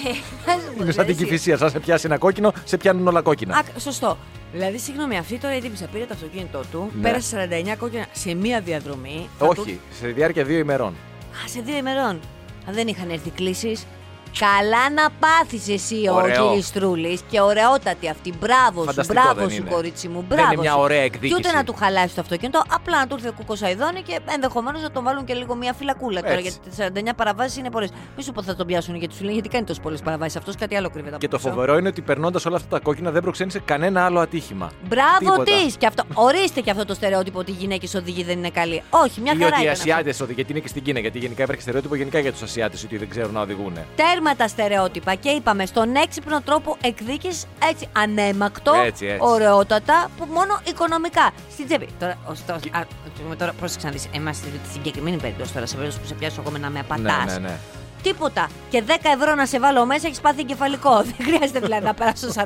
να 0.46 0.54
σου 0.54 0.74
πω, 0.78 0.84
Είναι 0.84 0.92
σαν 0.92 1.06
την 1.06 1.16
εσύ. 1.16 1.24
κυφυσία. 1.24 1.58
Σαν 1.58 1.70
σε 1.70 1.80
πιάσει 1.80 2.06
ένα 2.06 2.18
κόκκινο, 2.18 2.54
σε 2.64 2.78
πιάνουν 2.78 3.08
όλα 3.08 3.22
κόκκινα. 3.22 3.58
Α, 3.58 3.64
σωστό. 3.80 4.18
Δηλαδή, 4.54 4.78
συγγνώμη, 4.78 5.18
αυτή 5.18 5.38
τώρα 5.38 5.56
η 5.56 5.60
τύπησα 5.62 5.86
πήρε 5.86 6.06
το 6.06 6.14
αυτοκίνητό 6.14 6.62
του, 6.72 6.92
Ναι. 6.96 7.02
πέρασε 7.02 7.48
49 7.74 7.76
κόκκινα 7.78 8.06
σε 8.12 8.34
μία 8.34 8.62
διαδρομή. 8.62 9.30
θα 9.40 9.48
του- 9.48 9.56
Όχι, 9.60 9.80
σε 10.00 10.08
διάρκεια 10.08 10.44
δύο 10.44 10.58
ημερών. 10.58 10.88
Α, 11.46 11.48
σε 11.48 11.62
δύο 11.62 11.78
ημερών. 11.78 12.16
Α, 12.70 12.72
δεν 12.72 12.88
είχαν 12.88 13.10
έρθει 13.10 13.30
κλήσεις. 13.30 13.86
Καλά 14.40 14.90
να 14.90 15.10
πάθεις 15.20 15.70
εσύ 15.70 15.96
Ωραίο. 16.12 16.46
ο 16.46 16.50
Κυριστρούλη 16.50 17.20
και 17.30 17.42
ωραιότατη 17.42 18.10
αυτή. 18.10 18.34
Μπράβο 18.40 18.80
σου, 18.80 18.86
Φανταστικό 18.86 19.22
μπράβο 19.22 19.40
δεν 19.40 19.50
σου, 19.50 19.56
είναι. 19.56 19.70
κορίτσι 19.70 20.08
μου. 20.08 20.26
Δεν 20.28 20.38
Μπράβο 20.38 20.52
είναι 20.52 20.62
μια 20.62 20.72
σου. 20.72 20.80
ωραία 20.80 21.00
Και 21.00 21.04
εκδίκηση. 21.06 21.34
ούτε 21.40 21.52
να 21.52 21.64
του 21.64 21.74
χαλάσεις 21.74 22.14
το 22.14 22.22
αυτοκίνητο, 22.22 22.62
απλά 22.74 22.98
να 23.00 23.08
του 23.08 23.16
έρθει 23.16 23.28
ο 23.28 23.34
κούκος 23.38 23.62
Αϊδόνη 23.62 24.02
και 24.02 24.20
ενδεχομένως 24.34 24.82
να 24.82 24.92
τον 24.92 25.04
βάλουν 25.04 25.26
και 25.26 25.34
λίγο 25.34 25.56
μια 25.56 25.74
φυλακούλα 25.74 26.22
τώρα. 26.22 26.34
Έτσι. 26.34 26.42
Γιατί 26.42 26.60
τις 26.70 26.78
49 27.12 27.14
παραβάσεις 27.16 27.58
είναι 27.58 27.70
πολλές. 27.72 27.90
Μη 28.18 28.24
σου 28.24 28.32
πω 28.32 28.44
θα 28.44 28.56
τον 28.56 28.68
πιάσουν 28.68 28.96
γιατί 28.96 29.14
σου 29.16 29.22
λένε 29.22 29.34
γιατί 29.34 29.50
κάνει 29.50 29.66
τόσο 29.66 29.82
πολλές 29.82 30.02
παραβάσεις. 30.02 30.36
Αυτός 30.36 30.56
κάτι 30.56 30.76
άλλο 30.76 30.90
κρύβεται 30.90 31.16
από 31.16 31.20
Και 31.26 31.28
το 31.28 31.38
πίσω. 31.38 31.50
φοβερό 31.50 31.78
είναι 31.78 31.88
ότι 31.88 32.02
περνώντας 32.02 32.46
όλα 32.46 32.56
αυτά 32.56 32.68
τα 32.68 32.80
κόκκινα 32.80 33.12
δεν 33.12 33.22
προξένησε 33.22 33.60
κανένα 33.60 34.06
άλλο 34.06 34.20
ατύχημα. 34.20 34.72
Μπράβο 34.88 35.20
Τίποτα. 35.20 35.44
της! 35.44 35.78
Και 35.78 35.86
αυτό, 35.86 36.04
ορίστε 36.14 36.62
και 36.62 36.72
αυτό 36.72 36.86
το 36.86 36.94
στερεότυπο 36.94 37.40
ότι 37.40 37.52
οι 37.52 37.56
γυναίκες 37.60 37.94
οδηγοί 37.96 38.24
δεν 38.24 38.38
είναι 38.38 38.50
καλοί. 38.50 38.82
Όχι, 38.90 39.22
μια 39.22 39.34
Ή 39.34 39.42
χαρά 39.42 39.48
ότι 39.48 39.60
οι 39.60 39.64
ήταν 39.64 39.74
αυτό. 39.74 39.82
Ασιάτες 39.92 40.16
οδηγούν, 40.16 40.36
γιατί 40.36 40.52
είναι 40.52 40.62
και 40.62 40.68
στην 40.68 40.84
Κίνα. 40.84 41.00
Γιατί 41.00 41.18
γενικά 41.20 41.44
υπάρχει 41.44 41.62
στερεότυπο 41.62 41.96
γενικά 41.96 42.20
για 42.20 42.32
τους 42.32 42.42
Ασιάτες 42.42 42.84
ότι 42.84 42.98
δεν 42.98 43.10
ξέρουν 43.10 43.32
να 43.34 43.42
οδηγούν. 43.42 43.74
Τέρμα 43.96 44.27
τα 44.36 44.48
στερεότυπα 44.48 45.14
και 45.16 45.30
είπαμε 45.30 45.66
στον 45.66 45.96
έξυπνο 45.96 46.42
τρόπο 46.42 46.78
εκδίκηση 46.82 47.46
έτσι 47.70 47.88
ανέμακτο, 47.92 48.74
Έτσι, 48.86 49.06
έτσι. 49.06 49.18
ωραιότατα, 49.22 50.10
που 50.18 50.26
μόνο 50.34 50.60
οικονομικά. 50.68 51.32
Στην 51.52 51.66
τσέπη. 51.68 51.88
Τώρα, 52.00 52.18
ωστόσο, 52.30 52.60
α, 52.72 52.86
τώρα 53.38 53.54
πρόσεξε 53.54 53.88
να 53.88 53.94
δεις. 53.94 54.08
Είμαστε 54.12 54.48
στη 54.48 54.74
συγκεκριμένη 54.74 55.18
περίπτωση 55.18 55.54
τώρα, 55.54 55.66
σε 55.66 55.76
περίπτωση 55.76 56.02
που 56.02 56.08
σε 56.08 56.14
πιάσω 56.14 56.42
εγώ 56.42 56.52
με 56.52 56.60
να 56.60 56.70
με 56.70 56.80
απατάς. 56.80 57.26
Ναι, 57.26 57.34
ναι, 57.34 57.48
ναι. 57.48 57.58
Τίποτα. 58.02 58.50
Και 58.70 58.84
10 58.88 58.92
ευρώ 59.20 59.36
να 59.36 59.46
σε 59.46 59.60
βάλω 59.60 59.86
μέσα, 59.86 60.08
έχεις 60.08 60.20
πάθει 60.22 60.40
εγκεφαλικό. 60.40 61.02
Δεν 61.18 61.26
χρειάζεται 61.26 61.60
δηλαδή 61.60 61.86
να 61.86 61.94
περάσω 61.94 62.28
49 62.28 62.42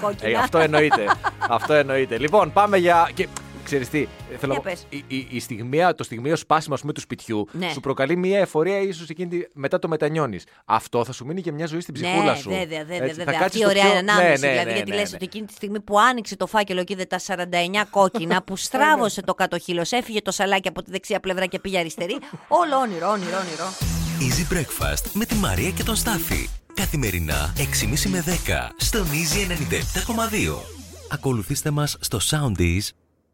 κόκκινα. 0.00 0.30
Ε, 0.30 0.34
αυτό 0.34 0.58
εννοείται. 0.58 1.04
αυτό 1.56 1.72
εννοείται. 1.74 2.18
Λοιπόν, 2.18 2.52
πάμε 2.52 2.76
για. 2.76 3.10
Και... 3.14 3.28
Ξέρεις 3.64 3.88
τι, 3.88 4.06
θέλω, 4.38 4.52
Για 4.52 4.62
πες. 4.62 4.86
η, 4.88 5.04
η, 5.06 5.26
η 5.30 5.40
στιγμία, 5.40 5.94
το 5.94 6.04
στιγμίο 6.04 6.36
σπάσιμο 6.36 6.74
ας 6.74 6.80
πούμε, 6.80 6.92
του 6.92 7.00
σπιτιού 7.00 7.48
Ναι. 7.52 7.70
σου 7.72 7.80
προκαλεί 7.80 8.16
μια 8.16 8.38
εφορία 8.38 8.78
ίσως 8.78 9.08
εκείνη 9.08 9.28
τη- 9.28 9.46
μετά 9.54 9.78
το 9.78 9.88
μετανιώνεις. 9.88 10.44
Αυτό 10.64 11.04
θα 11.04 11.12
σου 11.12 11.26
μείνει 11.26 11.40
και 11.42 11.52
μια 11.52 11.66
ζωή 11.66 11.80
στην 11.80 11.94
ψυχούλα 11.94 12.32
ναι, 12.32 12.38
σου. 12.38 12.48
βέβαια, 12.50 12.84
βέβαια. 12.84 12.96
Έτσι, 13.06 13.18
θα 13.18 13.24
βέβαια. 13.24 13.40
κάτσεις 13.40 13.44
Αυτή 13.44 13.58
η 13.58 13.60
στο 13.60 13.68
ωραία 13.70 13.82
πιο- 13.84 13.98
ανάμεση. 13.98 14.40
Ναι, 14.40 14.46
ναι, 14.46 14.52
δηλαδή, 14.52 14.68
ναι, 14.68 14.74
γιατί 14.74 14.90
ναι, 14.90 14.96
λες 14.96 15.10
ναι. 15.10 15.16
ότι 15.16 15.24
εκείνη 15.24 15.46
τη 15.46 15.52
στιγμή 15.52 15.80
που 15.80 16.00
άνοιξε 16.00 16.36
το 16.36 16.46
φάκελο 16.46 16.84
και 16.84 16.92
είδε 16.92 17.04
τα 17.04 17.18
49 17.18 17.86
κόκκινα, 17.90 18.42
που 18.42 18.56
στράβωσε 18.66 19.22
το 19.22 19.34
κατοχύλο, 19.34 19.84
έφυγε 19.90 20.22
το 20.22 20.30
σαλάκι 20.30 20.68
από 20.68 20.82
τη 20.82 20.90
δεξιά 20.90 21.20
πλευρά 21.20 21.46
και 21.46 21.58
πήγε 21.58 21.78
αριστερή. 21.78 22.18
Όλο 22.48 22.76
όνειρο, 22.76 23.10
όνειρο, 23.10 23.36
όνειρο. 23.38 23.66
Easy 24.20 24.52
Breakfast 24.54 25.10
με 25.12 25.24
τη 25.24 25.34
Μαρία 25.34 25.70
και 25.70 25.82
τον 25.82 25.96
Στάφη. 25.96 26.48
Καθημερινά 26.74 27.52
6.30 27.56 28.08
με 28.10 28.24
10 28.26 28.30
στον 28.76 29.06
Easy 29.06 29.50
97.2. 29.50 30.56
Ακολουθήστε 31.10 31.70
μας 31.70 31.96
στο 32.00 32.18
Soundees, 32.30 32.88